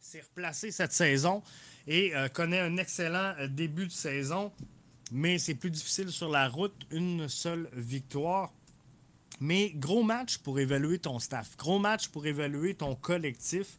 s'est 0.00 0.22
replacé 0.22 0.70
cette 0.70 0.92
saison 0.92 1.42
et 1.86 2.16
euh, 2.16 2.28
connaît 2.28 2.60
un 2.60 2.76
excellent 2.78 3.34
euh, 3.38 3.46
début 3.46 3.86
de 3.86 3.92
saison. 3.92 4.50
Mais 5.12 5.38
c'est 5.38 5.54
plus 5.54 5.70
difficile 5.70 6.10
sur 6.10 6.30
la 6.30 6.48
route, 6.48 6.74
une 6.90 7.28
seule 7.28 7.68
victoire. 7.72 8.52
Mais 9.40 9.70
gros 9.70 10.02
match 10.02 10.38
pour 10.38 10.58
évaluer 10.58 10.98
ton 10.98 11.18
staff, 11.18 11.56
gros 11.56 11.78
match 11.78 12.08
pour 12.08 12.26
évaluer 12.26 12.74
ton 12.74 12.94
collectif. 12.94 13.78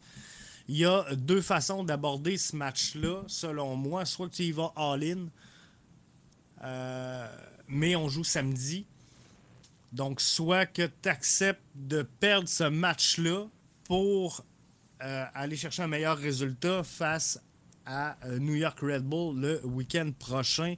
Il 0.68 0.78
y 0.78 0.86
a 0.86 1.06
deux 1.16 1.42
façons 1.42 1.84
d'aborder 1.84 2.38
ce 2.38 2.56
match-là, 2.56 3.24
selon 3.28 3.76
moi. 3.76 4.06
Soit 4.06 4.30
tu 4.30 4.44
y 4.44 4.52
vas 4.52 4.72
all-in, 4.76 5.28
mais 7.68 7.96
on 7.96 8.08
joue 8.10 8.24
samedi. 8.24 8.86
Donc, 9.92 10.22
soit 10.22 10.66
que 10.66 10.90
tu 11.02 11.10
acceptes 11.10 11.62
de 11.76 12.02
perdre 12.02 12.48
ce 12.48 12.64
match-là 12.64 13.48
pour 13.86 14.46
euh, 15.04 15.26
aller 15.34 15.58
chercher 15.58 15.84
un 15.84 15.88
meilleur 15.88 16.18
résultat 16.18 16.84
face 16.84 17.42
à 17.86 18.16
euh, 18.26 18.40
New 18.40 18.56
York 18.56 18.80
Red 18.82 19.04
Bull 19.04 19.40
le 19.40 19.66
week-end 19.66 20.12
prochain. 20.18 20.76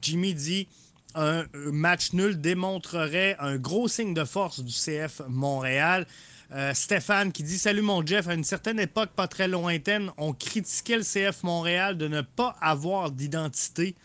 Jimmy 0.00 0.32
dit 0.34 0.68
un 1.14 1.44
match 1.52 2.12
nul 2.12 2.40
démontrerait 2.40 3.36
un 3.38 3.56
gros 3.56 3.86
signe 3.86 4.14
de 4.14 4.24
force 4.24 4.60
du 4.60 4.72
CF 4.72 5.20
Montréal. 5.28 6.06
Euh, 6.52 6.74
Stéphane 6.74 7.32
qui 7.32 7.42
dit 7.42 7.58
Salut 7.58 7.82
mon 7.82 8.04
Jeff, 8.04 8.28
à 8.28 8.34
une 8.34 8.44
certaine 8.44 8.78
époque 8.78 9.10
pas 9.16 9.28
très 9.28 9.48
lointaine, 9.48 10.10
on 10.18 10.32
critiquait 10.32 10.96
le 10.96 11.02
CF 11.02 11.42
Montréal 11.42 11.96
de 11.96 12.08
ne 12.08 12.20
pas 12.20 12.56
avoir 12.60 13.10
d'identité. 13.10 13.96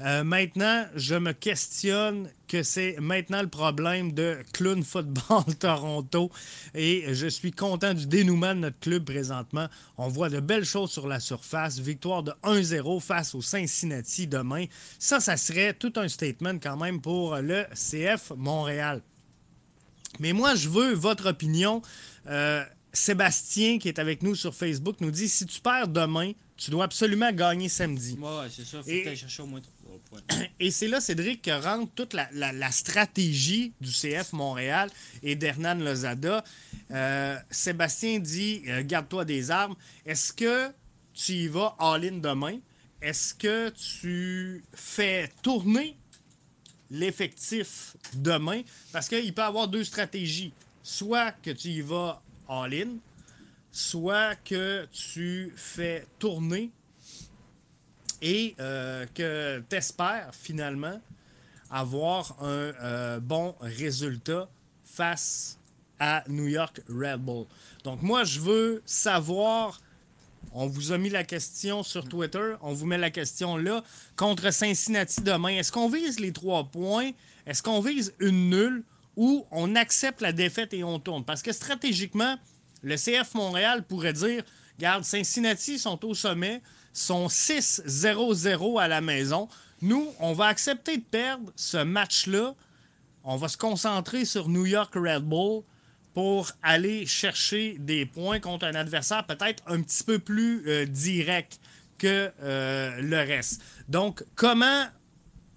Euh, 0.00 0.24
maintenant, 0.24 0.86
je 0.96 1.14
me 1.14 1.32
questionne 1.32 2.28
que 2.48 2.64
c'est 2.64 2.96
maintenant 2.98 3.42
le 3.42 3.48
problème 3.48 4.12
de 4.12 4.38
Clown 4.52 4.82
Football 4.82 5.44
Toronto 5.60 6.32
et 6.74 7.14
je 7.14 7.28
suis 7.28 7.52
content 7.52 7.94
du 7.94 8.06
dénouement 8.06 8.54
de 8.56 8.60
notre 8.60 8.80
club 8.80 9.04
présentement. 9.04 9.68
On 9.96 10.08
voit 10.08 10.30
de 10.30 10.40
belles 10.40 10.64
choses 10.64 10.90
sur 10.90 11.06
la 11.06 11.20
surface. 11.20 11.78
Victoire 11.78 12.24
de 12.24 12.32
1-0 12.42 13.00
face 13.00 13.36
au 13.36 13.40
Cincinnati 13.40 14.26
demain. 14.26 14.64
Ça, 14.98 15.20
ça 15.20 15.36
serait 15.36 15.74
tout 15.74 15.92
un 15.94 16.08
statement 16.08 16.58
quand 16.60 16.76
même 16.76 17.00
pour 17.00 17.36
le 17.36 17.64
CF 17.74 18.32
Montréal. 18.36 19.00
Mais 20.20 20.32
moi, 20.32 20.54
je 20.54 20.68
veux 20.68 20.94
votre 20.94 21.28
opinion. 21.30 21.82
Euh, 22.26 22.64
Sébastien, 22.92 23.78
qui 23.78 23.88
est 23.88 23.98
avec 23.98 24.22
nous 24.22 24.34
sur 24.34 24.54
Facebook, 24.54 24.96
nous 25.00 25.10
dit 25.10 25.28
si 25.28 25.46
tu 25.46 25.60
perds 25.60 25.88
demain, 25.88 26.32
tu 26.56 26.70
dois 26.70 26.84
absolument 26.84 27.32
gagner 27.32 27.68
samedi. 27.68 28.16
Ouais, 28.20 28.46
c'est 28.50 28.64
ça. 28.64 28.82
Faut 28.82 28.88
que 28.88 29.14
chercher 29.14 29.42
au 29.42 29.46
moins 29.46 29.60
et 30.60 30.70
c'est 30.70 30.86
là, 30.86 31.00
Cédric, 31.00 31.42
que 31.42 31.50
rentre 31.50 31.92
toute 31.94 32.14
la, 32.14 32.70
stratégie 32.70 33.72
du 33.80 33.90
CF 33.90 34.32
Montréal 34.32 34.90
et 35.22 35.34
d'Hernan 35.34 35.74
Lozada. 35.74 36.44
Euh, 36.90 37.36
Sébastien 37.50 38.18
dit 38.20 38.62
euh, 38.68 38.82
Garde-toi 38.84 39.24
des 39.24 39.50
armes. 39.50 39.74
Est-ce 40.06 40.32
que 40.32 40.70
tu 41.14 41.32
y 41.32 41.48
vas 41.48 41.74
all-in 41.78 42.18
demain? 42.18 42.58
Est-ce 43.02 43.34
que 43.34 43.70
tu 43.70 44.64
fais 44.72 45.30
tourner 45.42 45.96
l'effectif 46.94 47.96
demain? 48.14 48.62
Parce 48.92 49.08
qu'il 49.08 49.34
peut 49.34 49.42
avoir 49.42 49.68
deux 49.68 49.84
stratégies. 49.84 50.52
Soit 50.82 51.32
que 51.42 51.50
tu 51.50 51.68
y 51.68 51.80
vas 51.80 52.22
all-in, 52.48 52.96
soit 53.72 54.36
que 54.36 54.86
tu 54.92 55.52
fais 55.56 56.06
tourner 56.18 56.70
et 58.22 58.54
euh, 58.60 59.06
que 59.14 59.62
tu 59.68 59.76
espères 59.76 60.30
finalement 60.32 61.00
avoir 61.70 62.36
un 62.40 62.46
euh, 62.46 63.20
bon 63.20 63.54
résultat 63.60 64.48
face 64.84 65.58
à 65.98 66.22
New 66.28 66.46
York 66.46 66.80
Red 66.88 67.20
Bull. 67.20 67.46
Donc 67.82 68.02
moi, 68.02 68.24
je 68.24 68.40
veux 68.40 68.82
savoir, 68.86 69.80
on 70.54 70.66
vous 70.66 70.92
a 70.92 70.98
mis 70.98 71.10
la 71.10 71.24
question 71.24 71.82
sur 71.82 72.08
Twitter, 72.08 72.54
on 72.62 72.72
vous 72.72 72.86
met 72.86 72.98
la 72.98 73.10
question 73.10 73.56
là, 73.56 73.84
contre 74.16 74.50
Cincinnati 74.52 75.20
demain, 75.20 75.50
est-ce 75.50 75.70
qu'on 75.70 75.90
vise 75.90 76.18
les 76.18 76.32
trois 76.32 76.64
points? 76.64 77.10
Est-ce 77.46 77.62
qu'on 77.62 77.80
vise 77.80 78.14
une 78.20 78.48
nulle? 78.48 78.84
ou 79.16 79.46
on 79.50 79.76
accepte 79.76 80.20
la 80.20 80.32
défaite 80.32 80.74
et 80.74 80.84
on 80.84 80.98
tourne? 80.98 81.24
Parce 81.24 81.42
que 81.42 81.52
stratégiquement, 81.52 82.36
le 82.82 82.96
CF 82.96 83.34
Montréal 83.34 83.84
pourrait 83.84 84.12
dire, 84.12 84.44
garde, 84.78 85.04
Cincinnati 85.04 85.78
sont 85.78 86.04
au 86.04 86.14
sommet, 86.14 86.62
sont 86.92 87.26
6-0-0 87.26 88.80
à 88.80 88.88
la 88.88 89.00
maison. 89.00 89.48
Nous, 89.82 90.12
on 90.20 90.32
va 90.32 90.46
accepter 90.46 90.96
de 90.96 91.02
perdre 91.02 91.52
ce 91.56 91.78
match-là. 91.78 92.54
On 93.24 93.36
va 93.36 93.48
se 93.48 93.56
concentrer 93.56 94.24
sur 94.24 94.48
New 94.48 94.66
York 94.66 94.94
Red 94.94 95.22
Bull 95.22 95.62
pour 96.14 96.52
aller 96.62 97.06
chercher 97.06 97.76
des 97.78 98.06
points 98.06 98.38
contre 98.38 98.66
un 98.66 98.74
adversaire 98.74 99.26
peut-être 99.26 99.62
un 99.66 99.82
petit 99.82 100.04
peu 100.04 100.20
plus 100.20 100.62
euh, 100.68 100.86
direct 100.86 101.60
que 101.98 102.30
euh, 102.42 103.00
le 103.00 103.16
reste. 103.16 103.60
Donc, 103.88 104.24
comment 104.36 104.84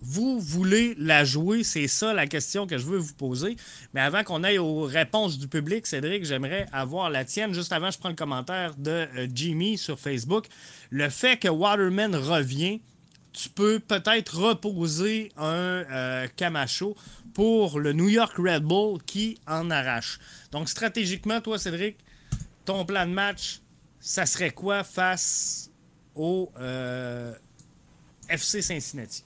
vous 0.02 0.40
voulez 0.40 0.96
la 0.98 1.26
jouer? 1.26 1.64
C'est 1.64 1.88
ça 1.88 2.14
la 2.14 2.28
question 2.28 2.66
que 2.68 2.78
je 2.78 2.86
veux 2.86 2.98
vous 2.98 3.14
poser. 3.14 3.56
Mais 3.94 4.02
avant 4.02 4.24
qu'on 4.24 4.44
aille 4.44 4.58
aux 4.58 4.84
réponses 4.84 5.38
du 5.38 5.48
public, 5.48 5.86
Cédric, 5.86 6.26
j'aimerais 6.26 6.68
avoir 6.72 7.10
la 7.10 7.24
tienne. 7.24 7.54
Juste 7.54 7.72
avant, 7.72 7.92
je 7.92 8.00
prends 8.00 8.10
le 8.10 8.16
commentaire 8.16 8.76
de 8.76 8.92
euh, 8.92 9.28
Jimmy 9.34 9.78
sur 9.78 10.00
Facebook. 10.00 10.48
Le 10.90 11.10
fait 11.10 11.38
que 11.38 11.48
Waterman 11.48 12.16
revient, 12.16 12.82
tu 13.34 13.50
peux 13.50 13.80
peut-être 13.80 14.38
reposer 14.38 15.32
un 15.38 16.26
Camacho 16.36 16.96
pour 17.38 17.80
le 17.80 17.94
New 17.94 18.10
York 18.10 18.34
Red 18.40 18.64
Bull 18.64 18.98
qui 19.06 19.38
en 19.46 19.70
arrache. 19.70 20.20
Donc, 20.52 20.68
stratégiquement, 20.68 21.40
toi, 21.40 21.60
Cédric, 21.60 21.98
ton 22.66 22.84
plan 22.84 23.06
de 23.06 23.12
match, 23.12 23.62
ça 24.00 24.26
serait 24.26 24.50
quoi 24.50 24.84
face 24.84 25.70
au 26.16 26.52
euh, 26.60 27.32
FC 28.28 28.64
Cincinnati? 28.64 29.24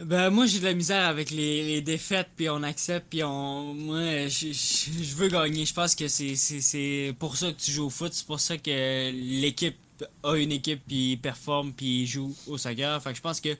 Ben, 0.00 0.30
moi, 0.30 0.46
j'ai 0.46 0.58
de 0.58 0.64
la 0.64 0.74
misère 0.74 1.06
avec 1.06 1.30
les, 1.30 1.80
défaites, 1.80 2.26
puis 2.34 2.50
on 2.50 2.64
accepte, 2.64 3.06
puis 3.08 3.22
on. 3.22 3.72
Moi, 3.72 4.26
je 4.26 5.14
veux 5.14 5.28
gagner. 5.28 5.64
Je 5.64 5.74
pense 5.74 5.94
que 5.94 6.08
c'est 6.08 7.14
pour 7.20 7.36
ça 7.36 7.52
que 7.52 7.60
tu 7.62 7.70
joues 7.70 7.86
au 7.86 7.90
foot. 7.90 8.14
C'est 8.14 8.26
pour 8.26 8.40
ça 8.40 8.58
que 8.58 9.12
l'équipe 9.12 9.78
a 10.24 10.34
une 10.34 10.50
équipe, 10.50 10.80
puis 10.88 11.16
performe, 11.18 11.72
puis 11.72 12.04
joue 12.04 12.34
au 12.48 12.58
soccer. 12.58 13.00
Fait 13.00 13.10
que 13.10 13.16
je 13.16 13.22
pense 13.22 13.40
que 13.40 13.56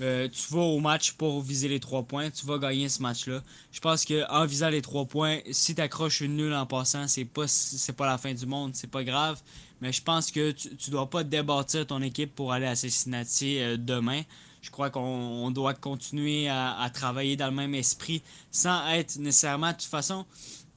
euh, 0.00 0.28
tu 0.28 0.52
vas 0.52 0.60
au 0.60 0.80
match 0.80 1.12
pour 1.12 1.40
viser 1.40 1.68
les 1.68 1.80
trois 1.80 2.02
points, 2.02 2.30
tu 2.30 2.46
vas 2.46 2.58
gagner 2.58 2.88
ce 2.88 3.02
match-là. 3.02 3.42
Je 3.72 3.80
pense 3.80 4.04
qu'en 4.04 4.46
visant 4.46 4.68
les 4.68 4.82
trois 4.82 5.06
points, 5.06 5.38
si 5.50 5.74
tu 5.74 5.80
accroches 5.80 6.20
une 6.20 6.36
nulle 6.36 6.54
en 6.54 6.66
passant, 6.66 7.08
c'est 7.08 7.24
pas, 7.24 7.48
c'est 7.48 7.94
pas 7.94 8.06
la 8.06 8.18
fin 8.18 8.32
du 8.32 8.46
monde, 8.46 8.72
c'est 8.74 8.90
pas 8.90 9.04
grave. 9.04 9.40
Mais 9.80 9.92
je 9.92 10.02
pense 10.02 10.30
que 10.30 10.50
tu, 10.50 10.76
tu 10.76 10.90
dois 10.90 11.08
pas 11.08 11.24
débattre 11.24 11.86
ton 11.86 12.02
équipe 12.02 12.34
pour 12.34 12.52
aller 12.52 12.66
à 12.66 12.74
Cincinnati 12.74 13.60
euh, 13.60 13.76
demain. 13.76 14.22
Je 14.60 14.70
crois 14.70 14.90
qu'on 14.90 15.50
doit 15.50 15.74
continuer 15.74 16.48
à, 16.48 16.90
travailler 16.92 17.36
dans 17.36 17.46
le 17.46 17.54
même 17.54 17.74
esprit 17.74 18.22
sans 18.50 18.88
être 18.88 19.16
nécessairement, 19.16 19.68
de 19.68 19.76
toute 19.76 19.84
façon. 19.84 20.26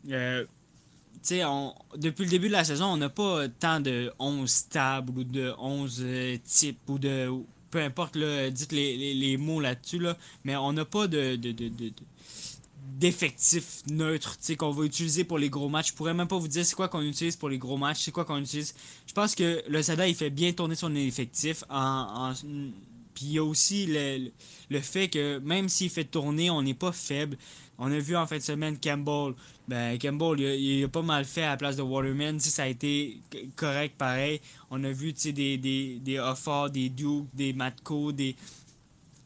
Euh, 0.10 0.46
on, 1.32 1.74
depuis 1.98 2.26
le 2.26 2.30
début 2.30 2.48
de 2.48 2.54
la 2.54 2.64
saison, 2.64 2.86
on 2.86 2.98
n'a 2.98 3.10
pas 3.10 3.48
tant 3.48 3.80
de 3.80 4.12
11 4.20 4.50
stables 4.50 5.18
ou 5.18 5.24
de 5.24 5.54
11 5.58 6.06
types 6.44 6.80
ou 6.88 7.00
de 7.00 7.30
peu 7.72 7.82
importe, 7.82 8.16
là, 8.16 8.50
dites 8.50 8.72
les, 8.72 9.38
mots 9.38 9.60
là-dessus, 9.60 10.00
là, 10.00 10.18
mais 10.44 10.56
on 10.56 10.74
n'a 10.74 10.86
pas 10.86 11.08
de, 11.08 11.36
de, 11.36 11.52
de, 11.52 11.70
d'effectif 13.00 13.82
neutre 13.90 14.38
qu'on 14.58 14.72
va 14.72 14.86
utiliser 14.86 15.24
pour 15.24 15.40
les 15.40 15.50
gros 15.50 15.70
matchs. 15.70 15.90
Je 15.90 15.94
pourrais 15.94 16.14
même 16.14 16.28
pas 16.28 16.38
vous 16.38 16.48
dire 16.48 16.66
c'est 16.66 16.76
quoi 16.76 16.88
qu'on 16.88 17.02
utilise 17.02 17.36
pour 17.36 17.50
les 17.50 17.58
gros 17.58 17.78
matchs, 17.78 18.02
c'est 18.02 18.12
quoi 18.12 18.26
qu'on 18.26 18.38
utilise. 18.38 18.76
Je 19.08 19.14
pense 19.14 19.34
que 19.34 19.64
le 19.68 19.82
Sada 19.82 20.08
il 20.08 20.16
fait 20.16 20.30
bien 20.30 20.52
tourner 20.52 20.76
son 20.76 20.94
effectif 20.96 21.64
en, 21.70 22.34
puis 23.14 23.26
il 23.26 23.32
y 23.34 23.38
a 23.40 23.44
aussi 23.44 23.88
le, 23.88 24.32
le 24.70 24.80
fait 24.82 25.10
que 25.10 25.40
même 25.40 25.68
s'il 25.70 25.90
fait 25.90 26.06
tourner, 26.06 26.50
on 26.50 26.62
n'est 26.62 26.74
pas 26.74 26.92
faible. 26.92 27.38
On 27.84 27.92
a 27.92 27.98
vu 27.98 28.16
en 28.16 28.28
fin 28.28 28.38
de 28.38 28.44
semaine 28.44 28.78
Campbell. 28.78 29.34
Ben, 29.68 29.98
Campbell, 29.98 30.40
il 30.40 30.84
a, 30.84 30.88
pas 30.88 31.02
mal 31.02 31.26
fait 31.26 31.42
à 31.42 31.50
la 31.50 31.58
place 31.58 31.76
de 31.78 31.82
Waterman. 31.82 32.40
Ça 32.40 32.64
a 32.64 32.68
été 32.68 33.18
correct 33.56 33.96
pareil. 33.98 34.40
On 34.70 34.84
a 34.84 34.92
vu 34.92 35.14
des, 35.14 35.58
des, 35.58 35.98
des 36.00 36.20
Offord, 36.20 36.70
des 36.70 36.90
Duke, 36.90 37.26
des 37.34 37.54
Matko, 37.54 38.12
des, 38.12 38.36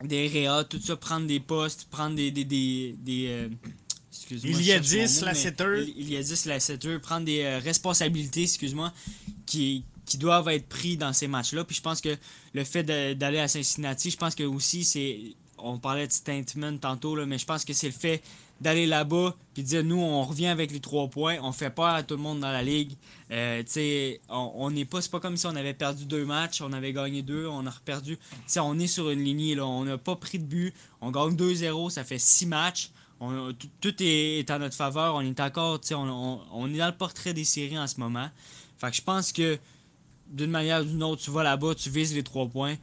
des 0.02 0.28
Réa, 0.28 0.64
tout 0.64 0.80
ça, 0.80 0.96
prendre 0.96 1.28
des 1.28 1.42
postes, 1.42 1.90
prendre 1.92 2.16
des. 2.16 2.32
des, 2.32 2.46
des, 2.46 2.96
des 2.98 3.28
euh, 3.28 3.50
il 4.32 4.62
y 4.62 4.72
a 4.72 4.80
10 4.80 5.24
la 5.24 5.34
setter. 5.34 5.94
Il, 5.98 6.10
y 6.10 6.16
a 6.16 6.24
10 6.24 6.46
la 6.46 6.62
setter. 6.62 6.98
Prendre 7.00 7.26
des 7.26 7.42
euh, 7.42 7.60
responsabilités, 7.60 8.44
excuse-moi, 8.44 8.94
qui, 9.46 9.84
qui 10.06 10.18
doivent 10.18 10.48
être 10.48 10.70
pris 10.70 10.96
dans 10.96 11.12
ces 11.12 11.28
matchs-là. 11.28 11.66
Puis 11.66 11.76
je 11.76 11.82
pense 11.82 12.00
que 12.00 12.16
le 12.54 12.64
fait 12.64 12.84
d'aller 12.84 13.40
à 13.40 13.50
Cincinnati, 13.50 14.12
je 14.12 14.18
pense 14.18 14.34
que 14.34 14.44
aussi 14.44 14.86
c'est. 14.86 15.20
On 15.58 15.78
parlait 15.78 16.08
de 16.08 16.12
statement 16.12 16.78
tantôt, 16.78 17.18
là, 17.18 17.26
mais 17.26 17.38
je 17.38 17.46
pense 17.46 17.66
que 17.66 17.74
c'est 17.74 17.88
le 17.88 17.94
fait 17.94 18.22
d'aller 18.62 18.86
là-bas 18.86 19.36
puis 19.54 19.64
dire 19.64 19.84
nous 19.84 20.00
on 20.00 20.24
revient 20.24 20.48
avec 20.48 20.72
les 20.72 20.80
trois 20.80 21.08
points, 21.08 21.38
on 21.42 21.52
fait 21.52 21.70
pas 21.70 21.96
à 21.96 22.04
tout 22.04 22.16
le 22.16 22.22
monde 22.22 22.40
dans 22.40 22.52
la 22.52 22.64
ligue. 22.64 22.94
Euh, 23.32 23.64
on 24.30 24.70
n'est 24.72 24.86
pas 24.86 25.02
c'est 25.02 25.12
pas 25.12 25.20
comme 25.20 25.38
si 25.38 25.46
on 25.48 25.56
avait 25.56 25.74
perdu 25.74 26.06
deux 26.06 26.26
matchs, 26.26 26.62
on 26.62 26.74
avait 26.74 26.94
gagné 26.94 27.22
deux, 27.22 27.48
on 27.48 27.66
a 27.66 27.72
perdu. 27.84 28.18
on 28.58 28.80
est 28.80 28.88
sur 28.88 29.10
une 29.10 29.24
lignée 29.24 29.56
là, 29.56 29.66
on 29.66 29.86
n'a 29.86 29.98
pas 29.98 30.16
pris 30.16 30.40
de 30.40 30.46
but, 30.46 30.74
on 31.02 31.12
gagne 31.12 31.36
2-0, 31.36 31.90
ça 31.90 32.04
fait 32.04 32.20
six 32.20 32.46
matchs. 32.46 32.92
tout 33.82 33.96
est, 34.00 34.52
en 34.52 34.60
notre 34.60 34.76
faveur, 34.76 35.16
on 35.16 35.22
est 35.22 35.40
encore, 35.40 35.80
on, 35.92 36.74
est 36.74 36.78
dans 36.78 36.88
le 36.88 36.98
portrait 36.98 37.34
des 37.34 37.46
séries 37.46 37.80
en 37.80 37.88
ce 37.88 38.00
moment. 38.00 38.30
Fait 38.78 38.94
je 38.94 39.02
pense 39.02 39.32
que 39.32 39.58
d'une 40.28 40.52
manière 40.52 40.82
ou 40.82 40.86
d'une 40.86 41.04
autre, 41.04 41.22
tu 41.22 41.32
vas 41.32 41.44
là-bas, 41.44 41.76
tu 41.76 41.90
vises 41.90 42.14
les 42.14 42.24
trois 42.24 42.48
points 42.48 42.76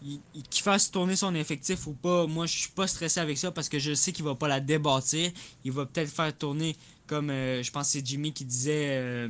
qu'il 0.00 0.62
fasse 0.62 0.90
tourner 0.90 1.16
son 1.16 1.34
effectif 1.34 1.86
ou 1.86 1.92
pas, 1.92 2.26
moi 2.26 2.46
je 2.46 2.58
suis 2.58 2.70
pas 2.70 2.86
stressé 2.86 3.20
avec 3.20 3.38
ça 3.38 3.50
parce 3.50 3.68
que 3.68 3.78
je 3.78 3.94
sais 3.94 4.12
qu'il 4.12 4.24
va 4.24 4.34
pas 4.34 4.48
la 4.48 4.60
débâtir. 4.60 5.30
Il 5.64 5.72
va 5.72 5.86
peut-être 5.86 6.10
faire 6.10 6.36
tourner 6.36 6.76
comme 7.06 7.30
euh, 7.30 7.62
je 7.62 7.70
pense 7.70 7.86
que 7.86 7.92
c'est 7.92 8.06
Jimmy 8.06 8.32
qui 8.32 8.44
disait 8.44 8.88
euh, 8.98 9.28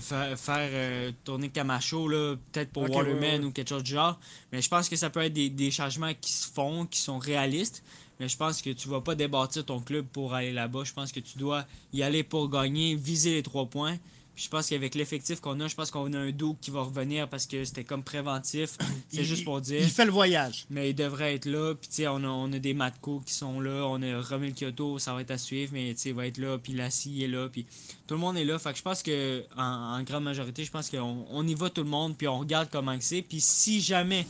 faire, 0.00 0.36
euh, 0.50 1.10
tourner 1.24 1.48
Camacho 1.48 2.06
peut-être 2.52 2.70
pour 2.70 2.82
Waterman 2.82 3.44
ou 3.44 3.50
quelque 3.50 3.68
chose 3.68 3.82
du 3.82 3.92
genre. 3.92 4.18
Mais 4.52 4.62
je 4.62 4.68
pense 4.68 4.88
que 4.88 4.96
ça 4.96 5.10
peut 5.10 5.20
être 5.20 5.32
des, 5.32 5.50
des, 5.50 5.70
changements 5.70 6.12
qui 6.20 6.32
se 6.32 6.48
font, 6.48 6.86
qui 6.86 7.00
sont 7.00 7.18
réalistes. 7.18 7.82
Mais 8.20 8.28
je 8.28 8.36
pense 8.36 8.62
que 8.62 8.70
tu 8.70 8.88
vas 8.88 9.00
pas 9.00 9.14
débâtir 9.14 9.64
ton 9.64 9.80
club 9.80 10.06
pour 10.06 10.34
aller 10.34 10.52
là-bas. 10.52 10.84
Je 10.84 10.92
pense 10.92 11.12
que 11.12 11.20
tu 11.20 11.38
dois 11.38 11.66
y 11.92 12.02
aller 12.02 12.22
pour 12.22 12.48
gagner, 12.48 12.94
viser 12.94 13.34
les 13.34 13.42
trois 13.42 13.66
points 13.66 13.98
je 14.34 14.48
pense 14.48 14.68
qu'avec 14.68 14.94
l'effectif 14.94 15.40
qu'on 15.40 15.60
a, 15.60 15.68
je 15.68 15.74
pense 15.74 15.90
qu'on 15.90 16.12
a 16.14 16.18
un 16.18 16.30
Doug 16.30 16.56
qui 16.60 16.70
va 16.70 16.82
revenir 16.82 17.28
parce 17.28 17.46
que 17.46 17.64
c'était 17.64 17.84
comme 17.84 18.02
préventif. 18.02 18.78
C'est 19.08 19.24
juste 19.24 19.44
pour 19.44 19.60
dire. 19.60 19.80
Il 19.80 19.90
fait 19.90 20.06
le 20.06 20.10
voyage. 20.10 20.64
Mais 20.70 20.90
il 20.90 20.94
devrait 20.94 21.34
être 21.34 21.44
là. 21.44 21.74
Puis, 21.74 21.88
tu 21.88 21.96
sais, 21.96 22.08
on 22.08 22.16
a, 22.16 22.28
on 22.28 22.50
a 22.52 22.58
des 22.58 22.72
Matko 22.72 23.22
qui 23.26 23.34
sont 23.34 23.60
là. 23.60 23.86
On 23.86 24.02
a 24.02 24.20
Romel 24.22 24.54
Kyoto, 24.54 24.98
ça 24.98 25.12
va 25.12 25.20
être 25.20 25.32
à 25.32 25.38
suivre. 25.38 25.72
Mais, 25.74 25.92
tu 25.94 26.00
sais, 26.00 26.08
il 26.10 26.14
va 26.14 26.26
être 26.26 26.38
là. 26.38 26.56
Puis, 26.58 26.72
Lassie 26.72 27.22
est 27.22 27.28
là. 27.28 27.48
Puis, 27.48 27.66
tout 28.06 28.14
le 28.14 28.20
monde 28.20 28.38
est 28.38 28.44
là. 28.44 28.58
Fait 28.58 28.72
que 28.72 28.78
je 28.78 28.82
pense 28.82 29.02
que, 29.02 29.44
en, 29.56 30.02
grande 30.02 30.24
majorité, 30.24 30.64
je 30.64 30.70
pense 30.70 30.88
qu'on 30.88 31.26
on 31.30 31.46
y 31.46 31.54
va 31.54 31.68
tout 31.68 31.82
le 31.82 31.90
monde. 31.90 32.16
Puis, 32.16 32.26
on 32.26 32.38
regarde 32.38 32.68
comment 32.72 32.96
c'est. 33.00 33.22
Puis, 33.22 33.40
si 33.40 33.80
jamais. 33.82 34.26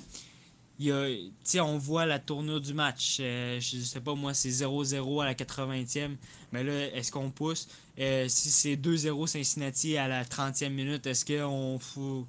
On 0.90 1.79
voit 1.79 2.07
la 2.07 2.18
tournure 2.18 2.61
du 2.61 2.75
match. 2.75 3.18
Euh, 3.21 3.61
je 3.61 3.79
sais 3.79 4.01
pas, 4.01 4.14
moi, 4.14 4.35
c'est 4.35 4.51
0-0 4.51 5.23
à 5.23 5.25
la 5.27 5.35
80e. 5.35 6.16
Mais 6.53 6.64
là, 6.64 6.87
est-ce 6.95 7.12
qu'on 7.12 7.31
pousse? 7.31 7.68
Euh, 7.99 8.27
si 8.29 8.51
c'est 8.51 8.77
2-0 8.77 9.27
Cincinnati 9.27 9.97
à 9.97 10.09
la 10.09 10.25
30e 10.25 10.71
minute, 10.71 11.07
est-ce 11.07 11.25
qu'on 11.25 11.79
faut 11.79 12.27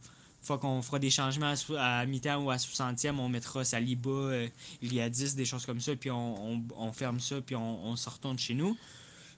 qu'on 0.58 0.82
fera 0.82 1.00
des 1.00 1.10
changements 1.10 1.54
à, 1.78 2.06
mi-temps 2.06 2.44
ou 2.44 2.52
à 2.52 2.58
60e, 2.58 3.18
on 3.18 3.30
mettra 3.30 3.64
Saliba, 3.64 4.10
euh, 4.10 4.48
il 4.82 4.94
y 4.94 5.00
a 5.00 5.10
10, 5.10 5.36
des 5.36 5.46
choses 5.46 5.66
comme 5.66 5.80
ça, 5.80 5.96
puis 5.96 6.12
on, 6.12 6.92
ferme 6.92 7.22
ça, 7.22 7.40
puis 7.40 7.56
on, 7.56 7.86
on 7.86 7.96
se 7.96 8.10
retourne 8.10 8.38
chez 8.38 8.54
nous. 8.54 8.78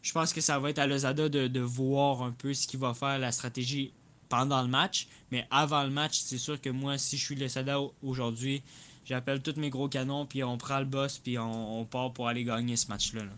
Je 0.02 0.12
pense 0.12 0.34
que 0.34 0.42
ça 0.42 0.60
va 0.60 0.72
être 0.72 0.80
à 0.80 0.88
Lozada 0.88 1.30
de, 1.30 1.48
de 1.48 1.60
voir 1.60 2.24
un 2.24 2.32
peu 2.32 2.54
ce 2.54 2.68
qu'il 2.68 2.80
va 2.80 2.94
faire, 2.94 3.20
la 3.20 3.32
stratégie 3.32 3.94
pendant 4.30 4.62
le 4.62 4.68
match. 4.68 5.08
Mais 5.32 5.48
avant 5.52 5.84
le 5.84 5.90
match, 5.90 6.20
c'est 6.20 6.38
sûr 6.38 6.60
que 6.60 6.70
moi, 6.70 6.98
si 6.98 7.18
je 7.18 7.26
suis 7.26 7.36
Lozada 7.36 7.80
aujourd'hui, 8.04 8.62
j'appelle 9.06 9.42
tous 9.42 9.60
mes 9.60 9.70
gros 9.70 9.88
canons, 9.88 10.26
puis 10.26 10.44
on 10.44 10.58
prend 10.58 10.80
le 10.80 10.86
boss, 10.86 11.20
puis 11.20 11.38
on, 11.38 11.86
part 11.86 12.12
pour 12.12 12.28
aller 12.28 12.44
gagner 12.44 12.76
ce 12.76 12.88
match-là. 12.88 13.24
là 13.24 13.32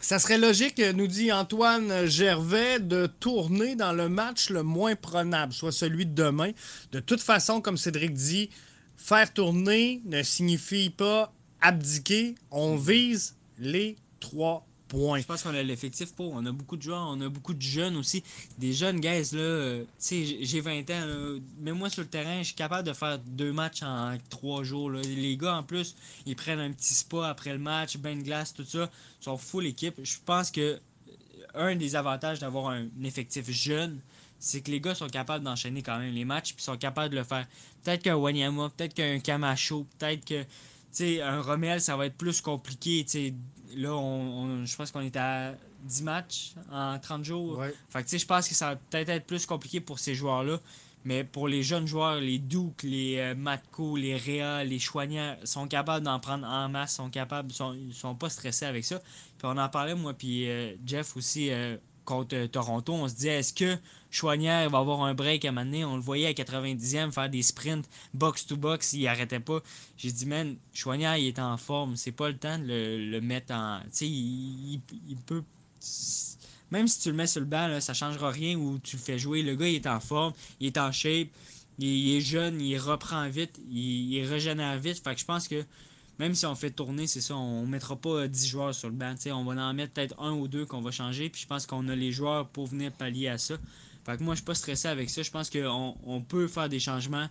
ça 0.00 0.18
serait 0.18 0.36
logique, 0.36 0.78
nous 0.94 1.06
dit 1.06 1.32
Antoine 1.32 2.04
Gervais, 2.04 2.80
de 2.80 3.06
tourner 3.06 3.76
dans 3.76 3.94
le 3.94 4.10
match 4.10 4.50
le 4.50 4.62
moins 4.62 4.94
prenable, 4.94 5.54
soit 5.54 5.72
celui 5.72 6.04
de 6.04 6.12
demain. 6.12 6.50
De 6.92 7.00
toute 7.00 7.22
façon, 7.22 7.62
comme 7.62 7.78
Cédric 7.78 8.12
dit, 8.12 8.50
faire 8.98 9.32
tourner 9.32 10.02
ne 10.04 10.22
signifie 10.22 10.90
pas 10.90 11.32
abdiquer. 11.62 12.34
On 12.50 12.76
vise 12.76 13.36
les 13.58 13.96
trois 14.20 14.66
je 14.92 15.24
pense 15.24 15.42
qu'on 15.42 15.54
a 15.54 15.62
l'effectif 15.62 16.14
pour. 16.14 16.32
On 16.32 16.44
a 16.46 16.52
beaucoup 16.52 16.76
de 16.76 16.82
joueurs, 16.82 17.06
on 17.08 17.20
a 17.20 17.28
beaucoup 17.28 17.54
de 17.54 17.62
jeunes 17.62 17.96
aussi. 17.96 18.22
Des 18.58 18.72
jeunes 18.72 19.00
guys, 19.00 19.30
là. 19.32 19.80
Tu 19.80 19.86
sais, 19.98 20.38
j'ai 20.42 20.60
20 20.60 20.90
ans. 20.90 21.40
mais 21.60 21.72
moi, 21.72 21.90
sur 21.90 22.02
le 22.02 22.08
terrain, 22.08 22.38
je 22.38 22.46
suis 22.46 22.54
capable 22.54 22.86
de 22.86 22.92
faire 22.92 23.18
deux 23.18 23.52
matchs 23.52 23.82
en 23.82 24.16
trois 24.30 24.62
jours. 24.62 24.90
Les 24.90 25.36
gars, 25.36 25.56
en 25.56 25.62
plus, 25.62 25.96
ils 26.24 26.36
prennent 26.36 26.60
un 26.60 26.72
petit 26.72 26.94
spa 26.94 27.28
après 27.28 27.52
le 27.52 27.58
match, 27.58 27.96
bain 27.96 28.16
de 28.16 28.22
glace, 28.22 28.54
tout 28.54 28.64
ça. 28.64 28.90
Ils 29.20 29.24
sont 29.24 29.38
full 29.38 29.66
équipe. 29.66 29.98
Je 30.02 30.16
pense 30.24 30.50
que 30.50 30.60
euh, 30.60 30.78
un 31.54 31.76
des 31.76 31.96
avantages 31.96 32.38
d'avoir 32.38 32.68
un 32.68 32.86
effectif 33.02 33.50
jeune, 33.50 34.00
c'est 34.38 34.60
que 34.60 34.70
les 34.70 34.80
gars 34.80 34.94
sont 34.94 35.08
capables 35.08 35.44
d'enchaîner 35.44 35.82
quand 35.82 35.98
même 35.98 36.14
les 36.14 36.24
matchs, 36.24 36.54
puis 36.54 36.62
sont 36.62 36.76
capables 36.76 37.10
de 37.10 37.18
le 37.18 37.24
faire. 37.24 37.46
Peut-être 37.82 38.02
qu'un 38.02 38.16
Wanyama, 38.16 38.70
peut-être 38.76 38.94
qu'un 38.94 39.18
Camacho, 39.18 39.86
peut-être 39.98 40.24
que, 40.24 40.42
tu 40.42 40.48
sais, 40.92 41.22
un 41.22 41.40
Rommel, 41.40 41.80
ça 41.80 41.96
va 41.96 42.06
être 42.06 42.16
plus 42.16 42.40
compliqué, 42.40 43.04
tu 43.04 43.10
sais, 43.10 43.34
là, 43.76 43.94
on, 43.94 44.64
je 44.64 44.76
pense 44.76 44.90
qu'on 44.90 45.00
est 45.00 45.16
à 45.16 45.54
10 45.84 46.02
matchs 46.02 46.54
en 46.72 46.98
30 46.98 47.24
jours. 47.24 47.58
Ouais. 47.58 47.74
Fait 47.88 48.00
que, 48.00 48.04
tu 48.04 48.10
sais, 48.10 48.18
je 48.18 48.26
pense 48.26 48.48
que 48.48 48.54
ça 48.54 48.70
va 48.70 48.76
peut-être 48.76 49.08
être 49.10 49.26
plus 49.26 49.46
compliqué 49.46 49.80
pour 49.80 49.98
ces 49.98 50.14
joueurs-là. 50.14 50.58
Mais 51.04 51.22
pour 51.22 51.46
les 51.46 51.62
jeunes 51.62 51.86
joueurs, 51.86 52.16
les 52.16 52.38
Duke, 52.38 52.82
les 52.82 53.18
euh, 53.18 53.34
Matko, 53.36 53.96
les 53.96 54.16
Réa, 54.16 54.64
les 54.64 54.80
Choignards, 54.80 55.36
sont 55.44 55.68
capables 55.68 56.04
d'en 56.04 56.18
prendre 56.18 56.44
en 56.44 56.68
masse, 56.68 56.96
sont 56.96 57.10
capables, 57.10 57.52
sont, 57.52 57.76
sont 57.92 58.16
pas 58.16 58.28
stressés 58.28 58.64
avec 58.64 58.84
ça. 58.84 58.98
Puis 59.38 59.44
on 59.46 59.56
en 59.56 59.68
parlait, 59.68 59.94
moi, 59.94 60.14
puis 60.14 60.50
euh, 60.50 60.74
Jeff 60.84 61.16
aussi, 61.16 61.52
euh, 61.52 61.76
contre 62.06 62.34
euh, 62.34 62.46
Toronto. 62.46 62.94
On 62.94 63.08
se 63.08 63.14
disait, 63.14 63.40
est-ce 63.40 63.52
que 63.52 63.76
Choignard 64.10 64.70
va 64.70 64.78
avoir 64.78 65.02
un 65.02 65.12
break 65.12 65.44
à 65.44 65.50
un? 65.50 65.72
On 65.84 65.96
le 65.96 66.00
voyait 66.00 66.28
à 66.28 66.32
90e 66.32 67.12
faire 67.12 67.28
des 67.28 67.42
sprints 67.42 67.86
box-to-box, 68.14 68.94
il 68.94 69.06
arrêtait 69.06 69.40
pas. 69.40 69.60
J'ai 69.98 70.10
dit, 70.10 70.24
man, 70.24 70.56
Choignard, 70.72 71.18
il 71.18 71.26
est 71.26 71.38
en 71.38 71.58
forme. 71.58 71.96
C'est 71.96 72.12
pas 72.12 72.28
le 72.28 72.38
temps 72.38 72.58
de 72.58 73.10
le, 73.10 73.20
mettre 73.20 73.52
en. 73.52 73.80
Tu 73.84 73.88
sais, 73.92 74.08
il, 74.08 74.80
peut. 75.26 75.42
Même 76.70 76.88
si 76.88 77.00
tu 77.00 77.10
le 77.10 77.16
mets 77.16 77.26
sur 77.26 77.40
le 77.40 77.46
banc, 77.46 77.78
ça 77.80 77.92
changera 77.92 78.30
rien 78.30 78.56
ou 78.56 78.78
tu 78.78 78.96
le 78.96 79.02
fais 79.02 79.18
jouer. 79.18 79.42
Le 79.42 79.54
gars, 79.54 79.68
il 79.68 79.74
est 79.74 79.86
en 79.86 80.00
forme, 80.00 80.32
il 80.60 80.68
est 80.68 80.78
en 80.78 80.90
shape, 80.90 81.28
il, 81.78 82.16
est 82.16 82.20
jeune, 82.20 82.60
il 82.60 82.78
reprend 82.78 83.28
vite, 83.28 83.60
il, 83.70 84.14
il 84.14 84.24
régénère 84.24 84.78
vite. 84.78 85.02
Fait 85.04 85.14
que 85.14 85.20
je 85.20 85.26
pense 85.26 85.46
que 85.46 85.64
même 86.18 86.34
si 86.34 86.46
on 86.46 86.54
fait 86.54 86.70
tourner, 86.70 87.06
c'est 87.06 87.20
ça, 87.20 87.36
on 87.36 87.66
mettra 87.66 87.96
pas 87.96 88.10
euh, 88.10 88.28
10 88.28 88.46
joueurs 88.46 88.74
sur 88.74 88.88
le 88.88 88.94
banc. 88.94 89.14
on 89.26 89.44
va 89.44 89.62
en 89.62 89.74
mettre 89.74 89.92
peut-être 89.92 90.20
un 90.20 90.32
ou 90.32 90.48
deux 90.48 90.64
qu'on 90.64 90.80
va 90.80 90.90
changer. 90.90 91.28
Puis 91.28 91.42
je 91.42 91.46
pense 91.46 91.66
qu'on 91.66 91.88
a 91.88 91.94
les 91.94 92.12
joueurs 92.12 92.48
pour 92.48 92.66
venir 92.66 92.92
pallier 92.92 93.28
à 93.28 93.38
ça. 93.38 93.56
Fait 94.04 94.16
que 94.16 94.22
moi, 94.22 94.34
je 94.34 94.38
suis 94.38 94.44
pas 94.44 94.54
stressé 94.54 94.88
avec 94.88 95.10
ça. 95.10 95.22
Je 95.22 95.30
pense 95.30 95.50
qu'on 95.50 95.96
on 96.04 96.20
peut 96.20 96.46
faire 96.46 96.68
des 96.68 96.78
changements, 96.78 97.28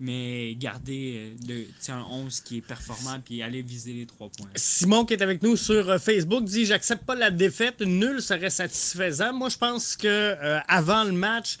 mais 0.00 0.54
garder 0.56 1.36
euh, 1.48 1.66
le, 1.86 1.92
un 1.92 2.02
11 2.10 2.40
qui 2.40 2.56
est 2.56 2.62
performant 2.62 3.20
puis 3.24 3.42
aller 3.42 3.62
viser 3.62 3.92
les 3.92 4.06
3 4.06 4.30
points. 4.30 4.48
Simon 4.56 5.04
qui 5.04 5.12
est 5.12 5.22
avec 5.22 5.42
nous 5.42 5.56
sur 5.56 5.88
euh, 5.88 5.98
Facebook 5.98 6.44
dit 6.44 6.64
j'accepte 6.64 7.04
pas 7.04 7.14
la 7.14 7.30
défaite, 7.30 7.80
nul 7.82 8.20
serait 8.22 8.50
satisfaisant. 8.50 9.32
Moi 9.32 9.50
je 9.50 9.58
pense 9.58 9.96
que 9.96 10.08
euh, 10.08 10.58
avant 10.68 11.04
le 11.04 11.12
match, 11.12 11.58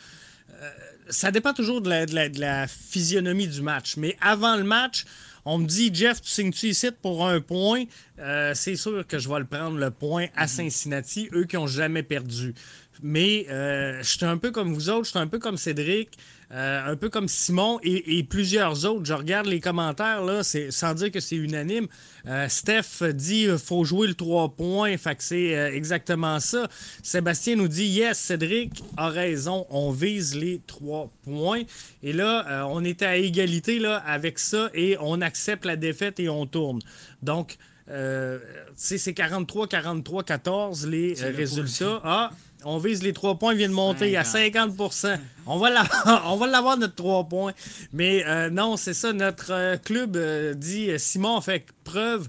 euh, 0.50 0.70
ça 1.10 1.30
dépend 1.30 1.52
toujours 1.52 1.82
de 1.82 2.40
la 2.40 2.66
physionomie 2.66 3.46
du 3.46 3.60
match, 3.60 3.96
mais 3.96 4.16
avant 4.20 4.56
le 4.56 4.64
match, 4.64 5.04
on 5.44 5.58
me 5.58 5.66
dit 5.66 5.90
Jeff, 5.92 6.20
tu 6.20 6.28
signes-tu 6.30 6.68
ici 6.68 6.88
pour 7.02 7.26
un 7.26 7.40
point? 7.40 7.84
Euh, 8.18 8.52
C'est 8.54 8.76
sûr 8.76 9.06
que 9.06 9.18
je 9.18 9.28
vais 9.28 9.38
le 9.38 9.46
prendre 9.46 9.78
le 9.78 9.90
point 9.90 10.26
à 10.36 10.46
Cincinnati, 10.46 11.28
eux 11.32 11.44
qui 11.44 11.56
ont 11.56 11.66
jamais 11.66 12.02
perdu. 12.02 12.54
Mais 13.02 13.46
euh, 13.48 14.02
je 14.02 14.08
suis 14.16 14.26
un 14.26 14.36
peu 14.36 14.50
comme 14.50 14.72
vous 14.74 14.90
autres, 14.90 15.04
je 15.04 15.10
suis 15.10 15.18
un 15.18 15.26
peu 15.26 15.38
comme 15.38 15.56
Cédric, 15.56 16.10
euh, 16.52 16.92
un 16.92 16.96
peu 16.96 17.08
comme 17.08 17.28
Simon 17.28 17.78
et, 17.82 18.18
et 18.18 18.24
plusieurs 18.24 18.84
autres. 18.84 19.04
Je 19.04 19.12
regarde 19.12 19.46
les 19.46 19.60
commentaires, 19.60 20.22
là, 20.22 20.42
c'est, 20.42 20.70
sans 20.70 20.94
dire 20.94 21.10
que 21.10 21.20
c'est 21.20 21.36
unanime. 21.36 21.86
Euh, 22.26 22.48
Steph 22.48 23.02
dit 23.14 23.44
qu'il 23.44 23.58
faut 23.58 23.84
jouer 23.84 24.08
le 24.08 24.14
3 24.14 24.50
points, 24.50 24.96
fait 24.96 25.14
que 25.14 25.22
c'est 25.22 25.56
euh, 25.56 25.72
exactement 25.72 26.40
ça. 26.40 26.68
Sébastien 27.02 27.56
nous 27.56 27.68
dit 27.68 27.86
Yes, 27.86 28.18
Cédric 28.18 28.82
a 28.96 29.08
raison, 29.08 29.66
on 29.70 29.92
vise 29.92 30.34
les 30.34 30.60
3 30.66 31.10
points. 31.22 31.62
Et 32.02 32.12
là, 32.12 32.46
euh, 32.48 32.62
on 32.68 32.84
était 32.84 33.06
à 33.06 33.16
égalité 33.16 33.78
là, 33.78 33.96
avec 33.98 34.38
ça 34.38 34.70
et 34.74 34.96
on 35.00 35.20
accepte 35.20 35.64
la 35.64 35.76
défaite 35.76 36.18
et 36.20 36.28
on 36.28 36.46
tourne. 36.46 36.80
Donc, 37.22 37.58
euh, 37.90 38.38
c'est 38.76 39.14
43, 39.14 39.66
43, 39.66 40.22
14 40.22 40.86
les 40.86 41.22
euh, 41.22 41.32
résultats. 41.34 42.00
Ah, 42.04 42.30
on 42.64 42.78
vise 42.78 43.02
les 43.02 43.12
3 43.12 43.38
points, 43.38 43.52
il 43.52 43.58
vient 43.58 43.68
de 43.68 43.74
monter 43.74 44.16
à 44.16 44.24
50. 44.24 44.76
50 44.92 45.20
On 45.46 45.58
va 45.58 45.70
l'avoir, 45.70 46.22
on 46.32 46.36
va 46.36 46.46
l'avoir 46.46 46.76
notre 46.76 46.94
3 46.94 47.24
points. 47.28 47.52
Mais 47.92 48.24
euh, 48.26 48.50
non, 48.50 48.76
c'est 48.76 48.94
ça, 48.94 49.12
notre 49.12 49.52
euh, 49.52 49.76
club 49.76 50.16
euh, 50.16 50.54
dit 50.54 50.90
Simon 50.98 51.40
fait 51.40 51.66
preuve 51.84 52.28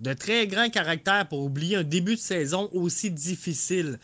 de 0.00 0.12
très 0.12 0.46
grand 0.46 0.68
caractère 0.68 1.28
pour 1.28 1.40
oublier 1.40 1.76
un 1.76 1.84
début 1.84 2.16
de 2.16 2.20
saison 2.20 2.68
aussi 2.72 3.10
difficile. 3.10 3.98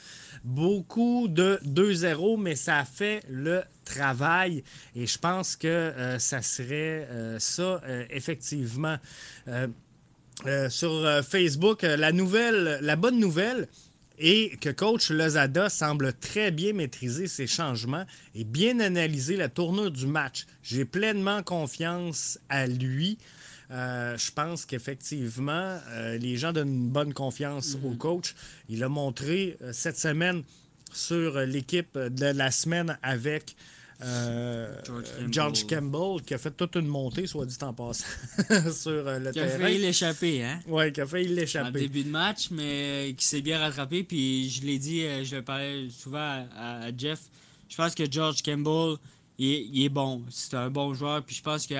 Beaucoup 0.45 1.27
de 1.29 1.59
2-0, 1.67 2.41
mais 2.41 2.55
ça 2.55 2.85
fait 2.85 3.23
le 3.29 3.63
travail. 3.85 4.63
Et 4.95 5.07
je 5.07 5.19
pense 5.19 5.57
que 5.57 5.67
euh, 5.67 6.19
ça 6.19 6.43
serait 6.43 7.09
ça, 7.39 7.81
effectivement. 8.11 8.97
Sur 10.69 11.25
Facebook, 11.29 11.83
la 11.83 12.13
nouvelle, 12.13 12.79
la 12.81 12.95
bonne 12.95 13.19
nouvelle 13.19 13.67
est 14.19 14.61
que 14.61 14.71
coach 14.71 15.11
Lozada 15.11 15.69
semble 15.69 16.13
très 16.13 16.51
bien 16.51 16.73
maîtriser 16.73 17.27
ses 17.27 17.47
changements 17.47 18.05
et 18.35 18.45
bien 18.45 18.81
analyser 18.81 19.37
la 19.37 19.49
tournure 19.49 19.91
du 19.91 20.07
match. 20.07 20.47
J'ai 20.63 20.85
pleinement 20.85 21.43
confiance 21.43 22.39
à 22.49 22.67
lui. 22.67 23.19
Euh, 23.71 24.17
je 24.17 24.31
pense 24.31 24.65
qu'effectivement, 24.65 25.79
euh, 25.89 26.19
les 26.19 26.37
gens 26.37 26.53
donnent 26.53 26.69
une 26.75 26.89
bonne 26.89 27.13
confiance 27.13 27.77
au 27.85 27.91
coach. 27.91 28.35
Il 28.69 28.83
a 28.83 28.89
montré 28.89 29.57
euh, 29.63 29.73
cette 29.73 29.99
semaine 29.99 30.43
sur 30.93 31.41
l'équipe 31.41 31.99
de 31.99 32.27
la 32.27 32.51
semaine 32.51 32.99
avec 33.03 33.57
euh, 34.01 34.73
George 34.85 35.05
euh, 35.09 35.13
Campbell. 35.17 35.33
George 35.33 35.67
Campbell, 35.67 36.23
qui 36.25 36.35
a 36.35 36.39
fait 36.39 36.51
toute 36.53 36.77
une 36.77 36.87
montée, 36.87 37.27
soit 37.27 37.47
dit 37.47 37.57
en 37.63 37.73
passant, 37.73 38.05
sur 38.73 38.91
euh, 38.93 39.19
le 39.19 39.33
Qui 39.33 39.41
a 39.41 39.47
terrain. 39.47 39.59
failli 39.59 39.79
l'échapper, 39.79 40.45
hein? 40.45 40.61
Oui, 40.67 40.93
qui 40.93 41.01
a 41.01 41.07
failli 41.07 41.33
En 41.33 41.35
l'échapper. 41.35 41.81
début 41.81 42.05
de 42.05 42.11
match, 42.11 42.51
mais 42.51 43.15
qui 43.17 43.25
s'est 43.25 43.41
bien 43.41 43.59
rattrapé. 43.59 44.05
Puis 44.05 44.51
je 44.51 44.63
l'ai 44.65 44.79
dit, 44.79 45.01
je 45.25 45.37
le 45.37 45.43
parlais 45.43 45.89
souvent 45.91 46.47
à, 46.57 46.91
Jeff. 46.97 47.21
Je 47.69 47.77
pense 47.77 47.95
que 47.95 48.11
George 48.11 48.43
Campbell, 48.43 48.97
il 49.39 49.51
est, 49.53 49.67
il 49.73 49.85
est 49.85 49.89
bon. 49.89 50.23
C'est 50.31 50.55
un 50.55 50.71
bon 50.71 50.95
joueur. 50.95 51.23
Puis 51.25 51.35
je 51.35 51.43
pense 51.43 51.67
que, 51.67 51.75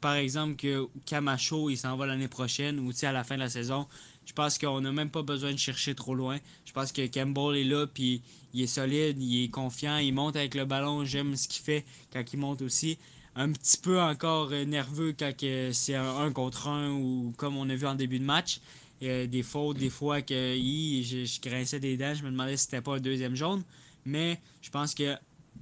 par 0.00 0.14
exemple, 0.14 0.56
que 0.56 0.86
Camacho, 1.04 1.68
il 1.68 1.76
s'en 1.76 1.96
va 1.96 2.06
l'année 2.06 2.28
prochaine 2.28 2.78
ou 2.80 2.92
à 3.02 3.12
la 3.12 3.24
fin 3.24 3.34
de 3.34 3.40
la 3.40 3.50
saison. 3.50 3.86
Je 4.28 4.34
pense 4.34 4.58
qu'on 4.58 4.82
n'a 4.82 4.92
même 4.92 5.08
pas 5.08 5.22
besoin 5.22 5.52
de 5.52 5.58
chercher 5.58 5.94
trop 5.94 6.14
loin. 6.14 6.38
Je 6.66 6.72
pense 6.72 6.92
que 6.92 7.06
Campbell 7.06 7.56
est 7.56 7.64
là, 7.64 7.86
puis 7.86 8.20
il 8.52 8.60
est 8.60 8.66
solide, 8.66 9.20
il 9.22 9.44
est 9.44 9.48
confiant, 9.48 9.96
il 9.96 10.12
monte 10.12 10.36
avec 10.36 10.54
le 10.54 10.66
ballon. 10.66 11.02
J'aime 11.02 11.34
ce 11.34 11.48
qu'il 11.48 11.64
fait 11.64 11.86
quand 12.12 12.22
il 12.30 12.38
monte 12.38 12.60
aussi. 12.60 12.98
Un 13.34 13.50
petit 13.52 13.78
peu 13.78 13.98
encore 13.98 14.50
euh, 14.52 14.66
nerveux 14.66 15.14
quand 15.18 15.32
c'est 15.72 15.94
un 15.94 16.18
1 16.18 16.32
contre 16.32 16.68
1 16.68 16.90
ou 16.90 17.32
comme 17.38 17.56
on 17.56 17.70
a 17.70 17.74
vu 17.74 17.86
en 17.86 17.94
début 17.94 18.18
de 18.18 18.24
match. 18.24 18.60
Euh, 19.02 19.26
des 19.26 19.42
fautes, 19.42 19.78
des 19.78 19.88
fois 19.88 20.20
que 20.20 20.34
je, 20.34 21.40
grinçais 21.40 21.80
des 21.80 21.96
dents, 21.96 22.12
je 22.14 22.22
me 22.22 22.30
demandais 22.30 22.58
si 22.58 22.64
c'était 22.64 22.82
pas 22.82 22.96
un 22.96 23.00
deuxième 23.00 23.34
jaune. 23.34 23.62
Mais 24.04 24.38
je 24.60 24.68
pense 24.68 24.94
que 24.94 25.14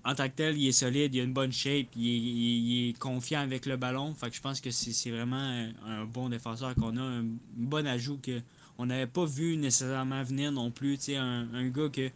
en 0.04 0.14
tant 0.16 0.28
que 0.28 0.34
tel, 0.34 0.58
il 0.58 0.66
est 0.66 0.72
solide, 0.72 1.14
il 1.14 1.20
a 1.20 1.24
une 1.24 1.32
bonne 1.32 1.52
shape, 1.52 1.86
il 1.94 2.88
est, 2.88 2.98
confiant 2.98 3.40
avec 3.40 3.64
le 3.64 3.76
ballon. 3.76 4.12
Fait 4.14 4.28
que 4.28 4.34
je 4.34 4.40
pense 4.40 4.60
que 4.60 4.72
c'est 4.72 4.92
c'est 4.92 5.12
vraiment 5.12 5.36
un, 5.36 5.70
un 5.86 6.04
bon 6.04 6.28
défenseur 6.28 6.74
qu'on 6.74 6.96
a, 6.96 7.02
un 7.02 7.24
bon 7.54 7.86
ajout 7.86 8.18
que 8.18 8.40
on 8.78 8.86
n'avait 8.86 9.06
pas 9.06 9.24
vu 9.24 9.56
nécessairement 9.56 10.22
venir 10.22 10.52
non 10.52 10.70
plus. 10.70 10.98
Un, 11.10 11.48
un 11.54 11.68
gars 11.68 11.88
que 11.88 12.10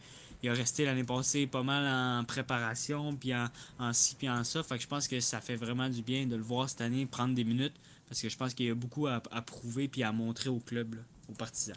a 0.48 0.52
resté 0.54 0.84
l'année 0.84 1.04
passée 1.04 1.46
pas 1.46 1.62
mal 1.62 1.86
en 1.86 2.24
préparation, 2.24 3.14
puis 3.14 3.34
en, 3.34 3.46
en 3.78 3.92
ci, 3.92 4.14
puis 4.14 4.28
en 4.28 4.42
ça. 4.44 4.62
Fait 4.62 4.76
que 4.76 4.82
je 4.82 4.88
pense 4.88 5.06
que 5.06 5.20
ça 5.20 5.40
fait 5.40 5.56
vraiment 5.56 5.88
du 5.88 6.02
bien 6.02 6.26
de 6.26 6.36
le 6.36 6.42
voir 6.42 6.68
cette 6.68 6.80
année 6.80 7.04
prendre 7.04 7.34
des 7.34 7.44
minutes, 7.44 7.74
parce 8.08 8.22
que 8.22 8.28
je 8.28 8.36
pense 8.36 8.54
qu'il 8.54 8.66
y 8.66 8.70
a 8.70 8.74
beaucoup 8.74 9.06
à, 9.06 9.20
prouver 9.20 9.88
puis 9.88 10.02
à 10.02 10.12
montrer 10.12 10.48
au 10.48 10.60
club, 10.60 10.96
aux 11.28 11.34
partisans. 11.34 11.76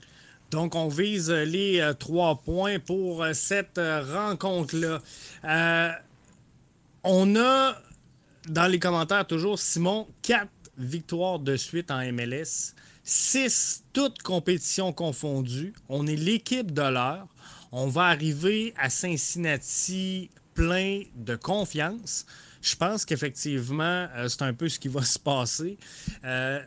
Donc, 0.51 0.75
on 0.75 0.87
vise 0.87 1.31
les 1.31 1.79
euh, 1.79 1.93
trois 1.93 2.35
points 2.35 2.79
pour 2.79 3.23
euh, 3.23 3.33
cette 3.33 3.79
euh, 3.79 4.03
rencontre-là. 4.03 5.01
On 7.03 7.35
a, 7.35 7.75
dans 8.47 8.67
les 8.67 8.79
commentaires 8.79 9.25
toujours, 9.27 9.59
Simon, 9.59 10.07
quatre 10.21 10.49
victoires 10.77 11.39
de 11.39 11.57
suite 11.57 11.91
en 11.91 11.99
MLS. 12.13 12.75
Six, 13.03 13.83
toutes 13.91 14.21
compétitions 14.21 14.93
confondues. 14.93 15.73
On 15.89 16.07
est 16.07 16.15
l'équipe 16.15 16.71
de 16.71 16.81
l'heure. 16.81 17.27
On 17.73 17.87
va 17.87 18.03
arriver 18.03 18.73
à 18.77 18.89
Cincinnati 18.89 20.29
plein 20.53 21.03
de 21.15 21.35
confiance. 21.35 22.25
Je 22.61 22.75
pense 22.77 23.03
qu'effectivement, 23.03 24.07
euh, 24.15 24.29
c'est 24.29 24.43
un 24.43 24.53
peu 24.53 24.69
ce 24.69 24.79
qui 24.79 24.87
va 24.87 25.03
se 25.03 25.19
passer. 25.19 25.77
Euh, 26.23 26.61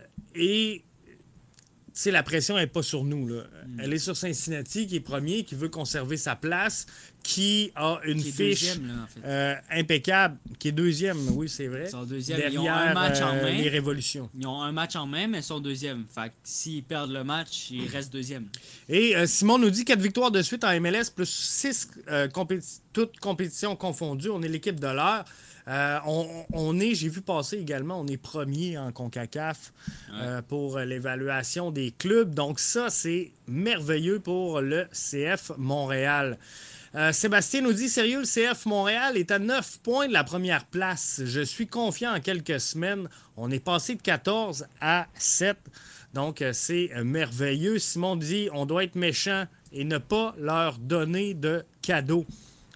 sais, 2.01 2.11
la 2.11 2.23
pression 2.23 2.57
n'est 2.57 2.67
pas 2.67 2.83
sur 2.83 3.05
nous. 3.05 3.27
Là. 3.29 3.43
Mm. 3.67 3.81
Elle 3.81 3.93
est 3.95 3.99
sur 3.99 4.17
Cincinnati, 4.17 4.87
qui 4.87 4.97
est 4.97 5.01
premier, 5.01 5.45
qui 5.45 5.55
veut 5.55 5.69
conserver 5.69 6.17
sa 6.17 6.37
place, 6.37 6.87
qui 7.23 7.73
a 7.75 7.99
une 8.05 8.23
Qui 8.23 8.31
fiche 8.33 8.61
deuxième, 8.61 8.87
là, 8.89 8.95
en 9.03 9.07
fait. 9.07 9.21
euh, 9.27 9.55
impeccable, 9.71 10.37
qui 10.59 10.69
est 10.69 10.73
deuxième, 10.73 11.19
oui, 11.31 11.49
c'est 11.49 11.67
vrai. 11.67 11.85
Ils 11.87 11.91
sont 11.91 12.05
deuxième. 12.05 12.39
Derrière 12.39 12.63
Ils 12.63 12.69
ont 12.69 12.73
un 12.73 12.95
match 12.95 13.21
en 13.21 13.35
euh, 13.35 13.43
main. 13.43 13.51
les 13.53 13.69
révolutions. 13.69 14.31
Ils 14.39 14.47
ont 14.47 14.63
un 14.63 14.73
match 14.73 14.95
en 14.97 15.07
main, 15.07 15.27
mais 15.27 15.39
ils 15.39 15.43
sont 15.43 15.59
deuxième. 15.61 16.05
Fait 16.15 16.33
s'ils 16.45 16.83
perdent 16.85 17.11
le 17.13 17.25
match, 17.25 17.69
ils 17.71 17.89
restent 17.89 18.13
deuxième. 18.13 18.47
Et 18.89 19.17
euh, 19.17 19.27
Simon 19.27 19.59
nous 19.59 19.71
dit 19.71 19.85
quatre 19.85 20.01
victoires 20.01 20.31
de 20.31 20.43
suite 20.43 20.63
en 20.65 20.81
MLS, 20.81 21.11
plus 21.15 21.29
six 21.29 21.89
euh, 22.09 22.29
compéti- 22.29 22.81
toutes 22.93 23.19
compétitions 23.19 23.75
confondues. 23.75 24.31
On 24.31 24.43
est 24.43 24.49
l'équipe 24.49 24.79
de 24.79 24.87
l'heure. 24.87 25.25
Euh, 25.69 25.99
on, 26.07 26.29
on 26.53 26.79
est, 26.79 26.95
j'ai 26.95 27.09
vu 27.09 27.23
passer 27.23 27.57
également, 27.57 28.01
on 28.01 28.07
est 28.07 28.17
premier 28.17 28.79
en 28.79 28.93
CONCACAF 28.93 29.73
euh, 30.13 30.41
pour 30.43 30.79
l'évaluation 30.79 31.73
des 31.73 31.91
clubs. 31.91 32.35
Donc 32.35 32.61
ça, 32.61 32.89
c'est 32.89 33.33
merveilleux 33.49 34.21
pour 34.21 34.61
le 34.61 34.87
CF 34.93 35.53
Montréal. 35.59 36.39
Euh, 36.95 37.13
Sébastien 37.13 37.63
nous 37.63 37.73
dit 37.73 37.89
sérieux, 37.89 38.21
le 38.21 38.25
CF 38.25 38.65
Montréal 38.67 39.17
est 39.17 39.33
à 39.33 39.41
9 39.41 39.81
points 39.83 40.07
de 40.07 40.13
la 40.13 40.23
première 40.23 40.65
place. 40.67 41.21
Je 41.25 41.41
suis 41.41 41.67
confiant 41.67 42.15
en 42.15 42.21
quelques 42.21 42.61
semaines. 42.61 43.09
On 43.37 43.51
est 43.51 43.59
passé 43.61 43.97
de 43.97 44.03
14 44.03 44.67
à 44.81 45.09
7 45.15 45.59
Donc, 46.15 46.45
c'est 46.53 46.91
merveilleux. 47.05 47.81
Simon 47.81 48.15
dit 48.15 48.49
on 48.53 48.67
doit 48.67 48.85
être 48.85 48.95
méchant 48.95 49.47
et 49.73 49.85
ne 49.85 49.99
pas 49.99 50.35
leur 50.39 50.79
donner 50.79 51.35
de 51.35 51.65
cadeaux. 51.83 52.25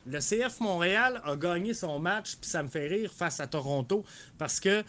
Le 0.07 0.19
CF 0.19 0.61
Montréal 0.61 1.21
a 1.25 1.37
gagné 1.37 1.75
son 1.75 1.99
match, 1.99 2.37
puis 2.37 2.49
ça 2.49 2.63
me 2.63 2.69
fait 2.69 2.87
rire 2.89 3.13
face 3.13 3.41
à 3.41 3.47
Toronto 3.47 4.05
parce 4.39 4.61
que 4.61 4.83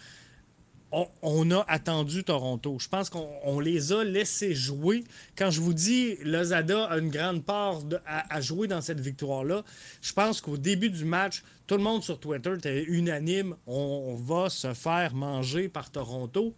on, 1.22 1.52
a 1.52 1.64
attendu 1.68 2.24
Toronto. 2.24 2.78
Je 2.80 2.90
pense 2.90 3.10
qu'on 3.10 3.60
les 3.60 3.94
a 3.94 4.04
laissés 4.04 4.54
jouer. 4.54 5.04
Quand 5.38 5.50
je 5.50 5.62
vous 5.62 5.74
dis 5.74 6.18
Lozada 6.24 6.86
a 6.86 6.98
une 6.98 7.10
grande 7.10 7.44
part 7.44 7.80
à, 8.06 8.42
jouer 8.42 8.68
dans 8.68 8.82
cette 8.82 9.00
victoire-là, 9.00 9.64
je 10.02 10.14
pense 10.14 10.42
qu'au 10.42 10.58
début 10.58 10.90
du 10.90 11.06
match, 11.06 11.44
tout 11.68 11.78
le 11.78 11.84
monde 11.84 12.04
sur 12.04 12.20
Twitter 12.20 12.54
était 12.58 12.84
unanime. 12.84 13.56
On, 13.68 14.16
va 14.16 14.50
se 14.50 14.74
faire 14.74 15.16
manger 15.16 15.70
par 15.70 15.90
Toronto. 15.90 16.54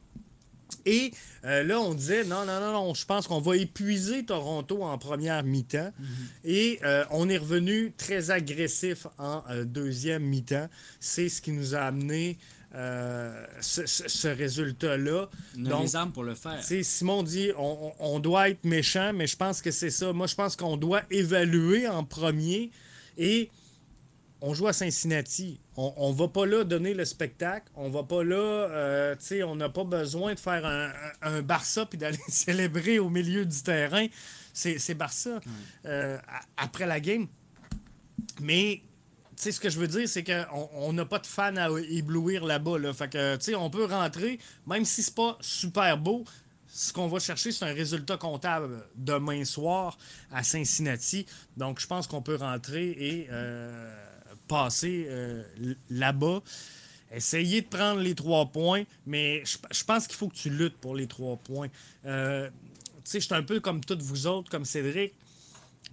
Et 0.86 1.12
euh, 1.45 1.63
là, 1.63 1.80
on 1.80 1.93
disait 1.93 2.23
non, 2.23 2.45
non, 2.45 2.60
non, 2.60 2.71
non, 2.73 2.93
je 2.93 3.06
pense 3.06 3.28
qu'on 3.28 3.39
va 3.39 3.56
épuiser 3.58 4.26
Toronto 4.26 4.84
en 4.84 4.97
première 4.97 5.43
mi-temps. 5.43 5.91
Mm-hmm. 5.99 6.45
Et 6.45 6.80
euh, 6.84 7.06
on 7.12 7.30
est 7.30 7.38
revenu 7.38 7.93
très 7.97 8.32
agressif 8.32 9.08
en 9.17 9.43
euh, 9.49 9.63
deuxième 9.65 10.23
mi-temps. 10.23 10.69
C'est 10.99 11.30
ce 11.30 11.41
qui 11.41 11.52
nous 11.52 11.76
a 11.76 11.82
amené 11.82 12.38
euh, 12.76 13.45
ce, 13.62 14.28
résultat-là. 14.28 15.30
On 15.60 15.65
a 15.65 15.82
les 15.82 15.95
armes 15.95 16.12
pour 16.12 16.23
le 16.23 16.34
faire. 16.34 16.60
Simon 16.63 17.21
dit 17.21 17.52
on, 17.58 18.19
doit 18.19 18.49
être 18.49 18.63
méchant, 18.65 19.12
mais 19.13 19.28
je 19.28 19.38
pense 19.38 19.62
que 19.62 19.69
c'est 19.69 19.91
ça. 19.91 20.12
Moi, 20.12 20.26
je 20.26 20.34
pense 20.34 20.56
qu'on 20.56 20.76
doit 20.76 21.04
évaluer 21.12 21.88
en 21.88 22.04
premier 22.04 22.71
et 23.17 23.52
on 24.45 24.53
joue 24.53 24.67
à 24.67 24.73
Cincinnati. 24.73 25.60
On 25.77 26.12
ne 26.12 26.15
va 26.15 26.27
pas 26.27 26.45
là 26.45 26.65
donner 26.65 26.93
le 26.93 27.06
spectacle. 27.06 27.71
On 27.75 27.89
va 27.89 28.03
pas 28.03 28.23
là, 28.23 28.36
euh, 28.36 29.15
tu 29.15 29.25
sais, 29.25 29.43
on 29.43 29.56
n'a 29.56 29.69
pas 29.69 29.86
besoin 29.86 30.34
de 30.34 30.39
faire 30.39 30.65
un, 30.65 30.91
un, 31.21 31.41
Barça 31.41 31.86
puis 31.86 31.97
d'aller 31.97 32.19
célébrer 32.27 32.99
au 32.99 33.10
milieu 33.10 33.45
du 33.45 33.63
terrain. 33.63 34.06
C'est 34.53 34.93
Barça 34.95 35.39
euh, 35.86 36.17
après 36.58 36.86
la 36.86 36.99
game. 36.99 37.27
Mais 38.41 38.82
sais, 39.38 39.51
ce 39.51 39.60
que 39.60 39.69
je 39.69 39.79
veux 39.79 39.88
dire, 39.88 40.08
c'est 40.10 40.23
qu'on 40.23 40.93
n'a 40.93 41.06
pas 41.06 41.19
de 41.19 41.27
fans 41.27 41.56
à 41.56 41.69
éblouir 41.89 42.45
là-bas. 42.45 42.77
Là. 42.79 42.93
Fait 42.93 43.10
que, 43.10 43.36
tu 43.38 43.45
sais, 43.45 43.56
on 43.56 43.69
peut 43.69 43.86
rentrer, 43.86 44.39
même 44.67 44.86
si 44.86 45.03
c'est 45.03 45.15
pas 45.15 45.38
super 45.41 45.97
beau, 45.97 46.25
ce 46.67 46.91
qu'on 46.91 47.08
va 47.08 47.19
chercher, 47.19 47.51
c'est 47.51 47.65
un 47.65 47.73
résultat 47.73 48.17
comptable 48.17 48.84
demain 48.95 49.45
soir 49.45 49.97
à 50.32 50.43
Cincinnati. 50.43 51.27
Donc, 51.56 51.79
je 51.79 51.88
pense 51.88 52.08
qu'on 52.08 52.21
peut 52.21 52.36
rentrer 52.36 52.89
et 52.89 53.27
euh, 53.32 53.95
passer 54.47 55.06
euh, 55.10 55.43
là-bas. 55.89 56.41
Essayer 57.12 57.62
de 57.62 57.67
prendre 57.67 57.99
les 57.99 58.15
trois 58.15 58.47
points, 58.47 58.84
mais 59.06 59.43
je, 59.45 59.84
pense 59.84 60.08
qu'il 60.08 60.15
faut 60.15 60.29
que 60.29 60.36
tu 60.36 60.49
luttes 60.49 60.77
pour 60.77 60.95
les 60.95 61.06
trois 61.06 61.38
points. 61.38 61.67
Euh, 62.06 62.49
tu 62.49 63.01
sais, 63.03 63.19
je 63.19 63.25
suis 63.25 63.36
un 63.36 63.43
peu 63.43 63.60
comme 63.60 63.86
toutes 63.86 64.01
vous 64.01 64.25
autres, 64.25 64.49
comme 64.49 64.65
Cédric 64.65 65.13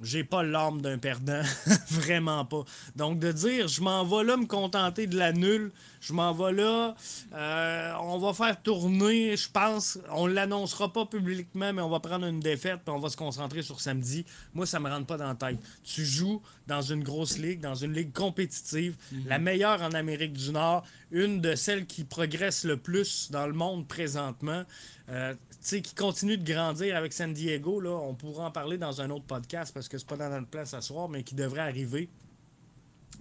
j'ai 0.02 0.24
pas 0.24 0.42
l'âme 0.42 0.80
d'un 0.80 0.98
perdant. 0.98 1.42
Vraiment 1.90 2.44
pas. 2.44 2.64
Donc, 2.96 3.18
de 3.18 3.32
dire, 3.32 3.68
je 3.68 3.82
m'en 3.82 4.04
vais 4.04 4.24
là 4.24 4.36
me 4.36 4.46
contenter 4.46 5.06
de 5.06 5.16
la 5.16 5.32
nulle, 5.32 5.70
je 6.00 6.12
m'en 6.12 6.32
vais 6.32 6.52
là, 6.52 6.94
euh, 7.34 7.92
on 8.00 8.18
va 8.18 8.32
faire 8.32 8.60
tourner, 8.62 9.36
je 9.36 9.50
pense, 9.50 9.98
on 10.10 10.26
l'annoncera 10.26 10.92
pas 10.92 11.06
publiquement, 11.06 11.72
mais 11.72 11.82
on 11.82 11.90
va 11.90 12.00
prendre 12.00 12.26
une 12.26 12.40
défaite, 12.40 12.80
puis 12.84 12.94
on 12.94 12.98
va 12.98 13.10
se 13.10 13.16
concentrer 13.16 13.62
sur 13.62 13.80
samedi. 13.80 14.24
Moi, 14.54 14.66
ça 14.66 14.80
me 14.80 14.88
rentre 14.88 15.06
pas 15.06 15.16
dans 15.16 15.28
la 15.28 15.34
tête. 15.34 15.58
Tu 15.84 16.04
joues 16.04 16.40
dans 16.70 16.82
une 16.82 17.02
grosse 17.02 17.36
ligue, 17.36 17.60
dans 17.60 17.74
une 17.74 17.92
ligue 17.92 18.12
compétitive, 18.12 18.96
mhm. 19.10 19.24
la 19.26 19.38
meilleure 19.40 19.82
en 19.82 19.90
Amérique 19.90 20.34
du 20.34 20.52
Nord, 20.52 20.84
une 21.10 21.40
de 21.40 21.56
celles 21.56 21.84
qui 21.84 22.04
progresse 22.04 22.64
le 22.64 22.76
plus 22.76 23.30
dans 23.30 23.46
le 23.46 23.52
monde 23.52 23.86
présentement. 23.88 24.64
Euh, 25.08 25.34
qui 25.62 25.94
continue 25.94 26.38
de 26.38 26.44
grandir 26.50 26.96
avec 26.96 27.12
San 27.12 27.32
Diego, 27.32 27.80
là, 27.80 27.90
on 27.90 28.14
pourra 28.14 28.46
en 28.46 28.50
parler 28.50 28.78
dans 28.78 29.00
un 29.02 29.10
autre 29.10 29.26
podcast 29.26 29.74
parce 29.74 29.88
que 29.88 29.98
c'est 29.98 30.06
pas 30.06 30.16
dans 30.16 30.30
notre 30.30 30.46
place 30.46 30.72
à 30.72 30.80
soir, 30.80 31.08
mais 31.08 31.22
qui 31.22 31.34
devrait 31.34 31.60
arriver. 31.60 32.08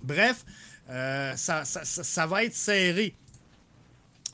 Bref, 0.03 0.45
euh, 0.89 1.35
ça, 1.35 1.65
ça, 1.65 2.27
va 2.27 2.45
être 2.45 2.53
serré 2.53 3.13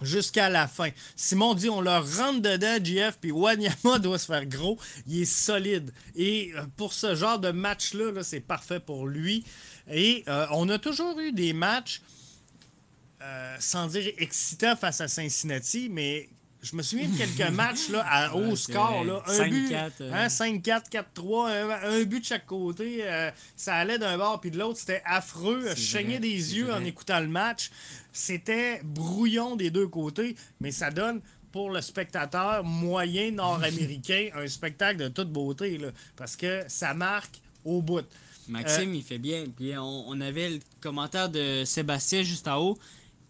jusqu'à 0.01 0.49
la 0.49 0.67
fin. 0.67 0.89
Simon 1.15 1.53
dit 1.53 1.69
on 1.69 1.81
leur 1.81 2.03
rentre 2.17 2.41
dedans, 2.41 2.77
GF, 2.83 3.17
puis 3.19 3.31
Wanyama 3.31 3.99
doit 4.01 4.19
se 4.19 4.25
faire 4.25 4.45
gros. 4.45 4.77
Il 5.07 5.21
est 5.21 5.25
solide. 5.25 5.91
Et 6.15 6.51
euh, 6.55 6.63
pour 6.77 6.93
ce 6.93 7.15
genre 7.15 7.39
de 7.39 7.51
match-là, 7.51 8.11
-là, 8.11 8.23
c'est 8.23 8.41
parfait 8.41 8.79
pour 8.79 9.07
lui. 9.07 9.43
Et 9.91 10.23
euh, 10.27 10.47
on 10.51 10.69
a 10.69 10.79
toujours 10.79 11.19
eu 11.19 11.31
des 11.31 11.53
matchs, 11.53 12.01
sans 13.59 13.87
dire 13.87 14.11
excitants 14.19 14.75
face 14.75 15.01
à 15.01 15.07
Cincinnati, 15.07 15.89
mais 15.89 16.29
je 16.65 16.75
me 16.75 16.81
souviens 16.81 17.07
de 17.07 17.15
quelques 17.15 17.51
matchs 17.51 17.89
là, 17.89 18.03
à 18.09 18.35
haut 18.35 18.55
score. 18.55 19.03
Là, 19.03 19.21
un 19.27 19.33
5, 19.33 19.49
but, 19.51 19.69
4, 19.69 20.03
5-4, 20.27 21.05
4-3, 21.15 21.83
un, 21.83 22.03
but 22.03 22.21
de 22.21 22.25
chaque 22.25 22.47
côté. 22.47 22.99
Euh, 23.01 23.29
ça 23.55 23.75
allait 23.75 23.99
d'un 23.99 24.17
bord 24.17 24.41
puis 24.41 24.49
de 24.49 24.57
l'autre. 24.57 24.79
C'était 24.79 25.03
affreux. 25.05 25.69
Je 25.75 25.81
saignais 25.81 26.19
des 26.19 26.57
yeux 26.57 26.73
en 26.73 26.83
écoutant 26.83 27.19
le 27.19 27.27
match. 27.27 27.69
C'était 28.11 28.81
brouillon 28.83 29.55
des 29.55 29.69
deux 29.69 29.87
côtés, 29.87 30.35
mais 30.59 30.71
ça 30.71 30.89
donne 30.89 31.21
pour 31.51 31.69
le 31.69 31.81
spectateur 31.81 32.63
moyen 32.63 33.31
nord-américain 33.31 34.29
un 34.35 34.47
spectacle 34.47 34.97
de 34.97 35.07
toute 35.09 35.31
beauté. 35.31 35.77
Là, 35.77 35.89
parce 36.15 36.35
que 36.35 36.63
ça 36.67 36.95
marque 36.95 37.41
au 37.63 37.81
bout. 37.81 38.05
Maxime, 38.47 38.89
euh, 38.91 38.95
il 38.95 39.03
fait 39.03 39.19
bien. 39.19 39.45
Puis 39.55 39.77
on, 39.77 40.09
on, 40.09 40.19
avait 40.19 40.49
le 40.49 40.59
commentaire 40.81 41.29
de 41.29 41.63
Sébastien 41.63 42.23
juste 42.23 42.47
en 42.47 42.59
haut 42.59 42.77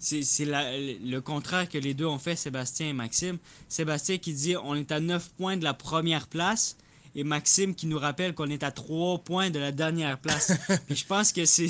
c'est 0.06 0.46
le 0.46 1.20
contraire 1.20 1.68
que 1.68 1.78
les 1.78 1.94
deux 1.94 2.06
ont 2.06 2.20
fait, 2.20 2.36
Sébastien 2.36 2.90
et 2.90 2.94
Maxime. 2.94 3.38
Sébastien 3.68 4.18
qui 4.18 4.34
dit 4.34 4.56
on 4.58 4.76
est 4.76 4.92
à 4.92 5.00
9 5.00 5.32
points 5.38 5.58
de 5.58 5.64
la 5.64 5.74
première 5.74 6.28
place 6.28 6.78
et 7.16 7.24
Maxime 7.24 7.74
qui 7.74 7.88
nous 7.88 7.98
rappelle 7.98 8.34
qu'on 8.34 8.50
est 8.50 8.64
à 8.64 8.72
3 8.72 9.20
points 9.20 9.50
de 9.50 9.60
la 9.60 9.72
dernière 9.72 10.20
place. 10.20 10.52
Puis 10.88 10.96
je 10.96 11.06
pense 11.06 11.32
que 11.32 11.46
c'est. 11.46 11.70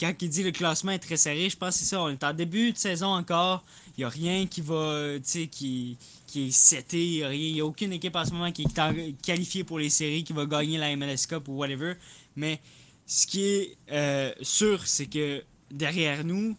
Quand 0.00 0.12
il 0.20 0.28
dit 0.28 0.42
le 0.42 0.50
classement 0.50 0.92
est 0.92 0.98
très 0.98 1.16
serré, 1.16 1.48
je 1.48 1.56
pense 1.56 1.74
que 1.74 1.80
c'est 1.80 1.90
ça. 1.90 2.02
On 2.02 2.08
est 2.08 2.24
en 2.24 2.32
début 2.32 2.72
de 2.72 2.78
saison 2.78 3.08
encore. 3.08 3.64
Il 3.96 4.00
n'y 4.00 4.04
a 4.04 4.08
rien 4.08 4.46
qui 4.46 4.60
va. 4.60 5.14
qui, 5.22 5.96
qui 6.26 6.48
est 6.48 6.50
seté. 6.50 7.04
Il 7.04 7.54
n'y 7.54 7.60
a, 7.60 7.64
aucune 7.64 7.92
équipe 7.92 8.14
en 8.14 8.24
ce 8.24 8.32
moment 8.32 8.52
qui 8.52 8.62
est 8.62 9.22
qualifiée 9.22 9.64
pour 9.64 9.78
les 9.78 9.90
séries, 9.90 10.24
qui 10.24 10.32
va 10.32 10.46
gagner 10.46 10.78
la 10.78 10.94
MLS 10.96 11.26
Cup 11.28 11.48
ou 11.48 11.56
whatever. 11.56 11.94
Mais 12.36 12.60
ce 13.06 13.26
qui 13.26 13.44
est 13.44 13.76
euh, 13.90 14.32
sûr, 14.42 14.86
c'est 14.86 15.06
que 15.06 15.42
derrière 15.70 16.24
nous, 16.24 16.56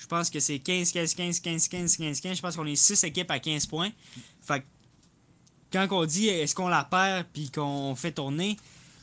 je 0.00 0.06
pense 0.06 0.30
que 0.30 0.40
c'est 0.40 0.58
15, 0.58 0.92
15, 0.92 1.14
15, 1.14 1.40
15, 1.40 1.68
15, 1.68 1.96
15, 1.98 2.20
15. 2.20 2.36
Je 2.36 2.42
pense 2.42 2.56
qu'on 2.56 2.66
est 2.66 2.74
6 2.74 3.04
équipes 3.04 3.30
à 3.30 3.38
15 3.38 3.66
points. 3.66 3.90
Fait 4.40 4.64
quand 5.70 5.86
on 5.90 6.06
dit 6.06 6.28
est-ce 6.28 6.54
qu'on 6.54 6.68
la 6.68 6.84
perd 6.84 7.26
puis 7.32 7.50
qu'on 7.50 7.94
fait 7.94 8.12
tourner, 8.12 8.56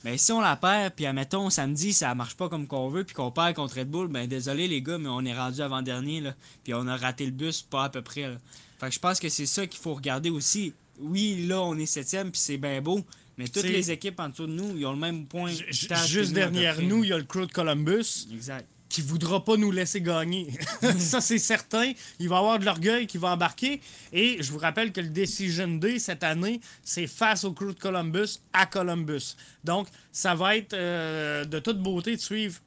ben 0.04 0.18
si 0.18 0.32
on 0.32 0.42
la 0.42 0.56
perd 0.56 0.94
puis 0.96 1.06
admettons 1.06 1.52
samedi 1.52 1.94
ça 1.94 2.16
marche 2.16 2.36
pas 2.36 2.50
comme 2.50 2.66
qu'on 2.66 2.90
veut 2.90 3.04
puis 3.04 3.14
qu'on 3.14 3.30
perd 3.30 3.54
contre 3.54 3.78
Red 3.78 3.90
Bull, 3.90 4.08
ben 4.08 4.28
désolé 4.28 4.68
les 4.68 4.82
gars 4.82 4.98
mais 4.98 5.08
on 5.08 5.24
est 5.24 5.38
rendu 5.38 5.62
avant 5.62 5.84
dernier 5.84 6.20
là, 6.20 6.34
puis 6.64 6.74
on 6.74 6.88
a 6.88 6.98
raté 6.98 7.26
le 7.26 7.32
bus 7.32 7.62
pas 7.62 7.86
à 7.86 7.90
peu 7.90 8.02
près. 8.02 8.36
Fait 8.80 8.88
que 8.88 8.94
je 8.94 9.00
pense 9.00 9.20
que 9.20 9.30
c'est 9.30 9.46
ça 9.46 9.68
qu'il 9.68 9.80
faut 9.80 9.94
regarder 9.94 10.32
aussi. 10.32 10.74
Oui, 11.00 11.46
là 11.46 11.62
on 11.62 11.78
est 11.78 11.86
septième 11.86 12.32
puis 12.32 12.42
c'est 12.42 12.58
bien 12.58 12.82
beau, 12.82 13.06
mais 13.38 13.48
toutes 13.48 13.64
les 13.64 13.92
équipes 13.92 14.20
en 14.20 14.30
dessous 14.30 14.48
de 14.48 14.54
nous, 14.54 14.76
ils 14.76 14.86
ont 14.88 14.94
le 14.94 15.00
même 15.00 15.28
point. 15.28 15.54
Juste 15.70 16.34
derrière 16.34 16.82
nous, 16.82 17.04
il 17.04 17.12
y 17.12 17.14
a 17.14 17.18
le 17.20 17.24
crew 17.24 17.46
de 17.46 17.52
Columbus. 17.52 18.28
Exact 18.34 18.68
qui 18.98 19.04
voudra 19.04 19.46
pas 19.46 19.58
nous 19.58 19.70
laisser 19.70 20.02
gagner. 20.02 20.48
ça, 20.98 21.22
c'est 21.22 21.38
certain. 21.38 21.92
Il 22.20 22.30
va 22.30 22.40
avoir 22.40 22.58
de 22.58 22.66
l'orgueil 22.66 23.06
qui 23.06 23.20
va 23.20 23.34
embarquer. 23.34 23.80
Et 24.12 24.42
je 24.42 24.52
vous 24.52 24.58
rappelle 24.58 24.92
que 24.92 25.00
le 25.00 25.10
Decision 25.10 25.68
Day 25.68 26.00
cette 26.00 26.24
année, 26.24 26.62
c'est 26.84 27.06
face 27.06 27.44
au 27.44 27.54
crew 27.54 27.76
de 27.76 27.80
Columbus 27.80 28.40
à 28.54 28.66
Columbus. 28.66 29.36
Donc, 29.64 29.88
ça 30.12 30.34
va 30.34 30.58
être 30.58 30.74
euh, 30.74 31.46
de 31.46 31.60
toute 31.60 31.80
beauté 31.80 32.16
de 32.16 32.22
suivre 32.22 32.60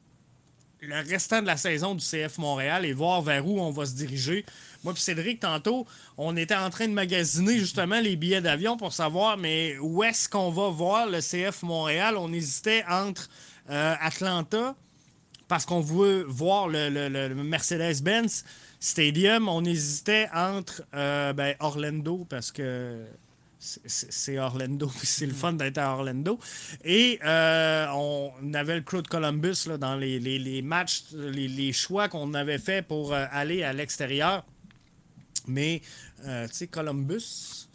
le 0.82 1.00
restant 1.00 1.42
de 1.42 1.48
la 1.48 1.56
saison 1.56 1.96
du 1.96 2.04
CF 2.04 2.38
Montréal 2.38 2.84
et 2.84 2.92
voir 2.92 3.22
vers 3.22 3.44
où 3.44 3.60
on 3.60 3.72
va 3.72 3.84
se 3.84 3.96
diriger. 3.96 4.46
Moi 4.84 4.94
puis 4.94 5.02
Cédric, 5.02 5.40
tantôt, 5.40 5.84
on 6.16 6.36
était 6.36 6.54
en 6.54 6.70
train 6.70 6.86
de 6.86 6.92
magasiner 6.92 7.58
justement 7.58 7.98
les 7.98 8.14
billets 8.14 8.40
d'avion 8.40 8.76
pour 8.76 8.92
savoir, 8.92 9.36
mais 9.36 9.76
où 9.78 10.04
est-ce 10.04 10.28
qu'on 10.28 10.52
va 10.52 10.68
voir 10.68 11.08
le 11.08 11.18
CF 11.18 11.64
Montréal? 11.64 12.16
On 12.16 12.32
hésitait 12.32 12.84
entre 12.88 13.28
euh, 13.68 13.96
Atlanta, 14.00 14.76
parce 15.50 15.66
qu'on 15.66 15.80
veut 15.80 16.22
voir 16.28 16.68
le, 16.68 17.34
Mercedes-Benz 17.34 18.44
Stadium, 18.78 19.48
on 19.48 19.64
hésitait 19.64 20.28
entre 20.32 20.84
euh, 20.94 21.32
ben, 21.32 21.56
Orlando, 21.58 22.24
parce 22.30 22.52
que 22.52 23.04
c'est 23.58 24.38
Orlando, 24.38 24.88
c'est 25.02 25.26
le 25.26 25.34
fun 25.34 25.54
d'être 25.54 25.78
à 25.78 25.92
Orlando. 25.96 26.38
Et 26.84 27.18
euh, 27.24 27.88
on 27.94 28.54
avait 28.54 28.76
le 28.76 28.82
crew 28.82 29.02
de 29.02 29.08
Columbus 29.08 29.66
là, 29.66 29.76
dans 29.76 29.96
les, 29.96 30.62
matchs, 30.62 31.02
les, 31.12 31.72
choix 31.72 32.08
qu'on 32.08 32.32
avait 32.34 32.58
fait 32.58 32.86
pour 32.86 33.12
euh, 33.12 33.26
aller 33.32 33.64
à 33.64 33.72
l'extérieur. 33.72 34.46
Mais, 35.48 35.82
tu 36.22 36.30
sais, 36.52 36.68
Columbus, 36.68 37.68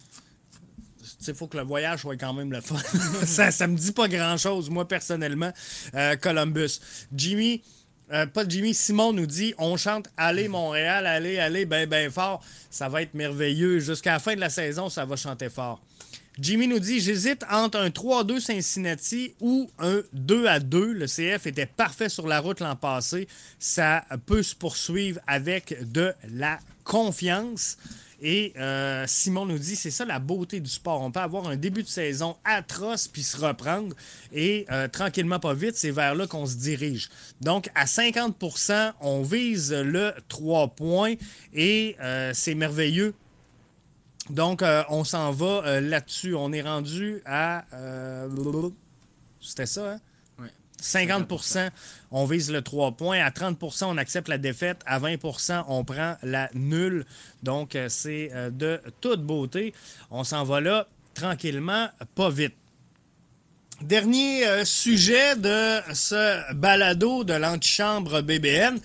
il 1.28 1.36
faut 1.36 1.48
que 1.48 1.58
le 1.58 1.64
voyage 1.64 2.02
soit 2.02 2.18
quand 2.18 2.34
même 2.34 2.52
le 2.52 2.62
fun. 2.62 2.78
ça, 3.26 3.52
ça 3.52 3.68
me 3.68 3.78
dit 3.78 3.92
pas 3.92 4.08
grand-chose, 4.08 4.70
moi, 4.70 4.88
personnellement, 4.88 5.52
euh, 5.94 6.16
Columbus. 6.16 6.80
Jimmy, 7.16 7.62
euh, 8.12 8.26
pas 8.28 8.48
Jimmy, 8.48 8.74
Simon 8.74 9.14
nous 9.14 9.26
dit 9.26 9.54
on 9.58 9.78
chante 9.78 10.08
Allez 10.18 10.48
Montréal, 10.48 11.08
allez, 11.08 11.40
allez, 11.40 11.66
ben, 11.66 11.90
ben 11.90 12.12
fort. 12.12 12.44
Ça 12.70 12.88
va 12.90 13.02
être 13.02 13.14
merveilleux. 13.14 13.80
Jusqu'à 13.80 14.14
la 14.14 14.20
fin 14.20 14.36
de 14.36 14.40
la 14.40 14.50
saison, 14.50 14.90
ça 14.90 15.06
va 15.06 15.16
chanter 15.16 15.50
fort. 15.50 15.82
Jimmy 16.40 16.68
nous 16.68 16.80
dit 16.80 17.00
J'hésite 17.00 17.44
entre 17.50 17.80
un 17.80 17.90
3-2 17.90 18.40
Cincinnati 18.40 19.34
ou 19.40 19.70
un 19.80 20.02
2-2. 20.16 20.92
Le 20.92 21.06
CF 21.08 21.48
était 21.48 21.66
parfait 21.66 22.10
sur 22.10 22.28
la 22.28 22.40
route 22.40 22.60
l'an 22.60 22.76
passé. 22.76 23.28
Ça 23.58 24.06
peut 24.26 24.44
se 24.44 24.56
poursuivre 24.56 25.20
avec 25.26 25.76
de 25.92 26.14
la 26.32 26.60
confiance. 26.84 27.78
Et 28.22 28.54
euh, 28.58 29.06
Simon 29.08 29.46
nous 29.46 29.58
dit 29.58 29.76
c'est 29.76 29.92
ça 29.92 30.06
la 30.06 30.20
beauté 30.20 30.60
du 30.60 30.70
sport. 30.70 31.02
On 31.02 31.12
peut 31.12 31.20
avoir 31.20 31.48
un 31.48 31.56
début 31.56 31.84
de 31.84 31.88
saison 31.88 32.36
atroce 32.44 33.08
puis 33.08 33.24
se 33.24 33.38
reprendre. 33.38 33.96
Et 34.34 34.66
euh, 34.72 34.88
tranquillement, 34.88 35.40
pas 35.40 35.54
vite, 35.54 35.76
c'est 35.76 35.92
vers 35.92 36.16
là 36.16 36.28
qu'on 36.28 36.46
se 36.46 36.56
dirige. 36.56 37.10
Donc, 37.42 37.70
à 37.76 37.86
50% 37.86 38.94
on 39.02 39.22
vise 39.22 39.74
le 39.74 40.14
3 40.28 40.70
points 40.70 41.16
et 41.54 41.96
euh, 42.00 42.32
c'est 42.34 42.56
merveilleux 42.56 43.14
donc, 44.32 44.64
on 44.90 45.04
s'en 45.04 45.30
va 45.30 45.80
là-dessus. 45.82 46.34
On 46.34 46.52
est 46.52 46.64
rendu 46.64 47.22
à. 47.28 47.64
C'était 49.40 49.68
ça, 49.68 49.92
hein? 49.92 50.00
Oui. 50.80 51.06
50%, 51.06 51.70
on 52.12 52.26
vise 52.26 52.52
le 52.52 52.62
3 52.62 52.92
points. 52.92 53.20
À 53.20 53.30
30% 53.30 53.86
on 53.86 53.98
accepte 53.98 54.28
la 54.28 54.38
défaite. 54.38 54.82
À 54.86 55.00
20% 55.00 55.66
on 55.68 55.84
prend 55.84 56.16
la 56.24 56.50
nulle. 56.54 57.06
Donc, 57.44 57.78
c'est 57.90 58.32
de 58.52 58.82
toute 59.02 59.22
beauté. 59.22 59.74
On 60.12 60.24
s'en 60.24 60.44
va 60.44 60.62
là 60.62 60.88
tranquillement, 61.14 61.88
pas 62.14 62.30
vite. 62.30 62.56
Dernier 63.82 64.66
sujet 64.66 65.36
de 65.36 65.82
ce 65.94 66.54
balado 66.54 67.24
de 67.24 67.34
l'antichambre 67.34 68.22
BBN. 68.22 68.80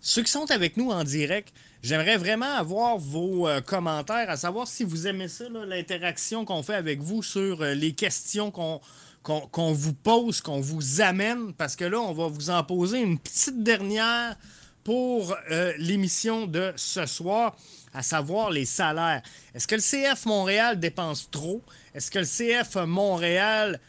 Ceux 0.00 0.22
qui 0.22 0.30
sont 0.30 0.50
avec 0.50 0.76
nous 0.76 0.90
en 0.90 1.04
direct, 1.04 1.52
J'aimerais 1.82 2.16
vraiment 2.16 2.54
avoir 2.54 2.96
vos 2.96 3.48
euh, 3.48 3.60
commentaires, 3.60 4.30
à 4.30 4.36
savoir 4.36 4.68
si 4.68 4.84
vous 4.84 5.08
aimez 5.08 5.26
ça, 5.26 5.44
l'interaction 5.48 6.44
qu'on 6.44 6.62
fait 6.62 6.76
avec 6.76 7.00
vous 7.00 7.24
sur 7.24 7.60
euh, 7.60 7.74
les 7.74 7.92
questions 7.92 8.52
qu'on 8.52 8.80
vous 9.24 9.94
pose, 9.94 10.40
qu'on 10.40 10.60
vous 10.60 11.00
amène, 11.00 11.52
parce 11.54 11.76
que 11.76 11.84
là, 11.84 12.00
on 12.00 12.12
va 12.12 12.26
vous 12.28 12.50
en 12.50 12.62
poser 12.64 13.00
une 13.00 13.18
petite 13.18 13.62
dernière 13.62 14.36
pour 14.84 15.36
euh, 15.50 15.72
l'émission 15.78 16.46
de 16.46 16.72
ce 16.76 17.06
soir, 17.06 17.56
à 17.94 18.02
savoir 18.02 18.50
les 18.50 18.64
salaires. 18.64 19.22
Est-ce 19.54 19.68
que 19.68 19.76
le 19.76 19.80
CF 19.80 20.26
Montréal 20.26 20.80
dépense 20.80 21.30
trop? 21.30 21.62
Est-ce 21.94 22.10
que 22.10 22.18
le 22.18 22.24
CF 22.24 22.76
Montréal 22.86 23.80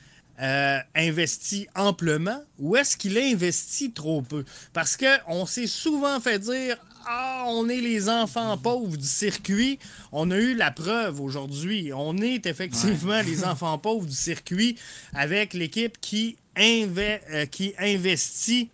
investit 0.95 1.67
amplement? 1.75 2.43
Ou 2.59 2.75
est-ce 2.75 2.97
qu'il 2.97 3.17
investit 3.17 3.91
trop 3.91 4.21
peu? 4.21 4.43
Parce 4.73 4.97
qu'on 4.97 5.45
s'est 5.45 5.67
souvent 5.67 6.19
fait 6.19 6.39
dire 6.39 6.77
ah, 7.05 7.45
on 7.47 7.67
est 7.69 7.81
les 7.81 8.09
enfants 8.09 8.57
pauvres 8.57 8.97
du 8.97 9.05
circuit. 9.05 9.79
On 10.11 10.31
a 10.31 10.37
eu 10.37 10.55
la 10.55 10.71
preuve 10.71 11.19
aujourd'hui. 11.19 11.91
On 11.93 12.17
est 12.17 12.45
effectivement 12.45 13.21
les 13.21 13.43
enfants 13.43 13.77
pauvres 13.77 14.05
du 14.05 14.15
circuit 14.15 14.77
avec 15.13 15.53
l'équipe 15.53 15.99
qui, 15.99 16.37
euh, 16.57 17.45
qui 17.47 17.73
investit 17.77 18.69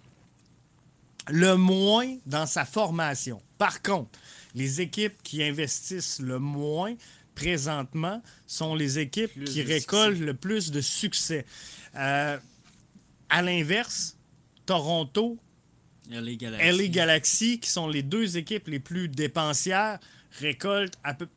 le 1.27 1.55
moins 1.55 2.15
dans 2.25 2.45
sa 2.45 2.65
formation. 2.65 3.41
Par 3.57 3.81
contre, 3.81 4.19
les 4.55 4.81
équipes 4.81 5.21
qui 5.23 5.43
investissent 5.43 6.19
le 6.19 6.39
moins 6.39 6.95
présentement 7.35 8.21
sont 8.47 8.75
les 8.75 8.99
équipes 8.99 9.43
qui 9.45 9.61
récoltent 9.61 10.19
le 10.19 10.33
plus 10.33 10.71
de 10.71 10.81
succès. 10.81 11.45
Euh, 11.95 12.37
à 13.29 13.41
l'inverse, 13.41 14.17
Toronto 14.65 15.37
LA 16.09 16.35
Galaxy. 16.35 16.89
Galaxy, 16.89 17.59
qui 17.59 17.69
sont 17.69 17.87
les 17.87 18.03
deux 18.03 18.37
équipes 18.37 18.67
les 18.67 18.79
plus 18.79 19.07
dépensières, 19.07 19.99
récoltent 20.39 20.97
à 21.03 21.13
peu 21.13 21.27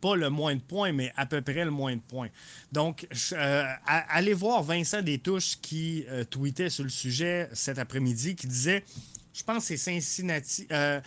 pas 0.00 0.16
le 0.16 0.30
moins 0.30 0.54
de 0.54 0.60
points, 0.60 0.92
mais 0.92 1.12
à 1.16 1.26
peu 1.26 1.42
près 1.42 1.64
le 1.64 1.70
moins 1.70 1.96
de 1.96 2.00
points. 2.00 2.28
Donc, 2.72 3.06
euh, 3.32 3.64
allez 3.84 4.32
voir 4.32 4.62
Vincent 4.62 5.02
Destouches 5.02 5.56
qui 5.60 6.04
euh, 6.08 6.24
tweetait 6.24 6.70
sur 6.70 6.84
le 6.84 6.90
sujet 6.90 7.48
cet 7.52 7.78
après-midi, 7.78 8.36
qui 8.36 8.46
disait, 8.46 8.84
je 9.34 9.42
pense 9.42 9.58
que 9.58 9.76
c'est 9.76 9.76
Cincinnati, 9.76 10.66
euh, 10.70 11.00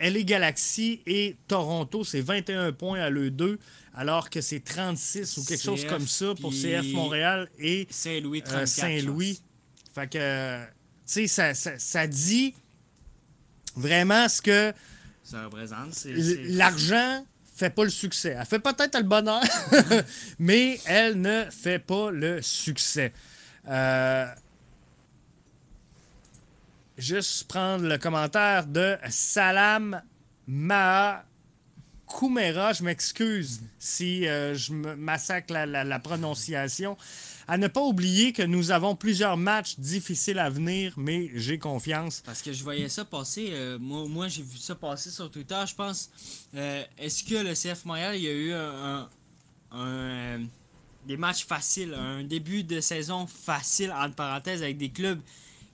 LA 0.00 0.22
Galaxy 0.22 1.00
et 1.06 1.36
Toronto, 1.46 2.04
c'est 2.04 2.20
21 2.20 2.72
points 2.72 3.00
à 3.00 3.10
l'eux 3.10 3.30
deux, 3.30 3.58
alors 3.94 4.28
que 4.28 4.40
c'est 4.40 4.60
36 4.60 5.36
ou 5.36 5.44
quelque 5.44 5.62
chose 5.62 5.84
comme 5.86 6.06
ça 6.06 6.34
pour 6.40 6.52
CF 6.52 6.92
Montréal 6.92 7.48
et 7.58 7.86
Saint-Louis. 7.90 8.42
Saint-Louis. 8.66 9.40
Fait 9.94 10.08
que 10.10 10.64
ça, 11.26 11.54
ça, 11.54 12.06
dit 12.06 12.54
vraiment 13.76 14.28
ce 14.28 14.42
que. 14.42 14.72
Ça 15.24 15.44
représente. 15.44 16.04
L'argent 16.04 17.24
fait 17.54 17.70
pas 17.70 17.84
le 17.84 17.90
succès. 17.90 18.36
Elle 18.38 18.46
fait 18.46 18.58
peut-être 18.58 18.96
le 18.96 19.04
bonheur, 19.04 19.42
mais 20.38 20.80
elle 20.86 21.20
ne 21.20 21.44
fait 21.50 21.78
pas 21.78 22.10
le 22.10 22.42
succès. 22.42 23.12
Euh, 23.68 24.26
juste 26.98 27.44
prendre 27.44 27.86
le 27.86 27.98
commentaire 27.98 28.66
de 28.66 28.96
Salam 29.08 30.02
Maha 30.46 31.24
Koumera. 32.06 32.72
Je 32.72 32.82
m'excuse 32.82 33.60
si 33.78 34.26
euh, 34.26 34.54
je 34.54 34.72
massacre 34.72 35.52
la 35.52 35.98
prononciation. 36.00 36.96
À 37.48 37.58
ne 37.58 37.66
pas 37.66 37.82
oublier 37.82 38.32
que 38.32 38.42
nous 38.42 38.70
avons 38.70 38.94
plusieurs 38.94 39.36
matchs 39.36 39.78
difficiles 39.78 40.38
à 40.38 40.48
venir, 40.48 40.94
mais 40.96 41.30
j'ai 41.34 41.58
confiance. 41.58 42.22
Parce 42.24 42.42
que 42.42 42.52
je 42.52 42.62
voyais 42.62 42.88
ça 42.88 43.04
passer. 43.04 43.48
Euh, 43.52 43.78
moi, 43.78 44.06
moi 44.08 44.28
j'ai 44.28 44.42
vu 44.42 44.58
ça 44.58 44.74
passer 44.74 45.10
sur 45.10 45.30
Twitter. 45.30 45.60
Je 45.66 45.74
pense. 45.74 46.10
Euh, 46.54 46.84
est-ce 46.98 47.24
que 47.24 47.34
le 47.34 47.54
CF 47.54 47.84
Montréal, 47.84 48.16
il 48.16 48.22
y 48.22 48.28
a 48.28 48.32
eu 48.32 48.52
un, 49.72 50.40
des 51.06 51.16
matchs 51.16 51.44
faciles, 51.44 51.94
un 51.94 52.22
début 52.22 52.62
de 52.62 52.80
saison 52.80 53.26
facile, 53.26 53.92
entre 53.92 54.14
parenthèses, 54.14 54.62
avec 54.62 54.78
des 54.78 54.90
clubs 54.90 55.20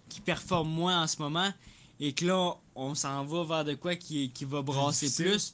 qui 0.08 0.20
performent 0.20 0.70
moins 0.70 1.02
en 1.02 1.06
ce 1.06 1.20
moment, 1.20 1.52
et 2.00 2.12
que 2.12 2.24
là, 2.24 2.54
on 2.74 2.94
s'en 2.94 3.24
va 3.24 3.44
vers 3.44 3.64
de 3.64 3.74
quoi 3.74 3.96
qui, 3.96 4.30
qui 4.30 4.44
va 4.44 4.62
brasser 4.62 5.10
plus? 5.10 5.52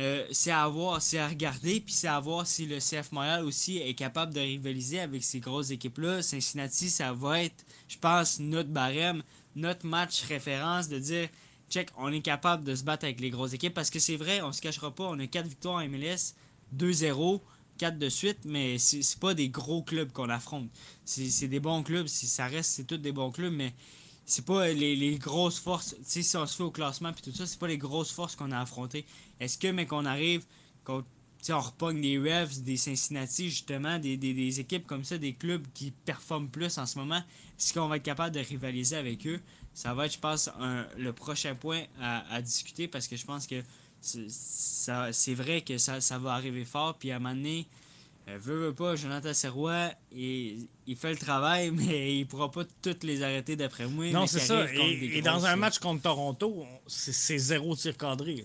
Euh, 0.00 0.24
c'est 0.30 0.50
à 0.50 0.66
voir, 0.66 1.02
c'est 1.02 1.18
à 1.18 1.28
regarder, 1.28 1.78
puis 1.80 1.92
c'est 1.92 2.08
à 2.08 2.18
voir 2.18 2.46
si 2.46 2.64
le 2.64 2.78
CF 2.78 3.12
Montréal 3.12 3.44
aussi 3.44 3.76
est 3.76 3.92
capable 3.92 4.32
de 4.32 4.40
rivaliser 4.40 4.98
avec 4.98 5.22
ces 5.22 5.40
grosses 5.40 5.70
équipes-là. 5.70 6.22
Cincinnati, 6.22 6.88
ça 6.88 7.12
va 7.12 7.42
être, 7.42 7.66
je 7.86 7.98
pense, 7.98 8.40
notre 8.40 8.70
barème, 8.70 9.22
notre 9.56 9.86
match 9.86 10.22
référence 10.22 10.88
de 10.88 10.98
dire, 10.98 11.28
check, 11.68 11.90
on 11.98 12.10
est 12.10 12.22
capable 12.22 12.64
de 12.64 12.74
se 12.74 12.82
battre 12.82 13.04
avec 13.04 13.20
les 13.20 13.28
grosses 13.28 13.52
équipes, 13.52 13.74
parce 13.74 13.90
que 13.90 13.98
c'est 13.98 14.16
vrai, 14.16 14.40
on 14.40 14.52
se 14.52 14.62
cachera 14.62 14.90
pas, 14.90 15.04
on 15.04 15.18
a 15.18 15.26
4 15.26 15.46
victoires 15.46 15.84
en 15.84 15.86
MLS, 15.86 16.34
2-0, 16.74 17.42
4 17.76 17.98
de 17.98 18.08
suite, 18.08 18.38
mais 18.46 18.78
c'est 18.78 19.18
pas 19.18 19.34
des 19.34 19.50
gros 19.50 19.82
clubs 19.82 20.10
qu'on 20.12 20.30
affronte. 20.30 20.70
C'est 21.04 21.48
des 21.48 21.60
bons 21.60 21.82
clubs, 21.82 22.06
si 22.06 22.26
ça 22.26 22.46
reste, 22.46 22.70
c'est 22.70 22.84
tous 22.84 22.96
des 22.96 23.12
bons 23.12 23.30
clubs, 23.30 23.52
mais 23.52 23.74
c'est 24.30 24.44
pas 24.44 24.68
les, 24.68 25.18
grosses 25.18 25.58
forces. 25.58 25.96
Tu 26.08 26.22
si 26.22 26.36
on 26.36 26.46
se 26.46 26.56
fait 26.56 26.62
au 26.62 26.70
classement 26.70 27.12
puis 27.12 27.22
tout 27.22 27.36
ça, 27.36 27.46
c'est 27.46 27.58
pas 27.58 27.66
les 27.66 27.78
grosses 27.78 28.12
forces 28.12 28.36
qu'on 28.36 28.52
a 28.52 28.60
affrontées. 28.60 29.04
Est-ce 29.40 29.58
que, 29.58 29.66
mais 29.66 29.86
qu'on 29.86 30.04
arrive, 30.04 30.44
qu'on 30.84 31.04
on 31.48 31.60
repogne 31.60 32.00
des 32.00 32.16
Revs, 32.16 32.62
des 32.62 32.76
Cincinnati, 32.76 33.50
justement, 33.50 33.98
des, 33.98 34.60
équipes 34.60 34.86
comme 34.86 35.04
ça, 35.04 35.18
des 35.18 35.32
clubs 35.34 35.66
qui 35.74 35.90
performent 35.90 36.48
plus 36.48 36.78
en 36.78 36.86
ce 36.86 36.96
moment, 36.96 37.20
est-ce 37.58 37.74
qu'on 37.74 37.88
va 37.88 37.96
être 37.96 38.04
capable 38.04 38.32
de 38.32 38.40
rivaliser 38.40 38.96
avec 38.96 39.26
eux? 39.26 39.40
Ça 39.74 39.94
va 39.94 40.06
être, 40.06 40.14
je 40.14 40.20
pense, 40.20 40.48
le 40.96 41.12
prochain 41.12 41.56
point 41.56 41.82
à, 42.00 42.40
discuter 42.40 42.86
parce 42.86 43.08
que 43.08 43.16
je 43.16 43.24
pense 43.24 43.48
que 43.48 43.62
c'est 44.00 45.34
vrai 45.34 45.62
que 45.62 45.76
ça, 45.76 46.00
ça 46.00 46.18
va 46.18 46.34
arriver 46.34 46.64
fort. 46.64 46.94
Puis 46.96 47.10
à 47.10 47.16
un 47.16 47.18
moment 47.18 47.34
donné, 47.34 47.66
euh, 48.28 48.38
veut, 48.38 48.72
pas, 48.72 48.96
Jonathan 48.96 49.32
Serrois, 49.32 49.90
il, 50.12 50.68
il, 50.86 50.96
fait 50.96 51.10
le 51.10 51.16
travail, 51.16 51.70
mais 51.74 52.16
il 52.18 52.26
pourra 52.26 52.50
pas 52.50 52.62
toutes 52.82 53.02
les 53.02 53.22
arrêter 53.22 53.56
d'après 53.56 53.86
moi. 53.86 54.10
Non, 54.12 54.26
c'est 54.26 54.40
ça. 54.40 54.66
Et, 54.72 55.22
dans 55.22 55.46
un 55.46 55.56
match 55.56 55.78
contre 55.78 56.02
Toronto, 56.02 56.64
c'est 56.86 57.38
zéro 57.38 57.74
tir 57.74 57.96
cadré. 57.96 58.44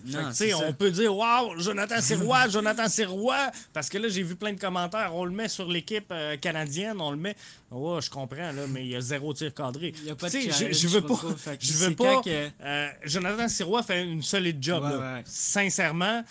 on 0.54 0.72
peut 0.72 0.90
dire 0.90 1.14
Waouh, 1.14 1.60
Jonathan 1.60 2.00
Serrois, 2.00 2.48
Jonathan 2.50 2.88
Serrois, 2.88 3.50
parce 3.72 3.88
que 3.88 3.98
là, 3.98 4.08
j'ai 4.08 4.22
vu 4.22 4.34
plein 4.34 4.52
de 4.52 4.60
commentaires. 4.60 5.14
On 5.14 5.24
le 5.24 5.32
met 5.32 5.48
sur 5.48 5.68
l'équipe 5.68 6.08
euh, 6.10 6.36
canadienne, 6.36 7.00
on 7.00 7.10
le 7.10 7.18
met. 7.18 7.36
Oh, 7.70 8.00
je 8.00 8.08
comprends, 8.10 8.52
là, 8.52 8.66
mais 8.68 8.82
il 8.82 8.88
y 8.88 8.96
a 8.96 9.00
zéro 9.00 9.34
tir 9.34 9.52
cadré. 9.52 9.92
Il 9.98 10.08
y 10.08 10.10
a 10.10 10.14
pas 10.14 10.30
de 10.30 10.38
je, 10.38 10.72
je 10.72 10.88
veux 10.88 11.02
pas. 11.02 11.20
Je 11.60 11.72
veux 11.74 11.94
pas. 11.94 12.22
Euh, 12.26 12.88
Jonathan 13.04 13.48
Serrois 13.48 13.82
fait 13.82 14.02
une 14.02 14.22
solide 14.22 14.62
job, 14.62 14.84
sincèrement 15.24 16.22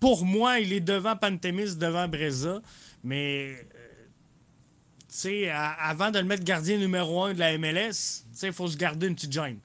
pour 0.00 0.24
moi, 0.24 0.60
il 0.60 0.72
est 0.72 0.80
devant 0.80 1.16
Pantémis, 1.16 1.76
devant 1.76 2.08
Breza. 2.08 2.60
Mais, 3.02 3.50
euh, 3.50 4.06
tu 5.08 5.16
sais, 5.16 5.50
avant 5.50 6.10
de 6.10 6.18
le 6.18 6.24
mettre 6.24 6.44
gardien 6.44 6.78
numéro 6.78 7.22
un 7.24 7.34
de 7.34 7.38
la 7.38 7.56
MLS, 7.58 8.24
il 8.42 8.52
faut 8.52 8.68
se 8.68 8.76
garder 8.76 9.06
une 9.06 9.14
petite 9.14 9.32
gêne. 9.32 9.58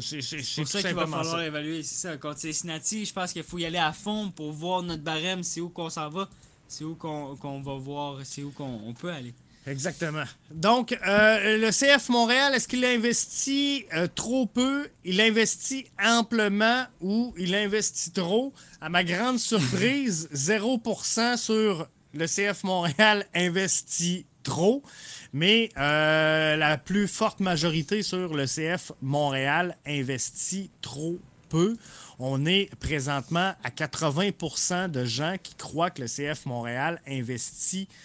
C'est 0.00 0.20
ça 0.20 0.82
qu'il 0.82 0.94
va 0.94 1.06
falloir 1.06 1.42
évaluer. 1.42 1.82
C'est 1.82 2.08
ça. 2.08 2.16
Contre 2.16 2.40
Cincinnati, 2.40 3.04
je 3.04 3.12
pense 3.12 3.32
qu'il 3.32 3.42
faut 3.44 3.58
y 3.58 3.64
aller 3.64 3.78
à 3.78 3.92
fond 3.92 4.30
pour 4.30 4.52
voir 4.52 4.82
notre 4.82 5.02
barème, 5.02 5.42
c'est 5.42 5.60
où 5.60 5.68
qu'on 5.68 5.88
s'en 5.88 6.08
va, 6.08 6.28
c'est 6.66 6.84
où 6.84 6.94
qu'on 6.96 7.60
va 7.60 7.74
voir, 7.74 8.18
c'est 8.24 8.42
où 8.42 8.50
qu'on 8.50 8.94
peut 8.98 9.10
aller. 9.10 9.32
Exactement. 9.66 10.24
Donc, 10.52 10.96
euh, 11.06 11.58
le 11.58 11.70
CF 11.70 12.08
Montréal, 12.08 12.54
est-ce 12.54 12.68
qu'il 12.68 12.84
investit 12.84 13.84
euh, 13.94 14.06
trop 14.06 14.46
peu, 14.46 14.88
il 15.04 15.20
investit 15.20 15.86
amplement 16.00 16.84
ou 17.00 17.34
il 17.36 17.54
investit 17.54 18.12
trop? 18.12 18.52
À 18.80 18.88
ma 18.88 19.02
grande 19.02 19.40
surprise, 19.40 20.28
0% 20.34 21.36
sur 21.36 21.88
le 22.14 22.26
CF 22.26 22.62
Montréal 22.62 23.26
investit 23.34 24.26
trop, 24.44 24.84
mais 25.32 25.68
euh, 25.76 26.54
la 26.54 26.78
plus 26.78 27.08
forte 27.08 27.40
majorité 27.40 28.04
sur 28.04 28.34
le 28.34 28.46
CF 28.46 28.92
Montréal 29.02 29.76
investit 29.84 30.70
trop 30.80 31.18
peu. 31.48 31.76
On 32.20 32.46
est 32.46 32.72
présentement 32.76 33.54
à 33.64 33.70
80% 33.70 34.90
de 34.90 35.04
gens 35.04 35.34
qui 35.42 35.54
croient 35.56 35.90
que 35.90 36.02
le 36.02 36.08
CF 36.08 36.46
Montréal 36.46 37.00
investit 37.08 37.88
trop 37.88 37.96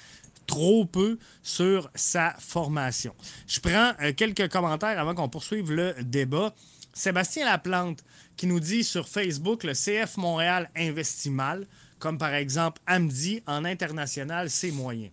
peu 0.92 1.18
sur 1.44 1.90
sa 1.96 2.36
formation. 2.40 3.14
Je 3.48 3.60
prends 3.60 3.94
euh, 4.02 4.14
quelques 4.16 4.50
commentaires 4.50 5.00
avant 5.00 5.16
qu'on 5.16 5.30
poursuive 5.30 5.72
le 5.72 5.96
débat. 6.02 6.54
Sébastien 6.94 7.46
Laplante 7.46 8.04
qui 8.36 8.48
nous 8.48 8.60
dit 8.60 8.84
sur 8.84 9.08
Facebook 9.08 9.64
le 9.64 9.74
CF 9.74 10.18
Montréal 10.18 10.70
investit 10.76 11.30
mal, 11.30 11.68
comme 12.00 12.18
par 12.18 12.34
exemple 12.34 12.82
Amdi 12.88 13.42
en 13.46 13.66
international, 13.66 14.50
c'est 14.50 14.72
moyen. 14.72 15.10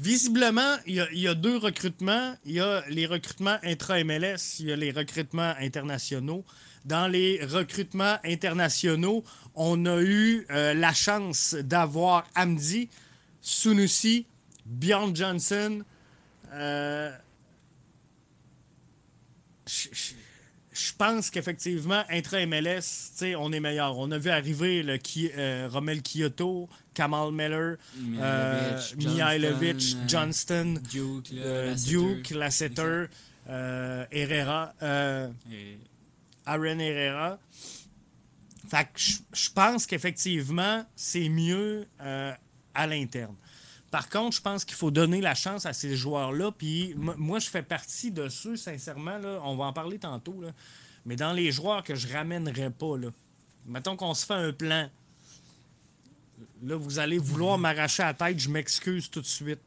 Visiblement, 0.00 0.76
il 0.86 1.06
y, 1.12 1.28
a, 1.28 1.34
deux 1.34 1.56
recrutements. 1.56 2.34
Il 2.44 2.52
y 2.52 2.60
a 2.60 2.82
les 2.88 3.06
recrutements 3.06 3.56
intra-MLS, 3.62 4.58
il 4.58 4.66
y 4.66 4.72
a 4.72 4.76
les 4.76 4.90
recrutements 4.90 5.54
internationaux. 5.60 6.44
Dans 6.84 7.06
les 7.06 7.44
recrutements 7.44 8.16
internationaux, 8.24 9.22
on 9.54 9.86
a 9.86 10.00
eu 10.00 10.44
euh, 10.50 10.74
la 10.74 10.92
chance 10.92 11.54
d'avoir 11.54 12.26
Amdi, 12.34 12.88
Sunusi, 13.42 14.24
Bjorn 14.64 15.14
Johnson. 15.14 15.82
Euh, 16.52 17.10
je 19.66 20.92
pense 20.96 21.30
qu'effectivement, 21.30 22.04
intra-MLS, 22.08 23.12
on 23.36 23.52
est 23.52 23.60
meilleur. 23.60 23.98
On 23.98 24.10
a 24.12 24.18
vu 24.18 24.30
arriver 24.30 24.82
le 24.82 24.98
euh, 25.36 25.68
Romel 25.70 26.02
Kyoto, 26.02 26.68
Kamal 26.94 27.32
Miller, 27.32 27.76
Mihailovic, 28.96 29.96
euh, 29.96 30.08
Johnston, 30.08 30.74
Duke, 30.90 32.30
Lasseter, 32.30 33.06
Herrera, 33.48 34.72
Aaron 36.46 36.78
Herrera. 36.78 37.38
Fait 38.68 38.88
je 38.96 39.50
pense 39.50 39.86
qu'effectivement, 39.86 40.86
c'est 40.94 41.28
mieux 41.28 41.86
à 42.74 42.86
l'interne. 42.86 43.34
Par 43.90 44.08
contre, 44.08 44.36
je 44.36 44.40
pense 44.40 44.64
qu'il 44.64 44.74
faut 44.74 44.90
donner 44.90 45.20
la 45.20 45.34
chance 45.34 45.66
à 45.66 45.74
ces 45.74 45.96
joueurs-là. 45.96 46.50
Puis 46.50 46.94
moi, 46.96 47.38
je 47.38 47.48
fais 47.48 47.62
partie 47.62 48.10
de 48.10 48.28
ceux, 48.28 48.56
sincèrement, 48.56 49.18
là, 49.18 49.40
on 49.44 49.54
va 49.54 49.66
en 49.66 49.72
parler 49.72 49.98
tantôt, 49.98 50.40
là, 50.40 50.52
mais 51.04 51.16
dans 51.16 51.32
les 51.32 51.52
joueurs 51.52 51.82
que 51.82 51.94
je 51.94 52.10
ramènerais 52.10 52.70
pas, 52.70 52.96
là, 52.96 53.08
mettons 53.66 53.96
qu'on 53.96 54.14
se 54.14 54.24
fait 54.24 54.34
un 54.34 54.52
plan. 54.52 54.88
Là, 56.62 56.76
vous 56.76 56.98
allez 56.98 57.18
vouloir 57.18 57.58
m'arracher 57.58 58.02
la 58.02 58.14
tête, 58.14 58.38
je 58.38 58.48
m'excuse 58.48 59.10
tout 59.10 59.20
de 59.20 59.26
suite. 59.26 59.60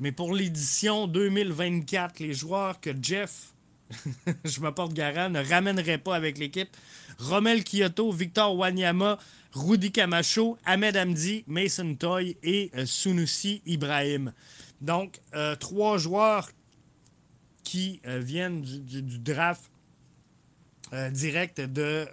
Mais 0.00 0.12
pour 0.12 0.34
l'édition 0.34 1.06
2024, 1.06 2.18
les 2.18 2.34
joueurs 2.34 2.80
que 2.80 2.90
Jeff, 3.00 3.54
je 4.44 4.60
me 4.60 4.70
porte 4.70 4.92
garant, 4.92 5.30
ne 5.30 5.42
ramènerait 5.42 5.98
pas 5.98 6.16
avec 6.16 6.38
l'équipe, 6.38 6.76
Romel 7.18 7.64
Kyoto, 7.64 8.10
Victor 8.12 8.56
Wanyama, 8.56 9.18
Rudy 9.54 9.92
Camacho, 9.92 10.58
Ahmed 10.64 10.96
Hamdi, 10.96 11.44
Mason 11.46 11.94
Toy 11.94 12.36
et 12.42 12.70
euh, 12.76 13.26
Ibrahim. 13.66 14.32
Donc, 14.80 15.20
euh, 15.34 15.54
trois 15.56 15.98
joueurs 15.98 16.50
qui 17.62 18.00
euh, 18.06 18.18
viennent 18.18 18.62
du, 18.62 19.18
draft 19.18 19.70
direct 21.12 21.58
de 21.58 22.06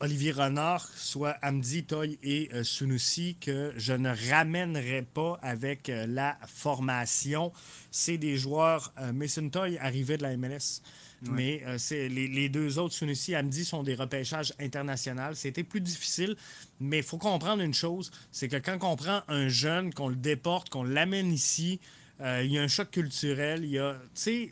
Olivier 0.00 0.32
Renard, 0.32 0.84
soit 0.96 1.36
Hamdi, 1.42 1.84
Toy 1.84 2.18
et 2.24 2.50
Sunusi, 2.64 3.36
que 3.40 3.72
je 3.76 3.92
ne 3.92 4.12
ramènerai 4.30 5.02
pas 5.02 5.38
avec 5.40 5.92
la 6.08 6.36
formation. 6.48 7.52
C'est 7.92 8.18
des 8.18 8.36
joueurs. 8.36 8.92
Mason 9.14 9.48
Toy 9.48 9.78
arrivait 9.78 10.16
de 10.16 10.24
la 10.24 10.36
MLS. 10.36 10.82
Mais 11.22 11.62
euh, 11.66 11.78
c'est 11.78 12.08
les, 12.08 12.48
deux 12.48 12.78
autres, 12.78 12.94
Sunusi 12.94 13.32
et 13.32 13.36
Amdi, 13.36 13.64
sont 13.64 13.82
des 13.82 13.94
repêchages 13.94 14.54
internationaux. 14.60 15.34
C'était 15.34 15.64
plus 15.64 15.80
difficile, 15.80 16.36
mais 16.80 16.98
il 16.98 17.02
faut 17.02 17.18
comprendre 17.18 17.62
une 17.62 17.74
chose, 17.74 18.10
c'est 18.30 18.48
que 18.48 18.56
quand 18.56 18.78
on 18.82 18.96
prend 18.96 19.22
un 19.28 19.48
jeune, 19.48 19.92
qu'on 19.92 20.08
le 20.08 20.16
déporte, 20.16 20.68
qu'on 20.68 20.84
l'amène 20.84 21.32
ici, 21.32 21.80
euh, 22.20 22.42
il 22.44 22.52
y 22.52 22.58
a 22.58 22.62
un 22.62 22.68
choc 22.68 22.90
culturel. 22.90 23.64
Y 23.64 23.78
a, 23.78 23.96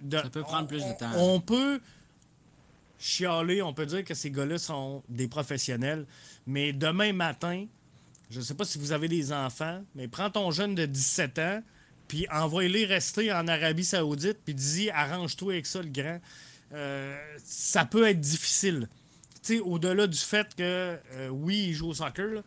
de, 0.03 0.17
Ça 0.17 0.31
peut 0.31 0.43
prendre 0.43 0.69
plus 0.69 0.85
de 0.85 0.99
temps. 0.99 1.13
On, 1.17 1.41
peut 1.41 1.81
chialer, 2.99 3.63
on 3.63 3.73
peut 3.73 3.87
dire 3.87 4.05
que 4.05 4.15
ces 4.15 4.31
gars-là 4.31 4.59
sont 4.59 5.03
des 5.09 5.29
professionnels, 5.29 6.07
mais 6.47 6.73
demain 6.73 7.13
matin, 7.13 7.67
je 8.31 8.41
ne 8.41 8.45
sais 8.45 8.55
pas 8.55 8.65
si 8.65 8.79
vous 8.79 8.93
avez 8.93 9.09
des 9.09 9.33
enfants, 9.33 9.83
mais 9.95 10.09
prends 10.09 10.31
ton 10.31 10.51
jeune 10.51 10.75
de 10.75 10.87
17 10.87 11.39
ans, 11.39 11.63
puis 12.09 12.27
envoie-les 12.31 12.85
rester 12.87 13.33
en 13.33 13.47
Arabie 13.49 13.85
Saoudite, 13.85 14.39
puis 14.45 14.55
dis 14.55 14.91
arrange-toi 14.91 15.55
avec 15.55 15.67
ça, 15.67 15.83
le 15.83 15.89
grand. 15.89 16.21
Euh, 16.73 17.17
ça 17.45 17.85
peut 17.85 18.07
être 18.07 18.21
difficile. 18.21 18.89
Au-delà 19.65 20.09
du 20.09 20.19
fait 20.19 20.49
que, 20.57 20.99
euh, 21.13 21.29
oui, 21.29 21.67
il 21.69 21.73
joue 21.73 21.89
au 21.89 21.95
soccer, 21.95 22.43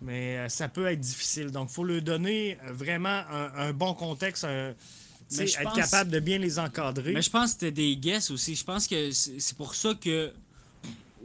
mais 0.00 0.38
euh, 0.38 0.48
ça 0.48 0.68
peut 0.68 0.86
être 0.86 1.00
difficile. 1.00 1.50
Donc, 1.50 1.68
il 1.70 1.74
faut 1.74 1.84
lui 1.84 2.00
donner 2.00 2.56
vraiment 2.68 3.22
un, 3.28 3.74
bon 3.74 3.92
contexte, 3.92 4.44
être 4.44 5.74
capable 5.74 6.10
de 6.10 6.20
bien 6.20 6.38
les 6.38 6.58
encadrer. 6.58 7.12
Mais 7.12 7.20
je 7.20 7.28
pense 7.28 7.52
que 7.52 7.60
c'était 7.60 7.70
des 7.70 7.96
guesses 7.96 8.30
aussi. 8.30 8.54
Je 8.54 8.64
pense 8.64 8.86
que 8.86 9.10
c'est 9.10 9.56
pour 9.58 9.74
ça 9.74 9.94
que, 9.94 10.32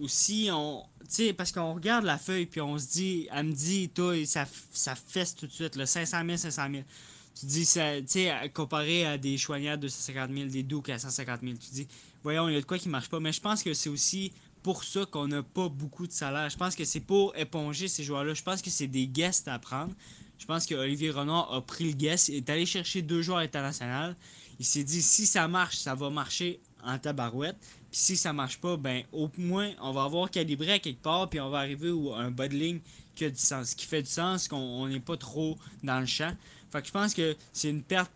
aussi, 0.02 0.50
on. 0.52 0.84
sais, 1.08 1.32
parce 1.32 1.54
qu'on 1.54 1.74
regarde 1.74 2.04
la 2.04 2.18
feuille, 2.18 2.46
puis 2.46 2.60
on 2.60 2.78
se 2.78 2.88
dit, 2.88 3.30
elle 3.32 3.46
me 3.46 3.54
dit, 3.54 3.88
toi, 3.88 4.14
ça, 4.26 4.46
ça 4.74 4.94
fesse 4.96 5.36
tout 5.36 5.48
de 5.48 5.54
suite, 5.54 5.78
le 5.78 5.86
500 5.86 6.18
000, 6.26 6.36
500 6.36 6.64
000 6.70 6.84
tu 7.36 7.46
dis, 7.46 7.66
tu 7.66 7.80
sais, 8.06 8.52
comparé 8.54 9.06
à 9.06 9.18
des 9.18 9.38
choignards 9.38 9.78
de 9.78 9.88
150 9.88 10.32
000, 10.32 10.46
des 10.48 10.64
douks 10.64 10.90
à 10.90 11.00
150 11.00 11.42
000, 11.42 11.54
tu 11.54 11.72
dis, 11.72 11.88
voyons, 12.24 12.48
il 12.48 12.54
y 12.54 12.58
a 12.58 12.62
de 12.62 12.66
quoi 12.66 12.78
qui 12.78 12.90
marche 12.90 13.10
pas. 13.10 13.20
Mais 13.20 13.32
je 13.32 13.42
pense 13.42 13.64
que 13.64 13.74
c'est 13.74 13.90
aussi 13.90 14.32
pour 14.62 14.84
ça 14.84 15.06
qu'on 15.06 15.28
n'a 15.28 15.44
pas 15.44 15.68
beaucoup 15.68 16.08
de 16.08 16.12
salaire. 16.12 16.50
Je 16.50 16.58
pense 16.58 16.76
que 16.76 16.86
c'est 16.86 17.02
pour 17.02 17.36
éponger 17.36 17.88
ces 17.88 18.04
joueurs-là. 18.04 18.34
Je 18.34 18.44
pense 18.44 18.62
que 18.62 18.70
c'est 18.70 18.88
des 18.88 19.08
guests 19.08 19.48
à 19.48 19.60
prendre. 19.60 19.94
Je 20.40 20.46
pense 20.46 20.66
que 20.66 20.76
Olivier 20.76 21.12
Renard 21.12 21.54
a 21.54 21.62
pris 21.62 21.86
le 21.86 21.94
guest, 21.94 22.30
il 22.30 22.36
est 22.36 22.50
allé 22.50 22.66
chercher 22.66 23.02
deux 23.02 23.22
joueurs 23.22 23.40
internationaux. 23.40 24.14
Il 24.60 24.66
s'est 24.66 24.84
dit, 24.84 25.02
si 25.02 25.26
ça 25.26 25.48
marche, 25.48 25.78
ça 25.78 25.96
va 25.96 26.10
marcher 26.10 26.60
en 26.84 26.98
tabarouette. 26.98 27.58
Puis 27.92 28.00
si 28.00 28.18
ça 28.18 28.34
marche 28.34 28.58
pas, 28.60 28.76
ben 28.76 29.04
au 29.12 29.30
moins, 29.38 29.72
on 29.82 29.92
va 29.92 30.04
avoir 30.04 30.30
calibré 30.30 30.74
à 30.74 30.80
quelque 30.80 31.02
part, 31.02 31.30
puis 31.30 31.40
on 31.40 31.50
va 31.50 31.60
arriver 31.60 31.90
à 32.16 32.20
un 32.20 32.32
bas 32.32 32.48
de 32.48 32.56
ligne 32.56 32.80
qui 33.16 33.26
a 33.26 33.30
du 33.30 33.40
sens, 33.40 33.76
qui 33.76 33.86
fait 33.86 34.02
du 34.02 34.10
sens, 34.10 34.48
qu'on 34.48 34.88
n'est 34.88 35.00
pas 35.00 35.18
trop 35.18 35.58
dans 35.84 36.00
le 36.00 36.06
champ. 36.06 36.36
Fait 36.74 36.86
je 36.88 36.92
pense 36.92 37.14
que 37.14 37.36
c'est 37.54 37.70
une 37.70 37.84
perte. 37.84 38.12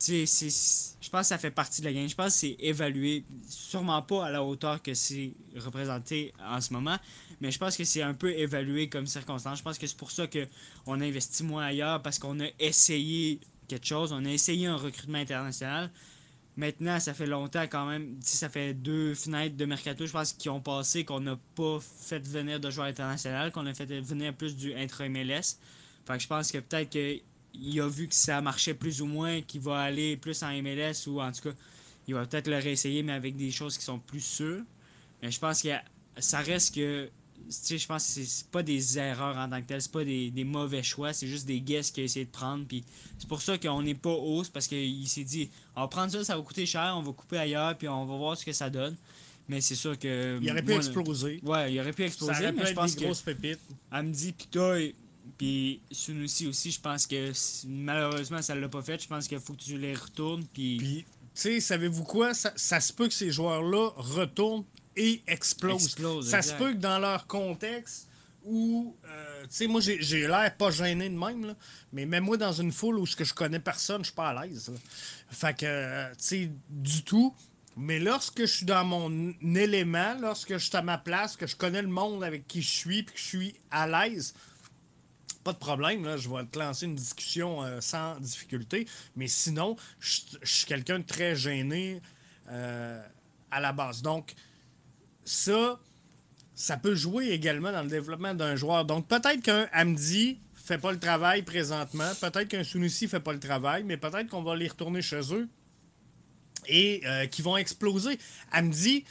je 0.00 1.10
pense 1.10 1.20
que 1.20 1.26
ça 1.26 1.38
fait 1.38 1.52
partie 1.52 1.80
de 1.80 1.86
la 1.86 1.92
game. 1.92 2.08
Je 2.08 2.16
pense 2.16 2.32
que 2.32 2.38
c'est 2.40 2.56
évalué, 2.58 3.24
sûrement 3.48 4.02
pas 4.02 4.26
à 4.26 4.30
la 4.32 4.42
hauteur 4.42 4.82
que 4.82 4.94
c'est 4.94 5.32
représenté 5.56 6.34
en 6.44 6.60
ce 6.60 6.72
moment, 6.72 6.96
mais 7.40 7.52
je 7.52 7.58
pense 7.58 7.76
que 7.76 7.84
c'est 7.84 8.02
un 8.02 8.14
peu 8.14 8.32
évalué 8.32 8.88
comme 8.88 9.06
circonstance. 9.06 9.58
Je 9.58 9.62
pense 9.62 9.78
que 9.78 9.86
c'est 9.86 9.96
pour 9.96 10.10
ça 10.10 10.26
qu'on 10.26 11.00
investit 11.00 11.44
moins 11.44 11.66
ailleurs, 11.66 12.02
parce 12.02 12.18
qu'on 12.18 12.40
a 12.40 12.48
essayé 12.58 13.38
quelque 13.68 13.86
chose, 13.86 14.10
on 14.12 14.24
a 14.24 14.30
essayé 14.30 14.66
un 14.66 14.76
recrutement 14.76 15.18
international. 15.18 15.88
Maintenant, 16.56 16.98
ça 16.98 17.14
fait 17.14 17.26
longtemps 17.26 17.66
quand 17.68 17.86
même. 17.86 18.16
Ça 18.22 18.48
fait 18.48 18.74
deux 18.74 19.14
fenêtres 19.14 19.56
de 19.56 19.64
mercato, 19.66 20.04
je 20.04 20.12
pense, 20.12 20.32
qui 20.32 20.48
ont 20.48 20.60
passé, 20.60 21.04
qu'on 21.04 21.20
n'a 21.20 21.38
pas 21.54 21.78
fait 21.80 22.26
venir 22.26 22.58
de 22.58 22.70
joueurs 22.70 22.88
internationaux, 22.88 23.52
qu'on 23.52 23.66
a 23.66 23.74
fait 23.74 23.86
venir 24.00 24.34
plus 24.34 24.56
du 24.56 24.74
intra-MLS. 24.74 25.58
Je 26.18 26.26
pense 26.26 26.52
que 26.52 26.58
peut-être 26.58 26.90
que 26.90 27.20
il 27.54 27.80
a 27.80 27.88
vu 27.88 28.08
que 28.08 28.14
ça 28.14 28.40
marchait 28.40 28.74
plus 28.74 29.00
ou 29.00 29.06
moins, 29.06 29.40
qu'il 29.40 29.60
va 29.60 29.78
aller 29.80 30.16
plus 30.16 30.42
en 30.42 30.50
MLS 30.62 31.06
ou 31.06 31.20
en 31.20 31.30
tout 31.32 31.48
cas, 31.48 31.54
il 32.06 32.14
va 32.14 32.26
peut-être 32.26 32.48
le 32.48 32.58
réessayer, 32.58 33.02
mais 33.02 33.12
avec 33.12 33.36
des 33.36 33.50
choses 33.50 33.78
qui 33.78 33.84
sont 33.84 33.98
plus 33.98 34.20
sûres. 34.20 34.62
Mais 35.22 35.30
je 35.30 35.38
pense 35.38 35.62
que 35.62 35.68
ça 36.18 36.40
reste 36.40 36.74
que. 36.74 37.08
je 37.48 37.86
pense 37.86 38.14
que 38.14 38.24
c'est 38.24 38.48
pas 38.48 38.62
des 38.62 38.98
erreurs 38.98 39.36
en 39.36 39.48
tant 39.48 39.60
que 39.62 39.66
tel, 39.66 39.80
c'est 39.80 39.92
pas 39.92 40.04
des, 40.04 40.44
mauvais 40.44 40.82
choix, 40.82 41.12
c'est 41.12 41.26
juste 41.26 41.46
des 41.46 41.60
guesses 41.60 41.90
qu'il 41.90 42.02
a 42.02 42.04
essayé 42.04 42.26
de 42.26 42.30
prendre. 42.30 42.66
Puis 42.66 42.84
c'est 43.18 43.28
pour 43.28 43.40
ça 43.40 43.56
qu'on 43.56 43.82
n'est 43.82 43.94
pas 43.94 44.12
hausse, 44.12 44.48
parce 44.48 44.66
qu'il 44.66 45.08
s'est 45.08 45.24
dit 45.24 45.48
on 45.76 45.82
va 45.82 45.88
prendre 45.88 46.12
ça, 46.12 46.24
ça 46.24 46.36
va 46.36 46.42
coûter 46.42 46.66
cher, 46.66 46.94
on 46.96 47.02
va 47.02 47.12
couper 47.12 47.38
ailleurs, 47.38 47.76
puis 47.78 47.88
on 47.88 48.04
va 48.04 48.16
voir 48.16 48.36
ce 48.36 48.44
que 48.44 48.52
ça 48.52 48.68
donne. 48.68 48.96
Mais 49.48 49.60
c'est 49.60 49.74
sûr 49.74 49.98
que. 49.98 50.38
Il 50.42 50.50
aurait 50.50 50.62
pu 50.62 50.72
exploser. 50.72 51.40
Ouais, 51.42 51.72
il 51.72 51.80
aurait 51.80 51.92
pu 51.92 52.04
exploser. 52.04 52.34
Ça 52.34 52.52
mais 52.52 52.66
je 52.66 52.72
pense 52.72 52.96
des 52.96 53.04
grosses 53.04 53.22
pépites. 53.22 53.60
Elle 53.92 54.04
me 54.04 54.12
dit, 54.12 54.32
puis 54.32 54.46
toi, 54.50 54.76
puis 55.38 55.80
Sunusi 55.90 56.46
aussi, 56.46 56.70
je 56.70 56.80
pense 56.80 57.06
que 57.06 57.32
malheureusement, 57.66 58.42
ça 58.42 58.54
ne 58.54 58.60
l'a 58.60 58.68
pas 58.68 58.82
fait. 58.82 59.02
Je 59.02 59.08
pense 59.08 59.26
qu'il 59.26 59.40
faut 59.40 59.54
que 59.54 59.62
tu 59.62 59.78
les 59.78 59.94
retournes. 59.94 60.44
Puis, 60.52 60.76
puis 60.76 61.04
tu 61.34 61.40
sais, 61.40 61.60
savez-vous 61.60 62.04
quoi? 62.04 62.34
Ça, 62.34 62.80
se 62.80 62.92
peut 62.92 63.08
que 63.08 63.14
ces 63.14 63.30
joueurs-là 63.30 63.90
retournent 63.96 64.64
et 64.96 65.22
explosent. 65.26 65.96
ça 66.22 66.42
se 66.42 66.54
peut 66.54 66.72
que 66.72 66.78
dans 66.78 66.98
leur 66.98 67.26
contexte 67.26 68.08
où, 68.44 68.94
euh, 69.06 69.42
tu 69.44 69.48
sais, 69.50 69.66
moi, 69.66 69.80
j'ai 69.80 70.26
l'air 70.26 70.54
pas 70.56 70.70
gêné 70.70 71.08
de 71.08 71.16
même, 71.16 71.46
là, 71.46 71.56
mais 71.92 72.04
même 72.04 72.24
moi 72.24 72.36
dans 72.36 72.52
une 72.52 72.72
foule 72.72 72.98
où 72.98 73.06
ce 73.06 73.16
que 73.16 73.24
je 73.24 73.32
connais 73.32 73.58
personne, 73.58 74.02
je 74.02 74.08
suis 74.08 74.14
pas 74.14 74.28
à 74.28 74.44
l'aise. 74.44 74.70
Fait 75.30 75.56
que, 75.56 75.64
euh, 75.66 76.10
tu 76.10 76.16
sais, 76.18 76.50
du 76.68 77.02
tout. 77.02 77.34
Mais 77.76 77.98
lorsque 77.98 78.40
je 78.40 78.44
suis 78.44 78.66
dans 78.66 78.84
mon 78.84 79.34
élément, 79.42 80.14
lorsque 80.20 80.52
je 80.52 80.58
suis 80.58 80.76
à 80.76 80.82
ma 80.82 80.98
place, 80.98 81.36
que 81.36 81.46
je 81.46 81.56
connais 81.56 81.82
le 81.82 81.88
monde 81.88 82.22
avec 82.22 82.46
qui 82.46 82.62
je 82.62 82.70
suis, 82.70 83.02
puis 83.02 83.14
que 83.14 83.20
je 83.20 83.26
suis 83.26 83.54
à 83.70 83.88
l'aise, 83.88 84.34
pas 85.44 85.52
de 85.52 85.58
problème, 85.58 86.04
là, 86.04 86.16
je 86.16 86.28
vais 86.28 86.44
te 86.46 86.58
lancer 86.58 86.86
une 86.86 86.94
discussion 86.94 87.62
euh, 87.62 87.80
sans 87.80 88.18
difficulté. 88.18 88.88
Mais 89.14 89.28
sinon, 89.28 89.76
je 90.00 90.20
suis 90.42 90.66
quelqu'un 90.66 91.00
de 91.00 91.04
très 91.04 91.36
gêné 91.36 92.00
euh, 92.50 93.00
à 93.50 93.60
la 93.60 93.72
base. 93.72 94.00
Donc, 94.02 94.34
ça, 95.24 95.78
ça 96.54 96.78
peut 96.78 96.94
jouer 96.94 97.28
également 97.28 97.72
dans 97.72 97.82
le 97.82 97.88
développement 97.88 98.34
d'un 98.34 98.56
joueur. 98.56 98.86
Donc, 98.86 99.06
peut-être 99.06 99.42
qu'un 99.42 99.68
Amdi 99.74 100.38
fait 100.54 100.78
pas 100.78 100.92
le 100.92 100.98
travail 100.98 101.42
présentement, 101.42 102.10
peut-être 102.20 102.48
qu'un 102.48 102.64
Sunusi 102.64 103.06
fait 103.06 103.20
pas 103.20 103.34
le 103.34 103.40
travail, 103.40 103.84
mais 103.84 103.98
peut-être 103.98 104.28
qu'on 104.28 104.42
va 104.42 104.56
les 104.56 104.68
retourner 104.68 105.02
chez 105.02 105.20
eux 105.34 105.46
et 106.66 107.02
euh, 107.04 107.26
qui 107.26 107.42
vont 107.42 107.58
exploser. 107.58 108.18
Amdi, 108.50 109.04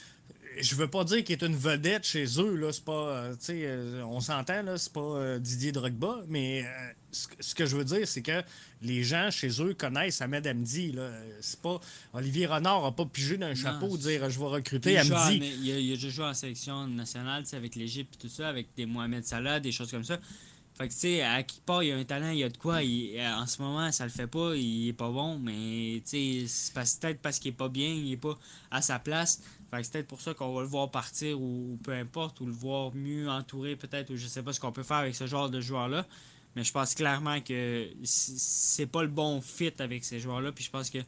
je 0.60 0.76
veux 0.76 0.88
pas 0.88 1.04
dire 1.04 1.24
qu'il 1.24 1.34
est 1.34 1.46
une 1.46 1.56
vedette 1.56 2.06
chez 2.06 2.26
eux, 2.40 2.56
là, 2.56 2.72
c'est 2.72 2.84
pas, 2.84 2.92
euh, 3.10 3.36
euh, 3.50 4.02
on 4.04 4.20
s'entend, 4.20 4.62
là, 4.64 4.78
c'est 4.78 4.92
pas 4.94 5.00
euh, 5.02 5.40
Didier 5.40 5.72
Drogba, 5.72 6.22
mais 6.28 6.66
ce 7.12 7.28
que- 7.28 7.36
ce 7.40 7.56
que 7.56 7.66
je 7.66 7.76
veux 7.78 7.86
dire, 7.86 8.08
c'est 8.08 8.22
que 8.22 8.42
les 8.82 9.04
gens 9.04 9.30
chez 9.32 9.50
eux 9.62 9.74
connaissent 9.74 10.22
Ahmed 10.22 10.46
Amdi, 10.48 10.92
là. 10.92 11.10
C'est 11.42 11.60
pas, 11.62 11.80
Olivier 12.14 12.46
Renard 12.48 12.86
a 12.86 12.96
pas 12.96 13.06
pigé 13.06 13.38
d'un 13.38 13.56
chapeau 13.56 13.98
dire 13.98 14.30
je 14.30 14.40
vais 14.40 14.46
recruter 14.46 14.94
Il, 14.94 15.04
joue 15.04 15.14
en- 15.14 15.18
Amdi. 15.18 15.38
il, 15.62 15.72
a, 15.72 15.80
il 15.80 15.92
a 15.92 15.96
déjà 15.96 16.10
joué 16.10 16.26
en 16.26 16.34
sélection 16.34 16.88
nationale 16.88 17.44
avec 17.54 17.76
l'Égypte 17.76 18.16
et 18.16 18.18
tout 18.20 18.30
ça, 18.30 18.50
avec 18.50 18.68
des 18.76 18.86
Mohamed 18.86 19.24
Salah, 19.26 19.60
des 19.60 19.72
choses 19.72 19.92
comme 19.92 20.04
ça. 20.04 20.20
Fait 20.76 20.88
que 20.88 20.94
tu 20.94 21.00
sais, 21.02 21.22
à 21.22 21.44
qui 21.44 21.60
part, 21.64 21.84
il 21.84 21.90
y 21.90 21.92
a 21.92 21.98
un 21.98 22.04
talent, 22.04 22.32
il 22.32 22.40
y 22.40 22.44
a 22.44 22.50
de 22.50 22.58
quoi. 22.58 22.82
il- 22.82 23.20
en 23.22 23.46
ce 23.46 23.62
moment, 23.62 23.92
ça 23.92 24.06
le 24.06 24.10
fait 24.12 24.26
pas, 24.28 24.56
il 24.56 24.88
est 24.90 24.94
pas 24.94 25.10
bon, 25.12 25.38
mais 25.38 26.02
tu 26.04 26.46
sais, 26.46 26.46
c'est 26.48 26.74
peut-être 26.74 27.22
parce 27.22 27.38
qu'il 27.38 27.50
est 27.50 27.56
pas 27.56 27.70
bien, 27.70 27.88
il 27.90 28.12
est 28.14 28.18
pas 28.18 28.38
à 28.72 28.82
sa 28.82 28.98
place. 28.98 29.40
C'est 29.82 29.92
peut-être 29.92 30.08
pour 30.08 30.22
ça 30.22 30.34
qu'on 30.34 30.54
va 30.54 30.62
le 30.62 30.68
voir 30.68 30.92
partir 30.92 31.42
ou, 31.42 31.80
peu 31.84 31.94
importe, 31.94 32.40
ou 32.42 32.46
le 32.46 32.52
voir 32.52 32.94
mieux 32.94 33.30
entouré 33.30 33.76
peut-être, 33.76 34.12
ou 34.12 34.18
je 34.18 34.28
sais 34.28 34.44
pas 34.44 34.54
ce 34.54 34.60
qu'on 34.60 34.72
peut 34.72 34.84
faire 34.84 34.98
avec 34.98 35.16
ce 35.16 35.26
genre 35.26 35.50
de 35.50 35.62
joueur-là. 35.62 36.06
Mais 36.56 36.64
je 36.64 36.72
pense 36.72 36.94
clairement 36.94 37.42
que 37.42 37.88
c'est 38.04 38.86
pas 38.86 39.02
le 39.02 39.08
bon 39.08 39.42
fit 39.42 39.74
avec 39.80 40.04
ces 40.04 40.20
joueurs-là. 40.20 40.52
Puis 40.52 40.66
je 40.66 40.70
pense 40.70 40.90
que 40.90 41.00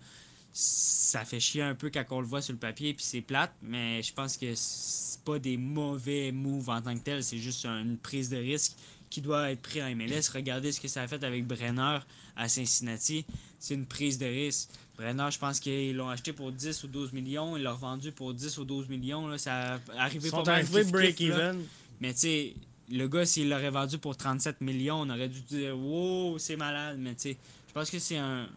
ça 0.57 1.26
fait 1.26 1.41
chier 1.41 1.61
un 1.61 1.76
peu 1.76 1.89
quand 1.89 2.05
on 2.11 2.22
le 2.22 2.26
voit 2.26 2.41
sur 2.41 2.53
le 2.53 2.59
papier 2.59 2.93
puis 2.93 3.03
c'est 3.03 3.20
plate, 3.22 3.53
mais 3.61 4.01
je 4.01 4.13
pense 4.13 4.38
que 4.38 4.55
c'est 4.55 5.22
pas 5.26 5.38
des 5.38 5.57
mauvais 5.57 6.32
moves 6.32 6.70
en 6.70 6.82
tant 6.82 6.95
que 6.95 7.03
tel, 7.03 7.24
c'est 7.24 7.39
juste 7.39 7.66
une 7.66 7.97
prise 7.97 8.30
de 8.30 8.38
risque 8.38 8.78
qui 9.09 9.21
doit 9.21 9.51
être 9.51 9.61
prise 9.61 9.83
en 9.83 9.95
MLS. 9.95 10.31
Regardez 10.33 10.71
ce 10.71 10.79
que 10.79 10.87
ça 10.87 11.03
a 11.03 11.07
fait 11.07 11.23
avec 11.23 11.45
Brenner 11.45 11.99
à 12.35 12.49
Cincinnati, 12.49 13.25
c'est 13.59 13.73
une 13.73 13.85
prise 13.85 14.17
de 14.17 14.25
risque. 14.25 14.69
Brenner, 14.97 15.27
je 15.31 15.39
pense 15.39 15.59
qu'ils 15.59 15.95
l'ont 15.95 16.09
acheté 16.09 16.33
pour 16.33 16.51
10 16.51 16.83
ou 16.83 16.87
12 16.87 17.13
millions, 17.13 17.57
ils 17.57 17.63
l'ont 17.63 17.75
vendu 17.75 18.11
pour 18.11 18.33
10 18.33 18.57
ou 18.57 18.65
12 18.65 18.89
millions, 18.89 19.27
là, 19.27 19.37
ça 19.37 19.75
a 19.75 19.79
arrivé 19.97 20.27
Ils 20.27 20.31
sont 20.31 20.47
arrivés 20.47 20.83
break-even. 20.85 21.61
Mais 22.01 22.13
tu 22.13 22.19
sais, 22.19 22.53
le 22.91 23.07
gars, 23.07 23.25
s'il 23.25 23.49
l'aurait 23.49 23.69
vendu 23.69 23.97
pour 23.97 24.15
37 24.15 24.61
millions, 24.61 25.01
on 25.01 25.09
aurait 25.09 25.29
dû 25.29 25.41
dire 25.41 25.77
Wow, 25.77 26.37
c'est 26.37 26.55
malade. 26.55 26.97
Mais 26.99 27.15
tu 27.15 27.21
sais, 27.21 27.37
je 27.67 27.73
pense 27.73 27.89
que 27.89 27.99
c'est 27.99 28.17
un, 28.17 28.47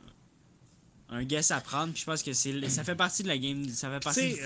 un 1.10 1.24
guess 1.24 1.50
à 1.50 1.60
prendre. 1.60 1.92
Puis 1.92 2.00
je 2.02 2.06
pense 2.06 2.22
que 2.22 2.32
c'est 2.32 2.68
ça 2.68 2.84
fait 2.84 2.94
partie 2.94 3.22
de 3.22 3.28
la 3.28 3.38
game. 3.38 3.66
Ça 3.68 3.88
fait 3.90 4.00
partie 4.00 4.34
du 4.34 4.40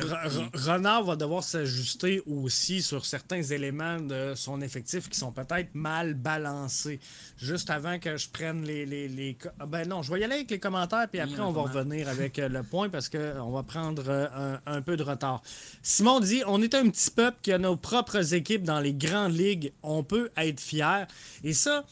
Renard 0.55 1.05
va 1.05 1.17
devoir 1.17 1.43
s'ajuster 1.43 2.23
aussi 2.27 2.83
sur 2.83 3.05
certains 3.05 3.43
éléments 3.43 4.01
de 4.01 4.35
son 4.37 4.61
effectif 4.61 5.09
qui 5.09 5.19
sont 5.19 5.33
peut-être 5.33 5.75
mal 5.75 6.15
balancés. 6.15 7.01
Juste 7.37 7.71
avant 7.71 7.99
que 7.99 8.17
je 8.17 8.29
prenne 8.29 8.65
les. 8.65 8.87
les, 8.87 9.09
les 9.09 9.37
ah 9.59 9.67
Ben 9.67 9.89
non, 9.89 10.03
je 10.03 10.13
vais 10.13 10.21
y 10.21 10.25
aller 10.25 10.35
avec 10.37 10.51
les 10.51 10.61
commentaires, 10.61 11.09
puis 11.11 11.21
Oui, 11.21 11.31
après, 11.31 11.43
on 11.43 11.53
va 11.53 11.63
revenir 11.63 12.09
avec 12.09 12.39
euh, 12.39 12.49
le 12.49 12.63
point 12.63 12.89
parce 12.89 13.09
qu'on 13.09 13.51
va 13.51 13.63
prendre 13.63 14.05
euh, 14.09 14.27
un, 14.37 14.61
un 14.67 14.83
peu 14.83 14.97
de 14.97 15.03
retard. 15.03 15.43
Simon 15.83 16.21
dit 16.21 16.43
On 16.47 16.63
est 16.63 16.75
un 16.75 16.89
petit 16.89 17.11
peuple 17.11 17.39
qui 17.43 17.53
a 17.53 17.59
nos 17.59 17.77
propres 17.77 18.35
équipes 18.35 18.63
dans 18.63 18.81
les 18.81 18.95
grandes 18.95 19.37
ligues. 19.37 19.73
On 19.83 20.05
peut 20.05 20.31
être 20.37 20.61
fier. 20.61 21.07
Et 21.43 21.55
ça, 21.55 21.85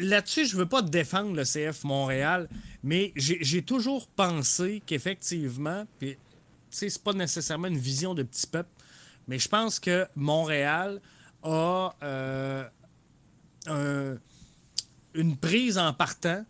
là-dessus, 0.00 0.46
je 0.46 0.56
veux 0.56 0.66
pas 0.66 0.82
défendre 0.82 1.34
le 1.34 1.44
CF 1.44 1.84
Montréal, 1.84 2.48
mais 2.82 3.12
j'ai 3.16 3.62
toujours 3.62 4.06
pensé 4.08 4.82
qu'effectivement, 4.86 5.86
puis 5.98 6.16
c'est 6.70 7.02
pas 7.02 7.12
nécessairement 7.12 7.68
une 7.68 7.78
vision 7.78 8.14
de 8.14 8.22
petit 8.22 8.46
peuple, 8.46 8.70
mais 9.28 9.38
je 9.38 9.48
pense 9.48 9.80
que 9.80 10.06
Montréal 10.14 11.00
a 11.42 11.94
euh, 12.02 12.64
un- 13.66 14.16
une 15.14 15.36
prise 15.36 15.78
en 15.78 15.92
partant 15.92 16.44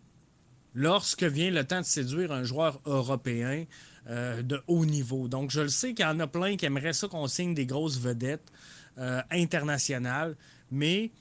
lorsque 0.73 1.23
vient 1.23 1.49
le 1.51 1.63
temps 1.63 1.79
de 1.81 1.85
séduire 1.85 2.31
un 2.31 2.43
joueur 2.43 2.79
européen 2.85 3.65
euh, 4.09 4.41
de 4.41 4.61
haut 4.67 4.85
niveau. 4.85 5.27
Donc, 5.27 5.51
je 5.51 5.61
le 5.61 5.69
sais 5.69 5.93
qu'il 5.93 6.05
y 6.05 6.07
en 6.07 6.19
a 6.19 6.27
plein 6.27 6.55
qui 6.55 6.65
aimeraient 6.65 6.93
ça 6.93 7.07
qu'on 7.07 7.27
signe 7.27 7.53
des 7.53 7.65
grosses 7.65 7.97
vedettes 7.99 8.51
euh, 8.97 9.21
internationales, 9.31 10.35
mais 10.71 11.11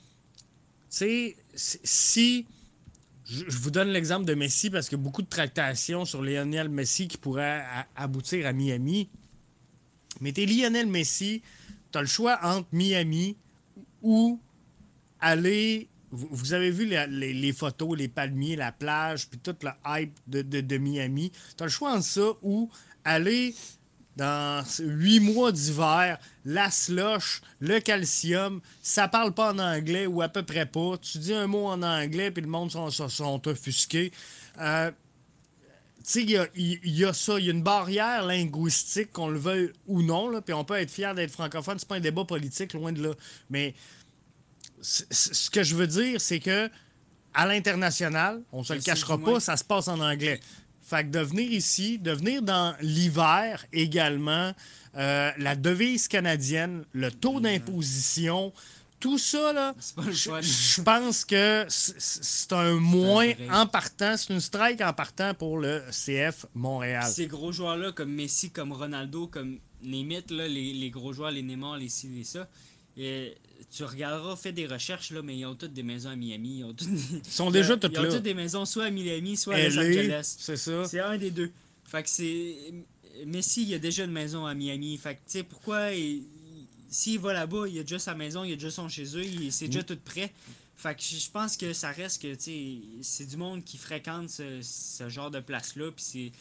sais, 0.88 1.36
si-. 1.54 2.46
Je 3.28 3.58
vous 3.58 3.70
donne 3.72 3.88
l'exemple 3.88 4.24
de 4.24 4.34
Messi 4.34 4.70
parce 4.70 4.88
qu'il 4.88 4.98
y 4.98 5.00
a 5.00 5.04
beaucoup 5.04 5.22
de 5.22 5.28
tractations 5.28 6.04
sur 6.04 6.22
Lionel 6.22 6.68
Messi 6.68 7.08
qui 7.08 7.16
pourrait 7.16 7.60
a- 7.60 7.86
aboutir 7.96 8.46
à 8.46 8.52
Miami. 8.52 9.08
Mais 10.20 10.32
t'es 10.32 10.46
Lionel 10.46 10.86
Messi, 10.86 11.42
t'as 11.90 12.00
le 12.00 12.06
choix 12.06 12.38
entre 12.42 12.68
Miami 12.72 13.36
ou 14.02 14.40
aller. 15.20 15.88
Vous, 16.12 16.52
avez 16.52 16.70
vu 16.70 16.86
les, 16.86 17.52
photos, 17.52 17.98
les 17.98 18.06
palmiers, 18.08 18.54
la 18.54 18.70
plage, 18.70 19.28
puis 19.28 19.40
toute 19.40 19.64
la 19.64 19.76
hype 19.86 20.16
de, 20.28 20.40
de, 20.42 20.60
de 20.60 20.78
Miami. 20.78 21.32
T'as 21.56 21.64
le 21.64 21.70
choix 21.70 21.92
entre 21.92 22.04
ça 22.04 22.28
ou 22.42 22.70
aller 23.04 23.54
dans 24.16 24.64
huit 24.80 25.20
mois 25.20 25.52
d'hiver, 25.52 26.18
la 26.44 26.70
slush, 26.70 27.42
le 27.60 27.80
calcium, 27.80 28.60
ça 28.82 29.08
parle 29.08 29.32
pas 29.32 29.52
en 29.52 29.58
anglais 29.58 30.06
ou 30.06 30.22
à 30.22 30.28
peu 30.28 30.42
près 30.42 30.66
pas. 30.66 30.96
Tu 30.98 31.18
dis 31.18 31.34
un 31.34 31.46
mot 31.46 31.66
en 31.66 31.82
anglais, 31.82 32.30
puis 32.30 32.42
le 32.42 32.48
monde 32.48 32.70
sont, 32.70 32.90
sont, 32.90 33.08
sont 33.08 33.46
offusqués. 33.46 34.12
Euh, 34.58 34.90
tu 35.98 36.12
sais, 36.12 36.22
il 36.22 36.30
y 36.30 36.36
a, 36.36 36.46
il 36.54 36.96
y 36.96 37.04
a 37.04 37.12
ça, 37.12 37.38
il 37.38 37.46
y 37.46 37.48
a 37.48 37.52
une 37.52 37.62
barrière 37.64 38.24
linguistique, 38.24 39.12
qu'on 39.12 39.28
le 39.28 39.38
veuille 39.38 39.72
ou 39.86 40.02
non, 40.02 40.30
là, 40.30 40.40
puis 40.40 40.54
on 40.54 40.64
peut 40.64 40.76
être 40.76 40.90
fier 40.90 41.14
d'être 41.14 41.32
francophone, 41.32 41.78
c'est 41.78 41.88
pas 41.88 41.96
un 41.96 42.00
débat 42.00 42.24
politique, 42.24 42.72
loin 42.72 42.92
de 42.92 43.02
là. 43.02 43.14
Mais 43.50 43.74
ce 44.80 45.50
que 45.50 45.62
je 45.62 45.74
veux 45.74 45.88
dire, 45.88 46.20
c'est 46.20 46.38
que 46.38 46.70
à 47.34 47.44
l'international, 47.46 48.42
on 48.50 48.64
se 48.64 48.72
le 48.72 48.80
cachera 48.80 49.18
pas, 49.18 49.40
ça 49.40 49.58
se 49.58 49.64
passe 49.64 49.88
en 49.88 50.00
anglais. 50.00 50.40
Fait 50.88 51.02
que 51.02 51.10
de 51.10 51.18
venir 51.18 51.50
ici, 51.50 51.98
de 51.98 52.12
venir 52.12 52.42
dans 52.42 52.76
l'hiver 52.80 53.66
également, 53.72 54.52
euh, 54.96 55.32
la 55.36 55.56
devise 55.56 56.06
canadienne, 56.06 56.84
le 56.92 57.10
taux 57.10 57.40
d'imposition, 57.40 58.52
tout 59.00 59.18
ça, 59.18 59.52
là, 59.52 59.74
je 59.80 60.80
pense 60.82 61.24
que 61.24 61.66
c'est 61.68 62.52
un 62.52 62.74
moins 62.74 63.32
en 63.50 63.66
partant, 63.66 64.16
c'est 64.16 64.32
une 64.32 64.40
strike 64.40 64.80
en 64.80 64.92
partant 64.92 65.34
pour 65.34 65.58
le 65.58 65.82
CF 65.90 66.46
Montréal. 66.54 67.10
Ces 67.10 67.26
gros 67.26 67.50
joueurs-là, 67.50 67.90
comme 67.90 68.12
Messi, 68.12 68.50
comme 68.50 68.72
Ronaldo, 68.72 69.26
comme 69.26 69.58
là, 69.82 70.48
les, 70.48 70.72
les 70.72 70.90
gros 70.90 71.12
joueurs, 71.12 71.32
les 71.32 71.42
Neymar, 71.42 71.78
les 71.78 71.88
ci, 71.88 72.08
les 72.08 72.22
ça, 72.22 72.48
et 72.96 73.34
tu 73.74 73.84
regarderas, 73.84 74.36
fais 74.36 74.52
des 74.52 74.66
recherches, 74.66 75.10
là, 75.10 75.22
mais 75.22 75.36
ils 75.36 75.44
ont 75.46 75.54
toutes 75.54 75.72
des 75.72 75.82
maisons 75.82 76.10
à 76.10 76.16
Miami. 76.16 76.58
Ils, 76.58 76.64
ont 76.64 76.72
toutes 76.74 76.88
Ils 76.88 77.30
sont 77.30 77.50
déjà 77.50 77.74
ils 77.74 77.78
toutes 77.80 77.98
ont 77.98 78.02
là. 78.02 78.10
toutes 78.12 78.22
des 78.22 78.34
maisons 78.34 78.64
soit 78.64 78.84
à 78.84 78.90
Miami, 78.90 79.36
soit 79.36 79.54
à 79.56 79.68
Los 79.68 79.78
Angeles. 79.78 80.36
c'est 80.38 80.56
ça. 80.56 80.84
C'est 80.84 81.00
un 81.00 81.16
des 81.18 81.30
deux. 81.30 81.50
Fait 81.84 82.02
que 82.02 82.08
c'est. 82.08 82.56
Messi, 83.24 83.62
il 83.64 83.74
a 83.74 83.78
déjà 83.78 84.04
une 84.04 84.12
maison 84.12 84.44
à 84.46 84.54
Miami. 84.54 84.96
Fait 84.98 85.14
que, 85.14 85.20
tu 85.20 85.38
sais, 85.38 85.42
pourquoi. 85.42 85.92
il- 85.92 86.16
il- 86.16 86.24
S'il 86.88 87.18
va 87.18 87.32
là-bas, 87.32 87.66
il 87.68 87.78
a 87.78 87.82
déjà 87.82 87.98
sa 87.98 88.14
maison, 88.14 88.44
il 88.44 88.52
a 88.52 88.56
déjà 88.56 88.70
son 88.70 88.88
chez 88.88 89.04
eux, 89.16 89.24
il- 89.24 89.52
c'est 89.52 89.66
Mm. 89.66 89.70
déjà 89.70 89.82
tout 89.82 89.98
prêt. 90.04 90.32
Fait 90.76 90.94
que 90.94 91.02
je 91.02 91.16
je 91.16 91.30
pense 91.30 91.56
que 91.56 91.72
ça 91.72 91.90
reste 91.90 92.22
que, 92.22 92.34
tu 92.34 92.42
sais, 92.42 92.76
c'est 93.02 93.26
du 93.26 93.36
monde 93.36 93.64
qui 93.64 93.76
fréquente 93.78 94.28
ce, 94.30 94.60
ce 94.62 95.08
genre 95.08 95.30
de 95.30 95.40
place-là. 95.40 95.90
Puis 95.90 96.04
c'est. 96.04 96.32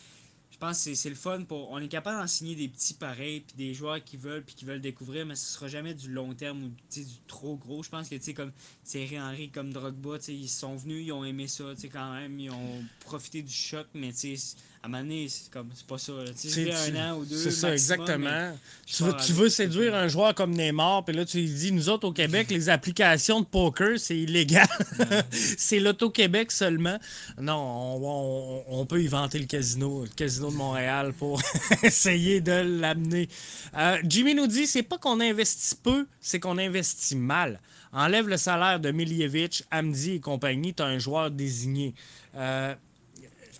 Je 0.56 0.60
pense 0.60 0.86
que 0.86 0.94
c'est- 0.96 1.10
le 1.10 1.16
fun 1.16 1.44
pour. 1.44 1.70
On 1.72 1.80
est 1.80 1.90
capable 1.90 2.18
d'en 2.22 2.28
signer 2.28 2.56
des 2.56 2.70
petits 2.70 2.94
pareils, 2.94 3.42
puis 3.42 3.58
des 3.58 3.74
joueurs 3.74 4.02
qui 4.02 4.16
veulent, 4.16 4.42
puis 4.42 4.56
qui 4.56 4.64
veulent 4.64 4.80
découvrir, 4.80 5.26
mais 5.26 5.36
ce 5.36 5.52
sera 5.52 5.68
jamais 5.68 5.94
du 5.94 6.10
long 6.10 6.34
terme 6.34 6.64
ou 6.64 6.70
du 6.94 7.06
trop 7.28 7.58
gros. 7.58 7.84
Je 7.84 7.90
pense 7.90 8.08
que, 8.08 8.16
tu 8.16 8.22
sais, 8.24 8.34
comme 8.34 8.54
Thierry 8.86 9.20
Henry, 9.20 9.50
comme 9.50 9.74
Drogba, 9.74 10.18
ils 10.30 10.48
sont 10.48 10.78
venus, 10.78 11.08
ils 11.08 11.12
ont 11.12 11.26
aimé 11.26 11.50
ça, 11.50 11.76
tu 11.78 11.90
quand 11.90 12.14
même, 12.14 12.40
ils 12.40 12.52
ont 12.52 12.86
profité 13.02 13.42
du 13.42 13.52
choc, 13.54 13.86
mais 13.94 14.14
tu 14.14 14.38
à 14.86 15.02
donné, 15.02 15.28
c'est 15.30 15.50
comme, 15.52 15.70
c'est 15.74 15.88
pas 15.88 15.98
ça. 15.98 16.14
Tu 16.40 16.50
sais, 16.50 16.72
un 16.72 17.12
an 17.14 17.18
ou 17.18 17.26
deux. 17.26 17.36
C'est 17.38 17.52
ça, 17.52 17.74
exactement. 17.74 18.52
Tu 18.86 19.04
veux, 19.04 19.14
tu 19.48 19.50
séduire 19.50 19.96
un 19.96 20.08
joueur 20.08 20.36
comme 20.36 20.52
Neymar, 20.52 21.04
puis 21.06 21.16
là, 21.16 21.26
tu 21.26 21.38
lui 21.40 21.50
dis, 21.50 21.72
nous 21.72 21.90
autres 21.90 22.08
au 22.08 22.12
Québec, 22.12 22.52
les 22.52 22.70
applications 22.70 23.42
de 23.42 23.46
poker, 23.46 24.00
c'est 24.00 24.18
illégal. 24.18 24.68
c'est 25.32 25.80
l'Auto-Québec 25.80 26.52
seulement. 26.52 27.00
Non, 27.42 27.56
on, 27.56 28.02
on- 28.04 28.64
on 28.82 28.86
peut 28.86 28.98
inventer 28.98 29.40
le 29.40 29.46
casino, 29.46 30.04
le 30.04 30.10
casino 30.10 30.52
de 30.52 30.56
Montréal 30.56 31.14
pour 31.14 31.42
essayer 31.84 32.42
de 32.42 32.52
l'amener. 32.80 33.28
Euh, 33.76 33.98
Jimmy 34.04 34.36
nous 34.36 34.48
dit, 34.48 34.68
c'est 34.68 34.84
pas 34.84 34.98
qu'on 34.98 35.20
investit 35.20 35.76
peu, 35.82 36.06
c'est 36.22 36.40
qu'on 36.40 36.58
investit 36.58 37.16
mal. 37.16 37.60
Enlève 37.92 38.28
le 38.28 38.38
salaire 38.38 38.80
de 38.80 38.92
Miljevic, 38.92 39.64
Amdi 39.72 40.12
et 40.16 40.20
compagnie, 40.20 40.74
tu 40.74 40.84
as 40.84 40.88
un 40.88 41.00
joueur 41.00 41.32
désigné. 41.32 41.96
Euh, 42.36 42.76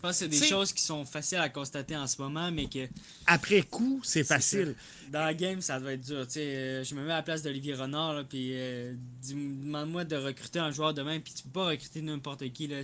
pense 0.06 0.12
que 0.12 0.18
c'est 0.18 0.28
des 0.28 0.38
T'sais- 0.38 0.48
choses 0.48 0.72
qui 0.74 0.82
sont 0.82 1.06
faciles 1.06 1.38
à 1.40 1.50
constater 1.50 1.96
en 1.96 2.08
ce 2.08 2.22
moment, 2.22 2.52
mais 2.52 2.68
que 2.68 2.88
Après 3.26 3.62
coup, 3.64 4.02
c'est 4.04 4.24
facile. 4.24 4.76
dans 5.12 5.24
la 5.24 5.34
game, 5.34 5.62
ça 5.62 5.80
doit 5.80 5.94
être 5.94 6.06
dur. 6.06 6.26
Tu 6.28 6.34
sais, 6.34 6.40
euh, 6.56 6.84
je 6.84 6.96
me 6.96 7.04
mets 7.06 7.12
à 7.12 7.18
la 7.18 7.24
place 7.24 7.42
d'Olivier 7.44 7.74
Renard, 7.76 8.14
là, 8.14 8.24
puis 8.24 8.52
euh, 8.54 8.94
demande-moi 9.30 10.04
de 10.06 10.16
recruter 10.16 10.60
un 10.60 10.72
joueur 10.72 10.94
demain, 10.94 11.20
puis 11.20 11.34
tu 11.34 11.44
peux 11.44 11.50
pas 11.50 11.66
recruter 11.68 12.02
n'importe 12.02 12.50
qui. 12.54 12.68
Là. 12.68 12.78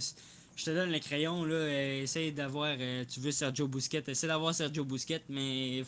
Je 0.56 0.66
te 0.66 0.70
donne 0.72 0.92
le 0.92 1.00
crayon, 1.00 1.44
là, 1.46 1.54
euh, 1.56 2.04
essaye 2.04 2.32
d'avoir. 2.32 2.76
euh, 2.80 3.06
tu 3.08 3.20
veux 3.20 3.32
Sergio 3.32 3.68
Busquets, 3.68 4.04
essaie 4.08 4.28
d'avoir 4.28 4.54
Sergio 4.54 4.84
Busquets, 4.84 5.22
mais 5.30 5.84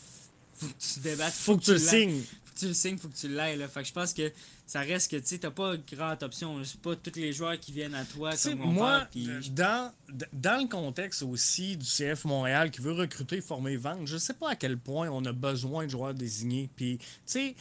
faut 0.55 0.67
que 0.67 0.73
tu 0.79 0.93
te 0.95 0.99
débattes. 0.99 1.33
Faut 1.33 1.57
que 1.57 1.63
tu 1.63 1.71
le 1.73 1.79
signes. 1.79 2.21
Que 2.53 2.59
tu 2.59 2.67
le 2.67 2.73
signes, 2.73 2.97
faut 2.97 3.07
que 3.07 3.15
tu. 3.15 3.27
Là. 3.27 3.55
Fait 3.67 3.81
que 3.81 3.87
je 3.87 3.93
pense 3.93 4.13
que 4.13 4.31
ça 4.65 4.81
reste 4.81 5.11
que 5.11 5.17
tu 5.17 5.39
t'as 5.39 5.51
pas 5.51 5.75
grande 5.77 6.23
option. 6.23 6.63
C'est 6.63 6.79
pas 6.79 6.95
tous 6.95 7.19
les 7.19 7.33
joueurs 7.33 7.59
qui 7.59 7.71
viennent 7.71 7.95
à 7.95 8.05
toi 8.05 8.31
comme 8.41 8.61
on 8.61 8.67
moi, 8.67 9.07
parle, 9.13 9.29
euh, 9.29 9.41
dans, 9.51 9.91
dans 10.31 10.61
le 10.61 10.67
contexte 10.67 11.23
aussi 11.23 11.77
du 11.77 11.85
CF 11.85 12.25
Montréal 12.25 12.71
qui 12.71 12.81
veut 12.81 12.93
recruter, 12.93 13.41
former, 13.41 13.75
vendre, 13.77 14.05
je 14.05 14.17
sais 14.17 14.33
pas 14.33 14.51
à 14.51 14.55
quel 14.55 14.77
point 14.77 15.09
on 15.09 15.23
a 15.25 15.33
besoin 15.33 15.85
de 15.85 15.89
joueurs 15.89 16.13
désignés. 16.13 16.69
Puis, 16.75 16.97
tu 16.99 17.05
sais, 17.25 17.55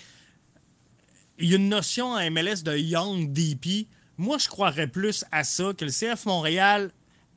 il 1.39 1.51
y 1.51 1.55
a 1.55 1.57
une 1.57 1.69
notion 1.69 2.13
en 2.13 2.31
MLS 2.31 2.63
de 2.63 2.77
Young 2.77 3.33
DP. 3.33 3.89
Moi, 4.19 4.39
je 4.39 4.49
croirais 4.49 4.87
plus 4.87 5.25
à 5.33 5.45
ça 5.45 5.73
que 5.77 5.85
le 5.85 5.91
CF 5.91 6.27
Montréal 6.27 6.91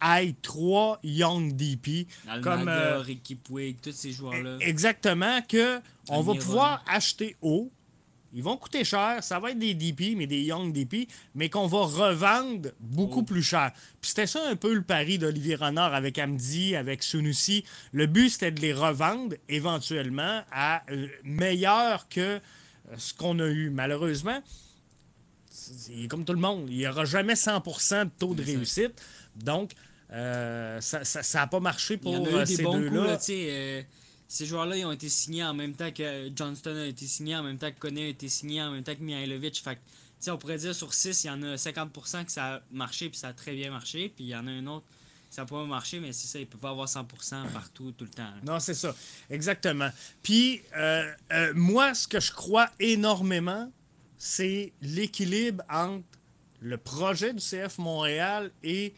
ait 0.05 0.35
trois 0.41 0.99
Young 1.03 1.53
DP. 1.55 2.07
Almada, 2.27 2.41
comme, 2.57 2.67
euh, 2.67 2.99
Ricky 2.99 3.35
Puig, 3.35 3.77
tous 3.81 3.91
ces 3.91 4.11
joueurs-là. 4.11 4.57
Exactement, 4.61 5.41
que 5.41 5.79
on 6.09 6.21
va 6.21 6.33
pouvoir 6.35 6.83
acheter 6.87 7.35
haut. 7.41 7.71
Ils 8.37 8.43
vont 8.43 8.57
coûter 8.57 8.83
cher, 8.83 9.23
ça 9.23 9.39
va 9.39 9.51
être 9.51 9.59
des 9.59 9.73
DP, 9.73 10.13
mais 10.17 10.27
des 10.27 10.41
Young 10.41 10.73
DP, 10.73 11.07
mais 11.35 11.49
qu'on 11.49 11.67
va 11.67 11.83
revendre 11.85 12.69
beaucoup 12.81 13.21
Oh. 13.21 13.23
plus 13.23 13.41
cher. 13.43 13.71
Puis 14.01 14.09
c'était 14.09 14.27
ça 14.27 14.41
un 14.49 14.57
peu 14.57 14.73
le 14.73 14.81
pari 14.81 15.17
d'Olivier 15.17 15.55
Renard 15.55 15.93
avec 15.93 16.19
Amdi, 16.19 16.75
avec 16.75 17.01
Sunusi. 17.01 17.63
Le 17.93 18.07
but, 18.07 18.29
c'était 18.31 18.51
de 18.51 18.59
les 18.59 18.73
revendre 18.73 19.35
éventuellement 19.47 20.41
à 20.51 20.83
euh, 20.91 21.07
meilleur 21.23 22.09
que 22.09 22.19
euh, 22.19 22.39
ce 22.97 23.13
qu'on 23.13 23.39
a 23.39 23.47
eu. 23.47 23.69
Malheureusement, 23.69 24.41
c'est 25.49 26.07
comme 26.09 26.25
tout 26.25 26.33
le 26.33 26.39
monde, 26.39 26.67
il 26.69 26.77
n'y 26.77 26.87
aura 26.87 27.05
jamais 27.05 27.35
100% 27.35 28.03
de 28.05 28.09
taux 28.19 28.33
de 28.35 28.43
réussite. 28.43 29.01
Donc, 29.37 29.71
euh, 30.11 30.79
ça 30.81 31.39
n'a 31.39 31.47
pas 31.47 31.59
marché 31.59 31.95
Il 31.95 31.99
pour 31.99 32.13
y 32.13 32.17
en 32.17 32.25
a 32.25 32.27
euh, 32.27 32.43
eu 32.43 32.45
des 32.45 32.55
ces 32.55 32.63
bons 32.63 32.81
coups, 32.81 32.93
là, 32.93 33.17
euh, 33.29 33.83
ces 34.27 34.45
joueurs-là, 34.45 34.77
ils 34.77 34.85
ont 34.85 34.91
été 34.91 35.09
signés 35.09 35.43
en 35.43 35.53
même 35.53 35.73
temps 35.73 35.91
que 35.91 36.31
Johnston 36.35 36.75
a 36.75 36.85
été 36.85 37.05
signé, 37.05 37.35
en 37.35 37.43
même 37.43 37.57
temps 37.57 37.71
que 37.71 37.79
Kone 37.79 37.97
a 37.97 38.07
été 38.07 38.27
signé, 38.27 38.61
en 38.61 38.71
même 38.71 38.83
temps 38.83 38.95
que 38.95 39.01
Mihailovic. 39.01 39.61
Fait 39.61 39.75
que, 39.75 40.31
on 40.31 40.37
pourrait 40.37 40.57
dire 40.57 40.73
sur 40.73 40.93
6, 40.93 41.23
il 41.23 41.27
y 41.27 41.29
en 41.29 41.43
a 41.43 41.55
50% 41.55 42.25
que 42.25 42.31
ça 42.31 42.55
a 42.55 42.61
marché, 42.71 43.09
puis 43.09 43.19
ça 43.19 43.29
a 43.29 43.33
très 43.33 43.53
bien 43.53 43.71
marché. 43.71 44.11
Puis 44.15 44.25
il 44.25 44.29
y 44.29 44.35
en 44.35 44.47
a 44.47 44.51
un 44.51 44.65
autre, 44.67 44.85
ça 45.29 45.41
n'a 45.41 45.47
pas 45.47 45.63
marché, 45.65 45.99
mais 45.99 46.13
c'est 46.13 46.27
ça, 46.27 46.39
il 46.39 46.47
peut 46.47 46.57
pas 46.57 46.69
avoir 46.69 46.87
100% 46.87 47.51
partout, 47.51 47.91
tout 47.91 48.05
le 48.05 48.09
temps. 48.09 48.23
là. 48.23 48.37
Non, 48.43 48.59
c'est 48.59 48.73
ça. 48.73 48.95
Exactement. 49.29 49.89
Puis, 50.23 50.61
euh, 50.75 51.11
euh, 51.31 51.53
moi, 51.55 51.93
ce 51.93 52.07
que 52.07 52.19
je 52.19 52.31
crois 52.31 52.69
énormément, 52.79 53.71
c'est 54.17 54.73
l'équilibre 54.81 55.63
entre 55.69 56.05
le 56.61 56.77
projet 56.77 57.33
du 57.33 57.41
CF 57.41 57.77
Montréal 57.77 58.51
et 58.63 58.93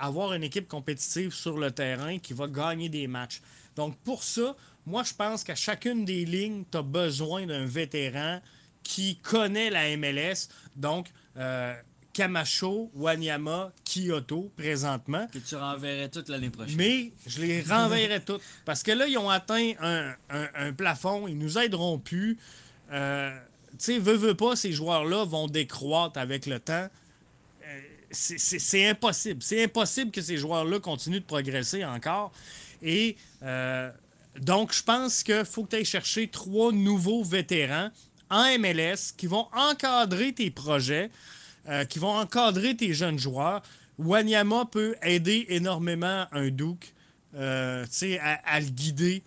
avoir 0.00 0.32
une 0.32 0.42
équipe 0.42 0.66
compétitive 0.68 1.32
sur 1.32 1.58
le 1.58 1.70
terrain 1.70 2.18
qui 2.18 2.32
va 2.32 2.46
gagner 2.48 2.88
des 2.88 3.06
matchs. 3.06 3.40
Donc, 3.76 3.96
pour 3.98 4.22
ça, 4.24 4.56
moi, 4.86 5.02
je 5.04 5.14
pense 5.14 5.44
qu'à 5.44 5.54
chacune 5.54 6.04
des 6.04 6.24
lignes, 6.24 6.64
tu 6.70 6.78
as 6.78 6.82
besoin 6.82 7.46
d'un 7.46 7.66
vétéran 7.66 8.40
qui 8.82 9.16
connaît 9.18 9.70
la 9.70 9.96
MLS. 9.96 10.48
Donc, 10.74 11.08
euh, 11.36 11.74
Camacho, 12.12 12.90
Wanyama, 12.94 13.72
Kyoto, 13.84 14.50
présentement. 14.56 15.28
Que 15.32 15.38
tu 15.38 15.54
renverrais 15.54 16.08
toute 16.08 16.28
l'année 16.28 16.50
prochaine. 16.50 16.76
Mais 16.76 17.12
je 17.26 17.40
les 17.40 17.62
renverrai 17.62 18.20
toutes. 18.24 18.42
Parce 18.64 18.82
que 18.82 18.90
là, 18.90 19.06
ils 19.06 19.16
ont 19.16 19.30
atteint 19.30 19.72
un, 19.80 20.10
un- 20.30 20.48
un 20.54 20.72
plafond. 20.72 21.28
Ils 21.28 21.38
nous 21.38 21.56
aideront 21.58 21.98
plus. 21.98 22.36
Euh, 22.90 23.30
tu 23.72 23.76
sais, 23.78 23.98
veux, 23.98 24.16
veux 24.16 24.34
pas, 24.34 24.56
ces 24.56 24.72
joueurs-là 24.72 25.24
vont 25.24 25.46
décroître 25.46 26.18
avec 26.18 26.46
le 26.46 26.58
temps. 26.58 26.88
C'est- 28.10 28.88
impossible. 28.88 29.42
C'est 29.42 29.64
impossible 29.64 30.10
que 30.10 30.20
ces 30.22 30.36
joueurs-là 30.36 30.80
continuent 30.80 31.20
de 31.20 31.24
progresser 31.24 31.84
encore. 31.84 32.32
Et 32.82 33.16
euh, 33.42 33.90
donc, 34.40 34.72
je 34.72 34.82
pense 34.82 35.22
qu'il 35.22 35.44
faut 35.44 35.64
que 35.64 35.70
tu 35.70 35.76
ailles 35.76 35.84
chercher 35.84 36.28
trois 36.28 36.72
nouveaux 36.72 37.22
vétérans 37.22 37.90
en 38.30 38.44
MLS 38.58 39.12
qui 39.16 39.26
vont 39.26 39.46
encadrer 39.52 40.32
tes 40.32 40.50
projets, 40.50 41.10
euh, 41.68 41.84
qui 41.84 41.98
vont 41.98 42.16
encadrer 42.16 42.76
tes 42.76 42.92
jeunes 42.94 43.18
joueurs. 43.18 43.62
Wanyama 43.98 44.64
peut 44.66 44.96
aider 45.02 45.46
énormément 45.48 46.26
un 46.32 46.48
Duke 46.48 46.94
euh, 47.34 47.84
à, 48.20 48.54
à 48.54 48.60
le 48.60 48.66
guider. 48.66 49.22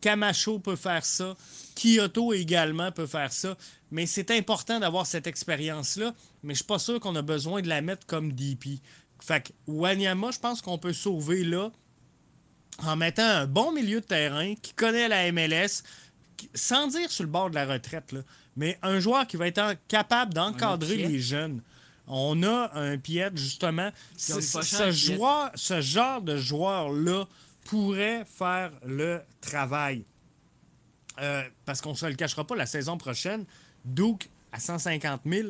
Camacho 0.00 0.58
peut 0.58 0.76
faire 0.76 1.04
ça. 1.04 1.34
Kyoto 1.74 2.32
également 2.32 2.92
peut 2.92 3.06
faire 3.06 3.32
ça. 3.32 3.56
Mais 3.90 4.06
c'est 4.06 4.30
important 4.32 4.80
d'avoir 4.80 5.06
cette 5.06 5.26
expérience-là. 5.26 6.12
Mais 6.42 6.54
je 6.54 6.58
suis 6.58 6.66
pas 6.66 6.78
sûr 6.78 6.98
qu'on 7.00 7.14
a 7.16 7.22
besoin 7.22 7.62
de 7.62 7.68
la 7.68 7.80
mettre 7.80 8.06
comme 8.06 8.32
DP. 8.32 8.80
Fait 9.20 9.48
que 9.48 9.52
Wanyama, 9.66 10.30
je 10.32 10.38
pense 10.38 10.60
qu'on 10.60 10.78
peut 10.78 10.92
sauver 10.92 11.44
là 11.44 11.70
en 12.78 12.96
mettant 12.96 13.22
un 13.22 13.46
bon 13.46 13.72
milieu 13.72 14.00
de 14.00 14.06
terrain 14.06 14.54
qui 14.56 14.72
connaît 14.72 15.08
la 15.08 15.30
MLS, 15.30 15.82
sans 16.54 16.88
dire 16.88 17.10
sur 17.10 17.24
le 17.24 17.30
bord 17.30 17.50
de 17.50 17.54
la 17.54 17.66
retraite, 17.66 18.12
là, 18.12 18.20
mais 18.56 18.78
un 18.82 18.98
joueur 18.98 19.26
qui 19.26 19.36
va 19.36 19.46
être 19.46 19.76
capable 19.88 20.34
d'encadrer 20.34 20.96
les 20.96 21.20
jeunes. 21.20 21.62
On 22.06 22.42
a 22.42 22.70
un 22.74 22.98
Piet, 22.98 23.30
justement. 23.34 23.90
Ce, 24.16 24.90
joueur, 24.90 25.50
ce 25.54 25.80
genre 25.80 26.20
de 26.20 26.36
joueur-là 26.36 27.26
pourrait 27.64 28.24
faire 28.26 28.72
le 28.84 29.22
travail. 29.40 30.04
Euh, 31.20 31.42
parce 31.64 31.80
qu'on 31.80 31.90
ne 31.90 31.96
se 31.96 32.06
le 32.06 32.14
cachera 32.14 32.46
pas, 32.46 32.56
la 32.56 32.66
saison 32.66 32.98
prochaine, 32.98 33.44
Duke 33.84 34.28
à 34.50 34.58
150 34.58 35.22
000, 35.24 35.48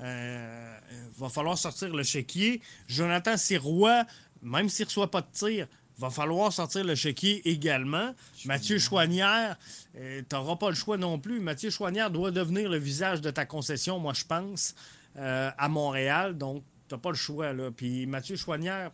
euh, 0.00 0.78
va 1.16 1.28
falloir 1.28 1.56
sortir 1.58 1.94
le 1.94 2.02
chéquier. 2.02 2.60
Jonathan 2.88 3.36
Sirois, 3.36 4.04
même 4.42 4.68
s'il 4.68 4.84
ne 4.84 4.88
reçoit 4.88 5.10
pas 5.10 5.20
de 5.20 5.26
tir, 5.32 5.66
va 5.98 6.10
falloir 6.10 6.52
sortir 6.52 6.84
le 6.84 6.94
chéquier 6.96 7.48
également. 7.48 8.14
Mathieu 8.46 8.78
Chouanière, 8.78 9.56
tu 9.94 10.24
n'auras 10.32 10.56
pas 10.56 10.68
le 10.70 10.74
choix 10.74 10.96
non 10.96 11.18
plus. 11.18 11.38
Mathieu 11.40 11.70
Chouanière 11.70 12.10
doit 12.10 12.32
devenir 12.32 12.68
le 12.68 12.78
visage 12.78 13.20
de 13.20 13.30
ta 13.30 13.46
concession, 13.46 13.98
moi, 14.00 14.12
je 14.12 14.24
pense, 14.24 14.74
euh, 15.16 15.50
à 15.56 15.68
Montréal. 15.68 16.36
Donc, 16.36 16.64
tu 16.88 16.94
n'as 16.94 17.00
pas 17.00 17.10
le 17.10 17.16
choix. 17.16 17.52
Là. 17.52 17.70
Puis 17.70 18.06
Mathieu 18.06 18.34
Chouanière, 18.36 18.90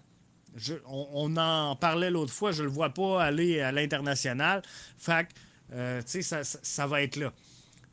je- 0.57 0.75
on, 0.87 1.09
on 1.13 1.37
en 1.39 1.75
parlait 1.77 2.11
l'autre 2.11 2.33
fois, 2.35 2.53
je 2.53 2.63
le 2.63 2.69
vois 2.69 2.91
pas 2.93 3.23
aller 3.25 3.61
à 3.63 3.73
l'international. 3.73 4.61
Fait 4.99 5.27
que, 5.27 5.33
euh, 5.73 6.03
tu 6.03 6.09
sais, 6.11 6.23
ça, 6.23 6.45
ça- 6.45 6.59
ça 6.63 6.87
va 6.87 7.01
être 7.03 7.17
là. 7.17 7.33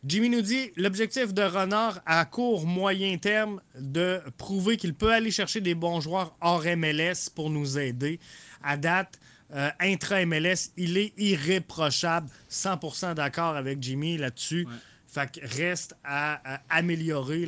Jimmy 0.05 0.29
nous 0.29 0.41
dit 0.41 0.71
l'objectif 0.75 1.33
de 1.33 1.41
Renard 1.41 1.99
à 2.05 2.23
court, 2.25 2.65
moyen 2.65 3.17
terme, 3.17 3.61
de 3.79 4.21
prouver 4.37 4.77
qu'il 4.77 4.93
peut 4.93 5.11
aller 5.11 5.31
chercher 5.31 5.59
des 5.59 5.75
bons 5.75 6.01
joueurs 6.01 6.35
hors 6.39 6.63
MLS 6.77 7.29
pour 7.33 7.49
nous 7.49 7.77
aider. 7.79 8.19
À 8.63 8.77
date, 8.77 9.19
euh, 9.53 9.69
intra-MLS, 9.79 10.71
il 10.77 10.97
est 10.97 11.13
irréprochable. 11.17 12.29
100% 12.49 13.15
d'accord 13.15 13.55
avec 13.55 13.81
Jimmy 13.81 14.17
là-dessus. 14.17 14.65
Ouais. 14.65 14.73
Fait 15.07 15.31
que 15.31 15.39
reste 15.57 15.95
à, 16.03 16.55
à 16.55 16.61
améliorer 16.69 17.45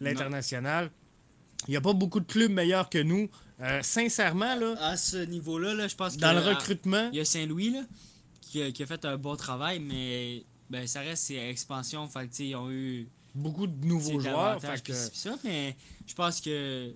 l'international. 0.00 0.90
Il 1.66 1.70
n'y 1.70 1.76
a 1.76 1.80
pas 1.80 1.92
beaucoup 1.94 2.20
de 2.20 2.26
clubs 2.26 2.50
meilleurs 2.52 2.90
que 2.90 2.98
nous. 2.98 3.30
Euh, 3.60 3.80
sincèrement, 3.82 4.54
là, 4.56 4.74
À 4.80 4.96
ce 4.96 5.16
niveau-là, 5.16 5.74
là, 5.74 5.88
je 5.88 5.94
pense 5.94 6.16
que. 6.16 6.20
dans 6.20 6.32
le 6.32 6.40
recrutement, 6.40 7.08
Il 7.12 7.18
y 7.18 7.20
a 7.20 7.24
Saint-Louis 7.24 7.74
qui 8.42 8.62
a 8.62 8.86
fait 8.86 9.04
un 9.04 9.16
bon 9.16 9.34
travail, 9.36 9.80
mais 9.80 10.44
ben, 10.74 10.86
ça 10.86 11.00
reste 11.00 11.24
c'est 11.24 11.36
expansion. 11.48 12.06
Fait 12.08 12.28
que, 12.28 12.42
ils 12.42 12.54
ont 12.56 12.70
eu 12.70 13.08
beaucoup 13.34 13.66
de 13.66 13.86
nouveaux 13.86 14.18
joueurs. 14.20 14.60
fait 14.60 14.82
que- 14.82 14.92
ça, 15.14 15.36
mais 15.44 15.76
je 16.06 16.14
pense 16.14 16.40
que 16.40 16.92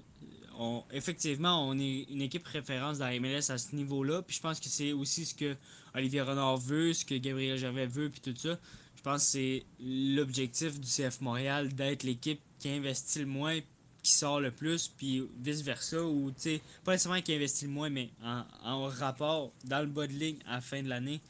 on, 0.61 0.83
effectivement, 0.93 1.69
on 1.69 1.79
est 1.79 2.03
une 2.11 2.21
équipe 2.23 2.45
référence 2.47 2.99
dans 2.99 3.07
la 3.07 3.19
MLS 3.21 3.51
à 3.51 3.59
ce 3.59 3.77
niveau-là. 3.77 4.23
Puis 4.23 4.37
je 4.37 4.41
pense 4.43 4.59
que 4.59 4.69
c'est 4.69 4.93
aussi 4.93 5.25
ce 5.25 5.35
que 5.35 5.57
Olivier 5.95 6.23
Renard 6.23 6.57
veut, 6.57 6.93
ce 6.93 7.05
que 7.05 7.15
Gabriel 7.15 7.57
Gervais 7.57 7.87
veut, 7.87 8.11
puis 8.11 8.21
tout 8.21 8.35
ça. 8.37 8.59
Je 8.97 9.03
pense 9.03 9.25
que 9.25 9.31
c'est 9.31 9.65
l'objectif 9.81 10.79
du 10.81 10.89
CF 10.89 11.21
Montréal 11.21 11.73
d'être 11.73 12.03
l'équipe 12.03 12.41
qui 12.59 12.69
investit 12.71 13.21
le 13.21 13.27
moins, 13.27 13.61
qui 14.03 14.11
sort 14.13 14.41
le 14.41 14.51
plus, 14.51 14.89
puis 14.89 15.23
vice-versa. 15.41 16.03
Ou, 16.03 16.31
tu 16.33 16.37
sais, 16.43 16.61
pas 16.85 16.93
nécessairement 16.93 17.23
qui 17.23 17.35
investit 17.35 17.67
le 17.67 17.71
moins, 17.71 17.91
mais 17.91 18.11
en, 18.25 18.43
en 18.65 18.87
rapport, 18.89 19.53
dans 19.65 19.81
le 19.81 19.87
bas 19.87 20.07
de 20.09 20.13
ligne, 20.13 20.39
à 20.47 20.55
la 20.57 20.61
fin 20.61 20.83
de 20.83 20.89
l'année, 20.89 21.21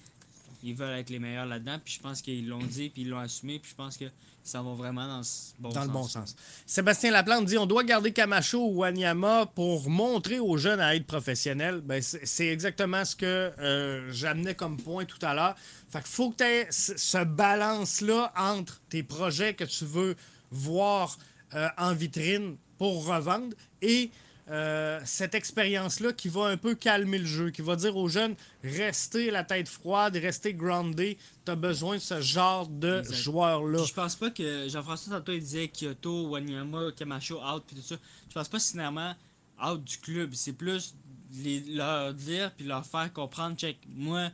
ils 0.62 0.74
veulent 0.74 0.98
être 0.98 1.10
les 1.10 1.18
meilleurs 1.18 1.46
là-dedans. 1.46 1.78
Puis 1.84 1.94
je 1.94 2.00
pense 2.00 2.22
qu'ils 2.22 2.48
l'ont 2.48 2.58
dit, 2.58 2.90
puis 2.90 3.02
ils 3.02 3.08
l'ont 3.08 3.18
assumé. 3.18 3.58
Puis 3.58 3.70
je 3.70 3.76
pense 3.76 3.96
qu'ils 3.96 4.10
s'en 4.42 4.62
vont 4.62 4.74
vraiment 4.74 5.06
dans 5.06 5.22
ce 5.22 5.52
bon 5.58 5.68
dans 5.68 5.74
sens. 5.74 5.86
le 5.86 5.92
bon 5.92 6.02
sens. 6.04 6.36
Sébastien 6.66 7.10
Laplante 7.10 7.44
dit 7.46 7.58
on 7.58 7.66
doit 7.66 7.84
garder 7.84 8.12
Camacho 8.12 8.58
ou 8.58 8.78
Wanyama 8.80 9.46
pour 9.54 9.88
montrer 9.88 10.38
aux 10.38 10.56
jeunes 10.56 10.80
à 10.80 10.94
être 10.96 11.06
professionnels. 11.06 11.80
Ben, 11.82 12.02
c'est 12.02 12.48
exactement 12.48 13.04
ce 13.04 13.16
que 13.16 13.26
euh, 13.26 14.12
j'amenais 14.12 14.54
comme 14.54 14.76
point 14.76 15.04
tout 15.04 15.18
à 15.22 15.34
l'heure. 15.34 15.54
Fait 15.90 15.98
qu'il 15.98 16.08
faut 16.08 16.30
que 16.30 16.36
tu 16.36 16.44
aies 16.44 16.66
ce 16.70 16.96
ce 16.96 17.24
balance-là 17.24 18.32
entre 18.36 18.80
tes 18.88 19.02
projets 19.02 19.54
que 19.54 19.64
tu 19.64 19.84
veux 19.84 20.16
voir 20.50 21.18
euh, 21.54 21.68
en 21.78 21.94
vitrine 21.94 22.56
pour 22.78 23.06
revendre 23.06 23.54
et 23.82 24.10
euh, 24.50 25.00
cette 25.04 25.34
expérience-là 25.34 26.12
qui 26.12 26.28
va 26.28 26.46
un 26.46 26.56
peu 26.56 26.74
calmer 26.74 27.18
le 27.18 27.26
jeu, 27.26 27.50
qui 27.50 27.60
va 27.60 27.76
dire 27.76 27.96
aux 27.96 28.08
jeunes 28.08 28.34
restez 28.64 29.30
la 29.30 29.44
tête 29.44 29.68
froide, 29.68 30.16
restez 30.16 30.54
grounded. 30.54 31.16
Tu 31.44 31.52
as 31.52 31.54
besoin 31.54 31.96
de 31.96 32.00
ce 32.00 32.20
genre 32.20 32.66
de 32.66 33.02
joueur-là. 33.02 33.84
Je 33.84 33.92
pense 33.92 34.16
pas 34.16 34.30
que 34.30 34.68
Jean-François 34.68 35.18
tantôt 35.18 35.32
il 35.32 35.40
disait 35.40 35.68
Kyoto, 35.68 36.28
Wanyama, 36.28 36.92
Camacho 36.96 37.42
out 37.42 37.64
puis 37.66 37.76
tout 37.76 37.82
ça. 37.82 37.96
Je 38.28 38.34
pense 38.34 38.48
pas 38.48 38.58
finalement 38.58 39.14
out 39.62 39.84
du 39.84 39.98
club. 39.98 40.30
C'est 40.32 40.54
plus 40.54 40.94
les, 41.42 41.60
leur 41.74 42.14
dire 42.14 42.50
puis 42.56 42.66
leur 42.66 42.86
faire 42.86 43.12
comprendre 43.12 43.54
check 43.56 43.76
moi 43.86 44.30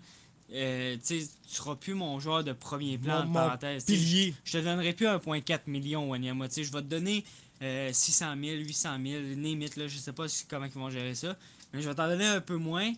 euh, 0.52 0.96
tu 1.04 1.20
seras 1.46 1.74
plus 1.74 1.94
mon 1.94 2.20
joueur 2.20 2.44
de 2.44 2.52
premier 2.52 2.98
plan, 2.98 3.26
parenthèse. 3.32 3.84
Pilier. 3.84 4.34
Je 4.44 4.58
te 4.58 4.64
donnerai 4.64 4.92
plus 4.92 5.06
1,4 5.06 5.60
million, 5.66 6.08
Wanyama. 6.08 6.46
Je 6.54 6.62
vais 6.62 6.82
te 6.82 6.86
donner 6.86 7.24
600 7.60 8.34
000, 8.42 8.56
800 8.58 8.98
000, 9.04 9.22
limite, 9.36 9.76
là, 9.76 9.88
je 9.88 9.98
sais 9.98 10.12
pas 10.12 10.26
comment 10.48 10.66
ils 10.66 10.72
vont 10.72 10.90
gérer 10.90 11.14
ça. 11.14 11.36
Mais 11.72 11.82
je 11.82 11.88
vais 11.88 11.94
t'en 11.94 12.08
donner 12.08 12.26
un 12.26 12.40
peu 12.40 12.56
moins. 12.56 12.92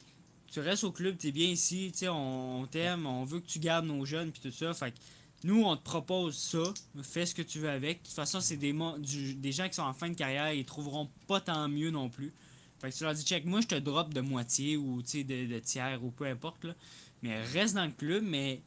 Tu 0.52 0.61
restes 0.61 0.84
au 0.84 0.92
club, 0.92 1.16
tu 1.18 1.28
es 1.28 1.32
bien 1.32 1.48
ici, 1.48 1.92
on, 2.04 2.61
on 2.62 2.66
t'aime, 2.66 3.07
on 3.07 3.24
veut 3.24 3.40
que 3.40 3.46
tu 3.46 3.59
gardes 3.59 3.86
nos 3.86 4.04
jeunes, 4.04 4.30
puis 4.30 4.40
tout 4.40 4.57
ça. 4.57 4.72
Fait 4.74 4.94
nous, 5.44 5.62
on 5.62 5.76
te 5.76 5.82
propose 5.82 6.36
ça, 6.36 6.72
fais 7.02 7.26
ce 7.26 7.34
que 7.34 7.42
tu 7.42 7.61
veux 7.61 7.68
avec. 7.68 8.02
De 8.02 8.07
toute 8.07 8.16
façon, 8.16 8.40
c'est 8.40 8.57
des, 8.57 8.74
des 9.36 9.52
gens 9.52 9.68
qui 9.68 9.74
sont 9.74 9.82
en 9.82 9.92
fin 9.92 10.09
de 10.09 10.14
carrière, 10.14 10.52
ils 10.52 10.64
trouveront 10.64 11.09
pas 11.26 11.40
tant 11.40 11.68
mieux 11.68 11.90
non 11.90 12.09
plus. 12.09 12.32
Fait 12.80 12.90
que 12.90 12.96
tu 12.96 13.04
leur 13.04 13.14
dis, 13.14 13.24
check, 13.24 13.44
moi, 13.44 13.61
je 13.61 13.68
te 13.68 13.74
drop 13.74 14.12
de 14.12 14.20
moitié 14.20 14.76
ou 14.76 15.02
de, 15.02 15.46
de 15.46 15.59
tiers 15.61 16.02
ou 16.02 16.11
peu 16.11 16.24
importe. 16.26 16.64
Là. 16.64 16.74
Mais 17.22 17.42
reste 17.44 17.74
dans 17.74 17.84
le 17.84 17.92
club, 17.92 18.24
mais 18.26 18.61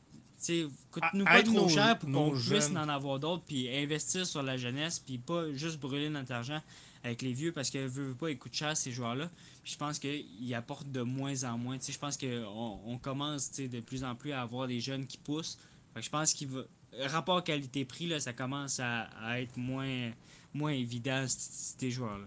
coûte-nous 0.91 1.25
pas 1.25 1.43
trop 1.43 1.69
cher 1.69 1.99
pour 1.99 2.11
qu'on 2.11 2.31
puisse 2.31 2.69
en 2.71 2.89
avoir 2.89 3.19
d'autres, 3.19 3.43
puis 3.45 3.69
investir 3.75 4.25
sur 4.25 4.43
la 4.43 4.57
jeunesse, 4.57 4.99
puis 4.99 5.17
pas 5.17 5.51
juste 5.53 5.79
brûler 5.79 6.09
notre 6.09 6.31
argent 6.31 6.61
avec 7.03 7.21
les 7.21 7.33
vieux 7.33 7.51
parce 7.51 7.69
que 7.69 7.77
veut, 7.79 8.13
pas, 8.13 8.29
ils 8.29 8.37
coûtent 8.37 8.53
cher 8.53 8.75
ces 8.75 8.91
joueurs-là. 8.91 9.29
Je 9.63 9.75
pense 9.77 9.99
qu'ils 9.99 10.53
apportent 10.53 10.91
de 10.91 11.01
moins 11.01 11.43
en 11.43 11.57
moins. 11.57 11.77
Je 11.79 11.97
pense 11.97 12.17
qu'on 12.17 12.79
on 12.85 12.97
commence 12.97 13.51
de 13.53 13.79
plus 13.79 14.03
en 14.03 14.15
plus 14.15 14.31
à 14.31 14.41
avoir 14.41 14.67
des 14.67 14.79
jeunes 14.79 15.05
qui 15.05 15.17
poussent. 15.17 15.57
je 15.95 16.09
pense 16.09 16.33
qu'il 16.33 16.47
va. 16.49 16.61
Rapport 17.05 17.43
qualité-prix, 17.43 18.19
ça 18.19 18.33
commence 18.33 18.79
à, 18.79 19.39
être 19.39 19.55
moins, 19.57 20.11
moins 20.53 20.71
évident, 20.71 21.25
ces 21.27 21.91
joueurs-là. 21.91 22.25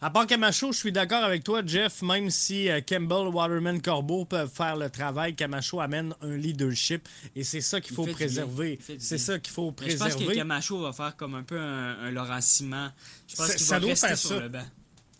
À 0.00 0.10
part 0.10 0.28
Camacho, 0.28 0.70
je 0.70 0.78
suis 0.78 0.92
d'accord 0.92 1.24
avec 1.24 1.42
toi, 1.42 1.60
Jeff. 1.66 2.02
Même 2.02 2.30
si 2.30 2.68
euh, 2.68 2.80
Campbell, 2.80 3.34
Waterman, 3.34 3.82
Corbeau 3.82 4.24
peuvent 4.24 4.50
faire 4.52 4.76
le 4.76 4.90
travail, 4.90 5.34
Camacho 5.34 5.80
amène 5.80 6.14
un 6.22 6.36
leadership. 6.36 7.08
Et 7.34 7.42
c'est 7.42 7.60
ça 7.60 7.80
qu'il 7.80 7.96
faut 7.96 8.06
préserver. 8.06 8.78
C'est 8.98 9.18
ça 9.18 9.40
qu'il 9.40 9.52
faut 9.52 9.72
préserver. 9.72 10.10
je 10.10 10.16
pense 10.16 10.28
que 10.28 10.34
Camacho 10.34 10.80
va 10.80 10.92
faire 10.92 11.16
comme 11.16 11.34
un 11.34 11.42
peu 11.42 11.58
un, 11.58 11.98
un 11.98 12.10
Laurent 12.12 12.40
Simon. 12.40 12.90
Je 13.26 13.34
pense 13.34 13.54
qu'il 13.56 13.66
va 13.66 13.78
rester 13.78 14.16
sur 14.16 14.28
ça. 14.30 14.40
le 14.40 14.48
banc. 14.48 14.64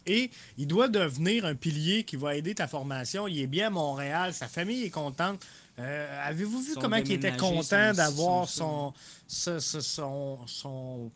Et 0.06 0.30
il 0.56 0.66
doit 0.66 0.88
devenir 0.88 1.44
un 1.44 1.54
pilier 1.54 2.04
qui 2.04 2.16
va 2.16 2.36
aider 2.36 2.54
ta 2.54 2.68
formation. 2.68 3.26
Il 3.26 3.40
est 3.40 3.46
bien 3.46 3.66
à 3.66 3.70
Montréal, 3.70 4.32
sa 4.32 4.46
famille 4.46 4.84
est 4.84 4.90
contente. 4.90 5.44
Euh, 5.80 6.26
avez-vous 6.26 6.60
vu 6.60 6.74
comment 6.74 6.96
il 6.96 7.12
était 7.12 7.36
content 7.36 7.92
d'avoir 7.92 8.48
son, 8.48 8.92
son, 9.26 10.38
son 10.46 11.10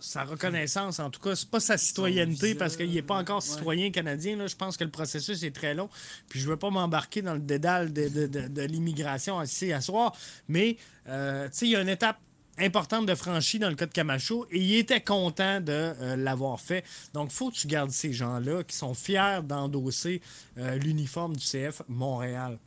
sa 0.00 0.24
reconnaissance, 0.24 0.98
en 1.00 1.10
tout 1.10 1.20
cas, 1.20 1.34
c'est 1.34 1.50
pas 1.50 1.60
sa 1.60 1.76
citoyenneté 1.78 2.54
parce 2.54 2.76
qu'il 2.76 2.92
n'est 2.92 3.02
pas 3.02 3.16
encore 3.16 3.42
citoyen 3.42 3.90
canadien. 3.90 4.46
Je 4.46 4.56
pense 4.56 4.76
que 4.76 4.84
le 4.84 4.90
processus 4.90 5.42
est 5.42 5.54
très 5.54 5.74
long. 5.74 5.88
Puis 6.28 6.40
je 6.40 6.48
veux 6.48 6.56
pas 6.56 6.70
m'embarquer 6.70 7.22
dans 7.22 7.34
le 7.34 7.40
dédale 7.40 7.92
de, 7.92 8.62
l'immigration 8.62 9.42
ici 9.42 9.72
à 9.72 9.80
soir. 9.80 10.14
Mais 10.48 10.76
euh, 11.08 11.48
il 11.62 11.68
y 11.68 11.76
a 11.76 11.80
une 11.80 11.88
étape 11.88 12.18
importante 12.58 13.06
de 13.06 13.14
franchie 13.14 13.58
dans 13.58 13.68
le 13.68 13.76
cas 13.76 13.86
de 13.86 13.92
Camacho 13.92 14.46
et 14.50 14.58
il 14.58 14.76
était 14.76 15.00
content 15.00 15.60
de 15.60 15.72
euh, 15.72 16.16
l'avoir 16.16 16.60
fait. 16.60 16.84
Donc, 17.14 17.30
faut 17.30 17.50
que 17.50 17.56
tu 17.56 17.66
gardes 17.66 17.90
ces 17.90 18.12
gens-là 18.12 18.64
qui 18.64 18.76
sont 18.76 18.94
fiers 18.94 19.40
d'endosser 19.42 20.20
euh, 20.58 20.76
l'uniforme 20.76 21.36
du 21.36 21.44
CF 21.44 21.82
Montréal. 21.88 22.58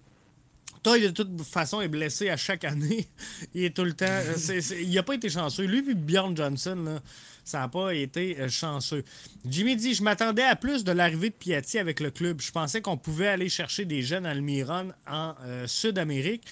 Toy, 0.83 1.01
de 1.01 1.09
toute 1.09 1.41
façon, 1.43 1.81
est 1.81 1.87
blessé 1.87 2.29
à 2.29 2.37
chaque 2.37 2.63
année. 2.63 3.07
il 3.53 3.65
est 3.65 3.75
tout 3.75 3.83
le 3.83 3.93
temps. 3.93 4.05
Euh, 4.07 4.61
il 4.81 4.93
n'a 4.93 5.03
pas 5.03 5.13
été 5.13 5.29
chanceux. 5.29 5.65
Lui, 5.65 5.83
puis 5.83 5.93
Bjorn 5.93 6.35
Johnson, 6.35 6.99
ça 7.43 7.59
n'a 7.59 7.67
pas 7.67 7.93
été 7.93 8.39
euh, 8.39 8.49
chanceux. 8.49 9.03
Jimmy 9.45 9.75
dit 9.75 9.93
Je 9.93 10.01
m'attendais 10.01 10.43
à 10.43 10.55
plus 10.55 10.83
de 10.83 10.91
l'arrivée 10.91 11.29
de 11.29 11.35
Piatti 11.35 11.77
avec 11.77 11.99
le 11.99 12.09
club. 12.09 12.41
Je 12.41 12.51
pensais 12.51 12.81
qu'on 12.81 12.97
pouvait 12.97 13.27
aller 13.27 13.47
chercher 13.47 13.85
des 13.85 14.01
jeunes 14.01 14.25
Almiron 14.25 14.91
en 15.07 15.35
euh, 15.43 15.67
Sud-Amérique. 15.67 16.43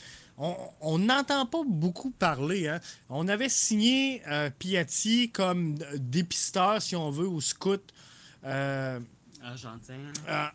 On 0.42 1.00
n'entend 1.00 1.46
pas 1.46 1.64
beaucoup 1.68 2.12
parler. 2.12 2.70
Hein. 2.70 2.80
On 3.10 3.28
avait 3.28 3.50
signé 3.50 4.22
Piatti 4.58 5.32
comme 5.32 5.76
dépisteur, 5.98 6.82
si 6.82 6.96
on 6.96 7.12
veut, 7.12 7.28
ou 7.28 7.42
scout. 7.42 7.82
Argentine. 8.42 10.14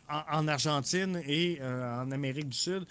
en, 0.09 0.49
Argentine 0.49 1.21
et 1.27 1.61
en 1.63 2.11
Amérique 2.13 2.49
du 2.49 2.57
Sud 2.57 2.87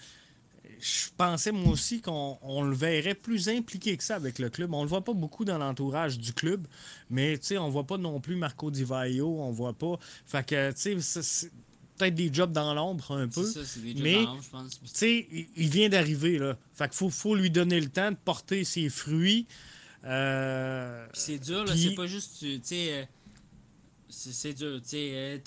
je 0.84 1.08
pensais 1.16 1.50
moi 1.50 1.72
aussi 1.72 2.02
qu'on 2.02 2.62
le 2.62 2.74
verrait 2.74 3.14
plus 3.14 3.48
impliqué 3.48 3.96
que 3.96 4.04
ça 4.04 4.16
avec 4.16 4.38
le 4.38 4.50
club. 4.50 4.74
On 4.74 4.82
le 4.82 4.88
voit 4.88 5.02
pas 5.02 5.14
beaucoup 5.14 5.46
dans 5.46 5.56
l'entourage 5.56 6.18
du 6.18 6.34
club, 6.34 6.66
mais 7.08 7.38
tu 7.38 7.46
sais, 7.46 7.58
on 7.58 7.70
voit 7.70 7.86
pas 7.86 7.96
non 7.96 8.20
plus 8.20 8.36
Marco 8.36 8.70
Di 8.70 8.84
Vaio, 8.84 9.40
on 9.40 9.50
voit 9.50 9.72
pas. 9.72 9.98
Fait 10.26 10.46
que 10.46 10.72
tu 10.72 11.00
sais, 11.00 11.48
peut-être 11.96 12.14
des 12.14 12.28
jobs 12.30 12.52
dans 12.52 12.74
l'ombre 12.74 13.12
un 13.12 13.28
peu. 13.28 13.46
Ça, 13.46 13.60
des 13.80 13.92
jobs 13.92 14.02
mais 14.02 14.26
je 14.42 14.50
pense. 14.50 14.78
Tu 14.82 14.88
sais, 14.92 15.26
il, 15.56 15.68
vient 15.70 15.88
d'arriver 15.88 16.38
là. 16.38 16.58
Fait 16.74 16.84
qu'il 16.84 16.96
faut, 16.96 17.08
faut 17.08 17.34
lui 17.34 17.50
donner 17.50 17.80
le 17.80 17.88
temps 17.88 18.10
de 18.10 18.18
porter 18.22 18.64
ses 18.64 18.90
fruits. 18.90 19.46
Euh, 20.04 21.06
c'est 21.14 21.38
dur, 21.38 21.64
là, 21.64 21.74
c'est 21.74 21.94
pas 21.94 22.06
juste, 22.06 22.40
tu 22.40 22.60
sais, 22.62 22.92
euh, 22.92 23.04
c'est 24.10 24.52
dur, 24.52 24.82
tu 24.82 24.90
sais, 24.90 25.42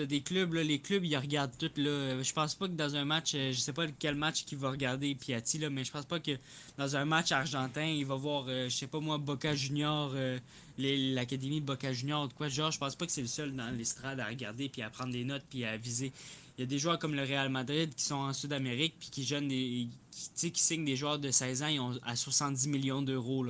des 0.00 0.20
clubs, 0.20 0.54
les 0.54 0.78
clubs, 0.78 1.04
ils 1.04 1.16
regardent 1.16 1.56
tout. 1.58 1.70
Là. 1.76 2.22
Je 2.22 2.32
pense 2.32 2.54
pas 2.54 2.66
que 2.68 2.72
dans 2.72 2.96
un 2.96 3.04
match, 3.04 3.32
euh, 3.34 3.52
je 3.52 3.58
sais 3.58 3.72
pas 3.72 3.86
quel 3.98 4.14
match 4.14 4.44
qu'il 4.44 4.58
va 4.58 4.70
regarder 4.70 5.14
Piatti, 5.14 5.58
là, 5.58 5.70
mais 5.70 5.84
je 5.84 5.92
pense 5.92 6.04
pas 6.04 6.20
que 6.20 6.32
dans 6.78 6.96
un 6.96 7.04
match 7.04 7.32
argentin, 7.32 7.84
il 7.84 8.06
va 8.06 8.14
voir, 8.16 8.44
euh, 8.48 8.68
je 8.68 8.76
sais 8.76 8.86
pas 8.86 9.00
moi, 9.00 9.18
Boca 9.18 9.54
Junior, 9.54 10.12
euh, 10.14 10.38
l'académie 10.78 11.60
de 11.60 11.66
Boca 11.66 11.92
Junior, 11.92 12.28
quoi. 12.34 12.48
Genre, 12.48 12.70
je 12.70 12.78
pense 12.78 12.96
pas 12.96 13.06
que 13.06 13.12
c'est 13.12 13.22
le 13.22 13.26
seul 13.26 13.54
dans 13.54 13.70
l'estrade 13.70 14.20
à 14.20 14.26
regarder, 14.26 14.68
puis 14.68 14.82
à 14.82 14.90
prendre 14.90 15.12
des 15.12 15.24
notes, 15.24 15.44
puis 15.48 15.64
à 15.64 15.76
viser. 15.76 16.12
Il 16.58 16.62
y 16.62 16.64
a 16.64 16.66
des 16.66 16.78
joueurs 16.78 16.98
comme 16.98 17.14
le 17.14 17.22
Real 17.22 17.50
Madrid 17.50 17.94
qui 17.94 18.04
sont 18.04 18.14
en 18.14 18.32
Sud-Amérique, 18.32 18.94
puis 18.98 19.10
qui, 19.10 19.24
jeûnent 19.24 19.48
des, 19.48 19.88
qui, 20.36 20.52
qui 20.52 20.62
signent 20.62 20.86
des 20.86 20.96
joueurs 20.96 21.18
de 21.18 21.30
16 21.30 21.62
ans, 21.62 21.66
ils 21.66 21.80
ont 21.80 21.98
à 22.04 22.16
70 22.16 22.68
millions 22.68 23.02
d'euros. 23.02 23.44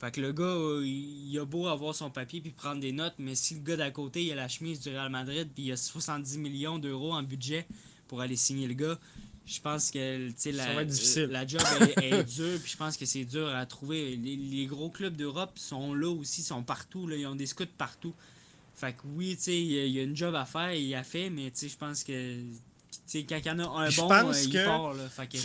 Fait 0.00 0.12
que 0.12 0.20
le 0.20 0.32
gars, 0.32 0.44
euh, 0.44 0.86
il 0.86 1.36
a 1.38 1.44
beau 1.44 1.66
avoir 1.66 1.94
son 1.94 2.10
papier 2.10 2.40
puis 2.40 2.52
prendre 2.52 2.80
des 2.80 2.92
notes, 2.92 3.14
mais 3.18 3.34
si 3.34 3.54
le 3.54 3.60
gars 3.60 3.76
d'à 3.76 3.90
côté, 3.90 4.24
il 4.24 4.32
a 4.32 4.36
la 4.36 4.48
chemise 4.48 4.80
du 4.80 4.90
Real 4.90 5.10
Madrid 5.10 5.48
puis 5.52 5.64
il 5.64 5.72
a 5.72 5.76
70 5.76 6.38
millions 6.38 6.78
d'euros 6.78 7.12
en 7.12 7.22
budget 7.24 7.66
pour 8.06 8.20
aller 8.20 8.36
signer 8.36 8.68
le 8.68 8.74
gars, 8.74 8.98
je 9.44 9.60
pense 9.60 9.90
que 9.90 10.28
la, 10.50 10.84
la 11.26 11.46
job 11.46 11.62
est, 12.02 12.24
dure 12.24 12.60
puis 12.60 12.72
je 12.72 12.76
pense 12.76 12.96
que 12.96 13.06
c'est 13.06 13.24
dur 13.24 13.48
à 13.48 13.64
trouver. 13.64 14.16
Les, 14.16 14.66
gros 14.66 14.90
clubs 14.90 15.16
d'Europe 15.16 15.58
sont 15.58 15.94
là 15.94 16.08
aussi, 16.08 16.42
sont 16.42 16.62
partout, 16.62 17.06
là, 17.06 17.16
ils 17.16 17.26
ont 17.26 17.34
des 17.34 17.46
scouts 17.46 17.64
partout. 17.78 18.14
Fait 18.74 18.92
que 18.92 19.00
oui, 19.16 19.36
il 19.46 19.88
y, 19.90 19.98
a 19.98 20.02
une 20.02 20.14
job 20.14 20.34
à 20.34 20.44
faire, 20.44 20.72
il 20.74 20.94
a 20.94 21.02
fait, 21.02 21.30
mais 21.30 21.50
je 21.60 21.76
pense 21.76 22.04
que 22.04 22.42
quand 23.12 23.36
il 23.36 23.46
y 23.46 23.50
en 23.50 23.58
a 23.58 23.62
un 23.62 23.66
bon, 23.66 24.10
euh, 24.30 24.34
il 24.44 24.64
part. 24.64 24.94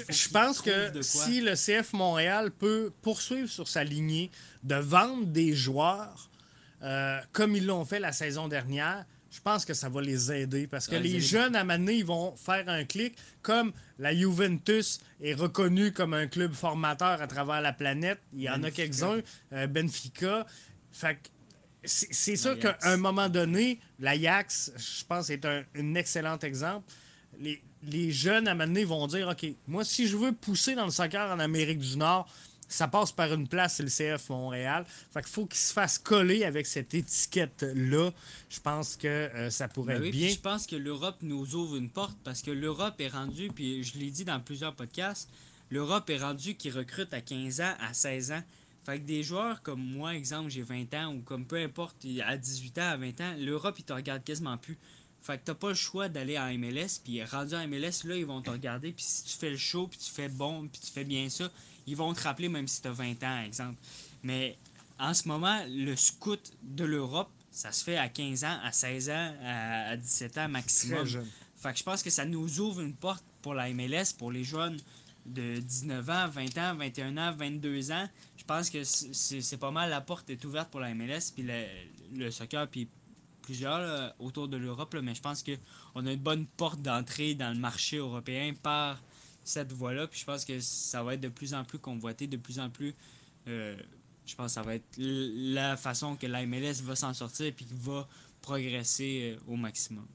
je 0.09 0.30
pense 0.30 0.61
que 0.61 1.01
si 1.01 1.41
le 1.41 1.53
CF 1.55 1.93
Montréal 1.93 2.51
peut 2.51 2.91
poursuivre 3.01 3.49
sur 3.49 3.68
sa 3.68 3.84
lignée 3.84 4.32
de 4.64 4.76
vendre 4.76 5.26
des 5.26 5.53
joueurs 5.53 6.30
euh, 6.82 7.20
comme 7.32 7.55
ils 7.55 7.66
l'ont 7.66 7.86
fait 7.86 7.99
la 7.99 8.11
saison 8.11 8.47
dernière, 8.49 9.05
je 9.32 9.39
pense 9.39 9.66
que 9.66 9.74
ça 9.74 9.89
va 9.89 10.01
les 10.01 10.32
aider 10.32 10.68
parce 10.68 10.88
que 10.88 10.95
les 10.95 11.20
jeunes 11.20 11.55
à 11.55 11.64
Mané, 11.64 11.95
ils 11.95 12.05
vont 12.05 12.36
faire 12.36 12.68
un 12.68 12.84
clic 12.84 13.16
comme 13.41 13.72
la 13.97 14.14
Juventus 14.14 14.99
est 15.22 15.34
reconnue 15.34 15.91
comme 15.91 16.14
un 16.14 16.28
club 16.28 16.53
formateur 16.53 17.22
à 17.22 17.28
travers 17.28 17.61
la 17.61 17.74
planète. 17.74 18.20
Il 18.34 18.41
y 18.41 18.49
en 18.49 18.61
a 18.64 18.72
quelques-uns, 18.72 19.22
euh, 19.53 19.68
Benfica. 19.68 20.45
Fait 20.91 21.18
c'est 21.86 22.38
sûr 22.38 22.57
qu'à 22.59 22.78
un 22.84 22.95
moment 22.95 23.28
donné, 23.28 23.78
l'Ajax, 23.99 24.72
je 24.78 25.03
pense, 25.03 25.30
est 25.30 25.43
un, 25.43 25.64
un 25.76 25.95
excellent 25.95 26.39
exemple 26.39 26.86
les, 27.39 28.11
jeunes 28.11 28.47
à 28.47 28.51
un 28.51 28.53
moment 28.53 28.67
donné 28.67 28.86
vont 28.86 29.07
dire 29.07 29.27
OK, 29.27 29.45
moi, 29.67 29.84
si 29.84 30.07
je 30.07 30.17
veux 30.17 30.31
pousser 30.31 30.75
dans 30.75 30.86
le 30.86 30.91
soccer 30.91 31.31
en 31.31 31.39
Amérique 31.39 31.79
du 31.79 31.97
Nord, 31.97 32.27
ça 32.67 32.88
passe 32.88 33.11
par 33.11 33.31
une 33.34 33.47
place, 33.47 33.75
c'est 33.75 33.84
le 33.84 34.17
CF 34.17 34.29
Montréal. 34.29 34.86
Fait 35.13 35.21
qu'il 35.21 35.31
faut 35.31 35.45
qu'il 35.45 35.59
se 35.59 35.73
fasse 35.73 35.99
coller 35.99 36.43
avec 36.43 36.65
cette 36.65 36.93
étiquette-là. 36.93 38.11
Je 38.49 38.59
pense 38.59 38.95
que 38.95 39.07
euh, 39.07 39.49
ça 39.49 39.67
pourrait 39.67 39.99
ben 39.99 40.05
être 40.05 40.11
bien. 40.11 40.29
Je 40.29 40.39
pense 40.39 40.65
que 40.65 40.75
l'Europe 40.75 41.17
nous 41.21 41.55
ouvre 41.55 41.75
une 41.75 41.89
porte 41.89 42.17
parce 42.23 42.41
que 42.41 42.51
l'Europe 42.51 42.99
est 42.99 43.09
rendue, 43.09 43.49
puis 43.53 43.84
je 43.84 43.97
l'ai 43.99 44.09
dit 44.09 44.25
dans 44.25 44.39
plusieurs 44.39 44.73
podcasts, 44.73 45.29
l'Europe 45.69 46.09
est 46.09 46.17
rendue 46.17 46.55
qui 46.55 46.71
recrute 46.71 47.13
à 47.13 47.21
15 47.21 47.61
ans, 47.61 47.73
à 47.79 47.93
16 47.93 48.31
ans. 48.31 48.43
Fait 48.86 48.99
que 48.99 49.05
des 49.05 49.23
joueurs 49.23 49.61
comme 49.61 49.81
moi, 49.81 50.13
exemple, 50.15 50.49
j'ai 50.49 50.61
20 50.61 50.93
ans, 50.95 51.13
ou 51.13 51.21
comme 51.21 51.45
peu 51.45 51.57
importe, 51.57 52.05
à 52.25 52.38
18 52.38 52.77
ans, 52.79 52.89
à 52.89 52.97
20 52.97 53.21
ans, 53.21 53.36
l'Europe, 53.39 53.75
ils 53.79 53.86
te 53.86 53.93
regardent 53.93 54.23
quasiment 54.23 54.57
plus. 54.57 54.77
Fait 55.24 55.38
que 55.38 55.45
t'as 55.45 55.53
pas 55.55 55.69
le 55.69 55.76
choix 55.76 56.09
d'aller 56.09 56.38
en 56.38 56.53
MLS, 56.57 56.99
puis 57.03 57.24
rendu 57.24 57.55
en 57.55 57.67
MLS, 57.67 58.03
là, 58.03 58.15
ils 58.15 58.26
vont 58.26 58.41
te 58.41 58.49
regarder, 58.49 58.91
puis 58.91 59.05
si 59.05 59.24
tu 59.24 59.38
fais 59.38 59.49
le 59.49 59.57
show, 59.57 59.88
puis 59.88 59.97
tu 59.97 60.11
fais 60.11 60.30
bon, 60.30 60.67
puis 60.67 60.82
tu 60.82 60.91
fais 60.91 61.05
bien 61.05 61.30
ça, 61.30 61.49
ils 61.88 61.95
vont 61.95 62.13
te 62.13 62.21
rappeler 62.21 62.49
même 62.49 62.67
si 62.67 62.82
t'as 62.82 62.91
20 62.91 63.24
ans, 63.24 63.43
exemple. 63.43 63.80
Mais 64.21 64.57
en 64.99 65.13
ce 65.13 65.28
moment, 65.28 65.63
le 65.67 65.95
scout 65.95 66.51
de 66.61 66.84
l'Europe 66.84 67.30
ça 67.53 67.71
se 67.71 67.84
fait 67.84 67.97
à 67.97 68.09
15 68.09 68.43
ans, 68.43 68.59
à 68.63 68.71
16 68.71 69.09
ans, 69.11 69.34
à, 69.45 69.95
17 69.95 70.38
ans 70.39 70.49
maximum. 70.49 71.07
Fait 71.55 71.71
que 71.71 71.78
je 71.78 71.84
pense 71.84 72.03
que 72.03 72.09
ça 72.09 72.26
nous 72.26 72.59
ouvre 72.59 72.82
une 72.82 72.95
porte 72.95 73.24
pour 73.41 73.53
la 73.53 73.71
MLS, 73.71 74.13
pour 74.17 74.32
les 74.32 74.43
jeunes 74.43 74.78
de 75.26 75.59
19 75.59 76.09
ans, 76.09 76.28
20 76.28 76.57
ans, 76.57 76.76
21 76.76 77.17
ans, 77.17 77.32
22 77.32 77.91
ans. 77.91 78.09
Je 78.38 78.43
pense 78.43 78.69
que 78.69 78.84
c'est 78.84 79.57
pas 79.57 79.71
mal, 79.71 79.89
la 79.89 80.01
porte 80.01 80.30
est 80.30 80.43
ouverte 80.43 80.69
pour 80.69 80.80
la 80.80 80.93
MLS, 80.93 81.32
puis 81.34 81.43
le, 81.43 81.63
le 82.15 82.32
soccer, 82.32 82.67
puis 82.67 82.89
plusieurs 83.43 84.13
autour 84.19 84.47
de 84.47 84.57
l'Europe, 84.57 84.95
mais 85.03 85.13
je 85.13 85.21
pense 85.21 85.43
qu'on 85.43 86.05
a 86.05 86.11
une 86.11 86.19
bonne 86.19 86.45
porte 86.45 86.81
d'entrée 86.81 87.35
dans 87.35 87.53
le 87.53 87.59
marché 87.59 87.97
européen 87.97 88.53
par 88.61 89.01
cette 89.43 89.71
voie-là. 89.73 90.07
Puis 90.07 90.21
je 90.21 90.25
pense 90.25 90.45
que 90.45 90.59
ça 90.59 91.03
va 91.03 91.13
être 91.13 91.21
de 91.21 91.29
plus 91.29 91.53
en 91.53 91.63
plus 91.63 91.79
convoité, 91.79 92.27
de 92.27 92.37
plus 92.37 92.59
en 92.59 92.69
plus. 92.69 92.95
Euh, 93.47 93.75
je 94.25 94.35
pense 94.35 94.47
que 94.47 94.53
ça 94.53 94.61
va 94.61 94.75
être 94.75 94.97
la 94.97 95.77
façon 95.77 96.15
que 96.15 96.27
la 96.27 96.45
MLS 96.45 96.81
va 96.81 96.95
s'en 96.95 97.13
sortir 97.13 97.47
et 97.47 97.55
va 97.71 98.07
progresser 98.41 99.35
euh, 99.35 99.51
au 99.51 99.55
maximum. 99.55 100.05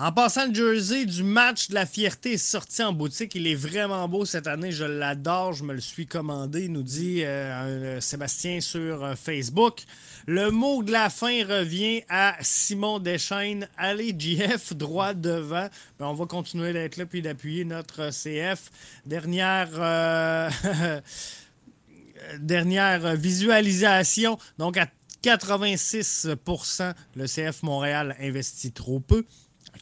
En 0.00 0.12
passant 0.12 0.46
le 0.46 0.54
jersey 0.54 1.06
du 1.06 1.24
match 1.24 1.70
de 1.70 1.74
la 1.74 1.84
fierté 1.84 2.34
est 2.34 2.36
sorti 2.36 2.84
en 2.84 2.92
boutique. 2.92 3.34
Il 3.34 3.48
est 3.48 3.56
vraiment 3.56 4.08
beau 4.08 4.24
cette 4.24 4.46
année. 4.46 4.70
Je 4.70 4.84
l'adore. 4.84 5.54
Je 5.54 5.64
me 5.64 5.74
le 5.74 5.80
suis 5.80 6.06
commandé, 6.06 6.68
nous 6.68 6.84
dit 6.84 7.24
euh, 7.24 8.00
Sébastien 8.00 8.60
sur 8.60 9.14
Facebook. 9.18 9.82
Le 10.28 10.52
mot 10.52 10.84
de 10.84 10.92
la 10.92 11.10
fin 11.10 11.44
revient 11.44 12.04
à 12.08 12.36
Simon 12.42 13.00
Deschaines. 13.00 13.68
Allez, 13.76 14.14
GF, 14.16 14.72
droit 14.72 15.14
devant. 15.14 15.66
Ben, 15.98 16.06
on 16.06 16.14
va 16.14 16.26
continuer 16.26 16.72
d'être 16.72 16.96
là 16.96 17.04
puis 17.04 17.20
d'appuyer 17.20 17.64
notre 17.64 18.10
CF. 18.10 18.70
Dernière. 19.04 19.70
Euh, 19.72 20.48
dernière 22.38 23.16
visualisation. 23.16 24.38
Donc, 24.58 24.76
à 24.76 24.86
86% 25.24 26.94
le 27.16 27.26
CF 27.26 27.64
Montréal 27.64 28.14
investit 28.20 28.70
trop 28.70 29.00
peu. 29.00 29.24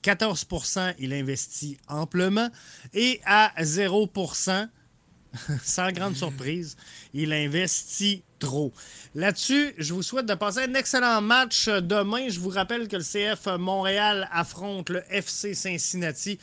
14% 0.07 0.95
il 0.99 1.13
investit 1.13 1.79
amplement. 1.89 2.49
Et 2.95 3.21
à 3.25 3.53
0% 3.61 4.69
sans 5.63 5.93
grande 5.93 6.17
surprise, 6.17 6.77
il 7.13 7.33
investit 7.33 8.23
trop. 8.39 8.73
Là-dessus, 9.15 9.75
je 9.79 9.95
vous 9.95 10.03
souhaite 10.03 10.27
de 10.27 10.35
passer 10.35 10.61
un 10.61 10.75
excellent 10.75 11.21
match 11.21 11.69
demain. 11.69 12.29
Je 12.29 12.39
vous 12.41 12.51
rappelle 12.51 12.89
que 12.89 12.97
le 12.97 13.03
CF 13.03 13.47
Montréal 13.59 14.29
affronte 14.33 14.91
le 14.91 15.03
FC 15.11 15.55
Cincinnati 15.55 16.39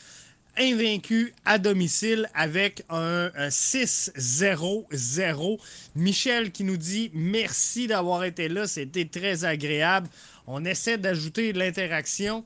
invaincu 0.56 1.34
à 1.44 1.58
domicile 1.58 2.30
avec 2.34 2.84
un 2.88 3.28
6-0-0. 3.48 5.58
Michel 5.96 6.52
qui 6.52 6.62
nous 6.64 6.76
dit 6.76 7.10
merci 7.12 7.88
d'avoir 7.88 8.22
été 8.24 8.48
là, 8.48 8.68
c'était 8.68 9.06
très 9.06 9.44
agréable. 9.44 10.08
On 10.46 10.64
essaie 10.64 10.98
d'ajouter 10.98 11.52
de 11.52 11.58
l'interaction. 11.58 12.44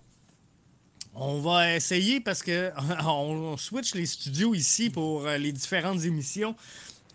On 1.20 1.40
va 1.40 1.74
essayer 1.74 2.20
parce 2.20 2.44
que 2.44 2.70
on 3.04 3.56
switch 3.56 3.94
les 3.94 4.06
studios 4.06 4.54
ici 4.54 4.88
pour 4.88 5.26
euh, 5.26 5.36
les 5.36 5.50
différentes 5.50 6.04
émissions. 6.04 6.54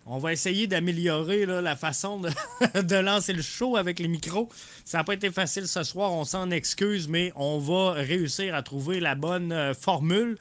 On 0.06 0.18
va 0.18 0.34
essayer 0.34 0.66
d'améliorer 0.66 1.46
la 1.46 1.74
façon 1.76 2.20
de, 2.74 2.96
lancer 2.96 3.32
le 3.32 3.40
show 3.40 3.76
avec 3.76 3.98
les 3.98 4.08
micros. 4.08 4.50
Ça 4.84 4.98
n'a 4.98 5.04
pas 5.04 5.14
été 5.14 5.30
facile 5.30 5.66
ce 5.66 5.82
soir, 5.82 6.12
on 6.12 6.26
s'en 6.26 6.50
excuse, 6.50 7.08
mais 7.08 7.32
on 7.36 7.58
va 7.58 7.92
réussir 7.92 8.54
à 8.54 8.62
trouver 8.62 9.00
la 9.00 9.14
bonne 9.14 9.52
euh, 9.52 9.72
formule. 9.72 10.36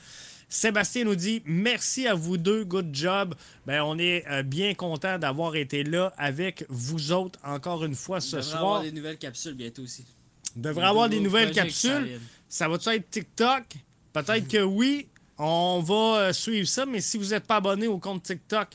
Sébastien 0.49 1.05
nous 1.05 1.15
dit 1.15 1.41
merci 1.45 2.05
à 2.05 2.13
vous 2.15 2.35
deux, 2.35 2.65
good 2.65 2.89
job. 2.93 3.33
Ben, 3.65 3.81
on 3.81 3.97
est 3.97 4.25
euh, 4.29 4.43
bien 4.43 4.73
content 4.73 5.17
d'avoir 5.17 5.55
été 5.55 5.85
là 5.85 6.13
avec 6.17 6.65
vous 6.67 7.13
autres 7.13 7.39
encore 7.45 7.85
une 7.85 7.95
fois 7.95 8.19
ce 8.19 8.41
soir. 8.41 8.43
On 8.43 8.57
devrait 8.57 8.57
avoir 8.57 8.81
des 8.81 8.91
nouvelles 8.91 9.17
capsules 9.17 9.53
bientôt 9.53 9.83
aussi. 9.83 10.03
On 10.57 10.59
devrait 10.59 10.85
avoir 10.85 11.07
des 11.07 11.21
nouvelles 11.21 11.53
capsules. 11.53 12.19
Ça 12.53 12.67
va-tu 12.67 12.87
être 12.89 13.09
TikTok? 13.09 13.63
Peut-être 14.13 14.47
que 14.47 14.61
oui. 14.61 15.07
On 15.39 15.81
va 15.83 16.19
euh, 16.19 16.33
suivre 16.33 16.67
ça, 16.67 16.85
mais 16.85 17.01
si 17.01 17.17
vous 17.17 17.29
n'êtes 17.29 17.47
pas 17.47 17.55
abonné 17.55 17.87
au 17.87 17.97
compte 17.97 18.21
TikTok 18.21 18.67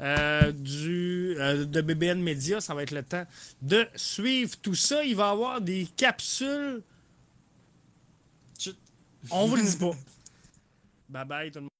euh, 0.00 0.50
du, 0.50 1.36
euh, 1.38 1.64
de 1.64 1.80
BBN 1.82 2.20
Media, 2.20 2.60
ça 2.60 2.74
va 2.74 2.82
être 2.82 2.90
le 2.90 3.04
temps 3.04 3.24
de 3.62 3.86
suivre 3.94 4.56
tout 4.60 4.74
ça. 4.74 5.04
Il 5.04 5.14
va 5.14 5.28
y 5.28 5.30
avoir 5.30 5.60
des 5.60 5.86
capsules. 5.96 6.82
On 9.30 9.46
vous 9.46 9.54
le 9.54 9.62
dit 9.62 9.76
pas. 9.78 9.92
bye 11.08 11.24
bye 11.24 11.50
tout 11.52 11.58
le 11.58 11.62
monde. 11.62 11.70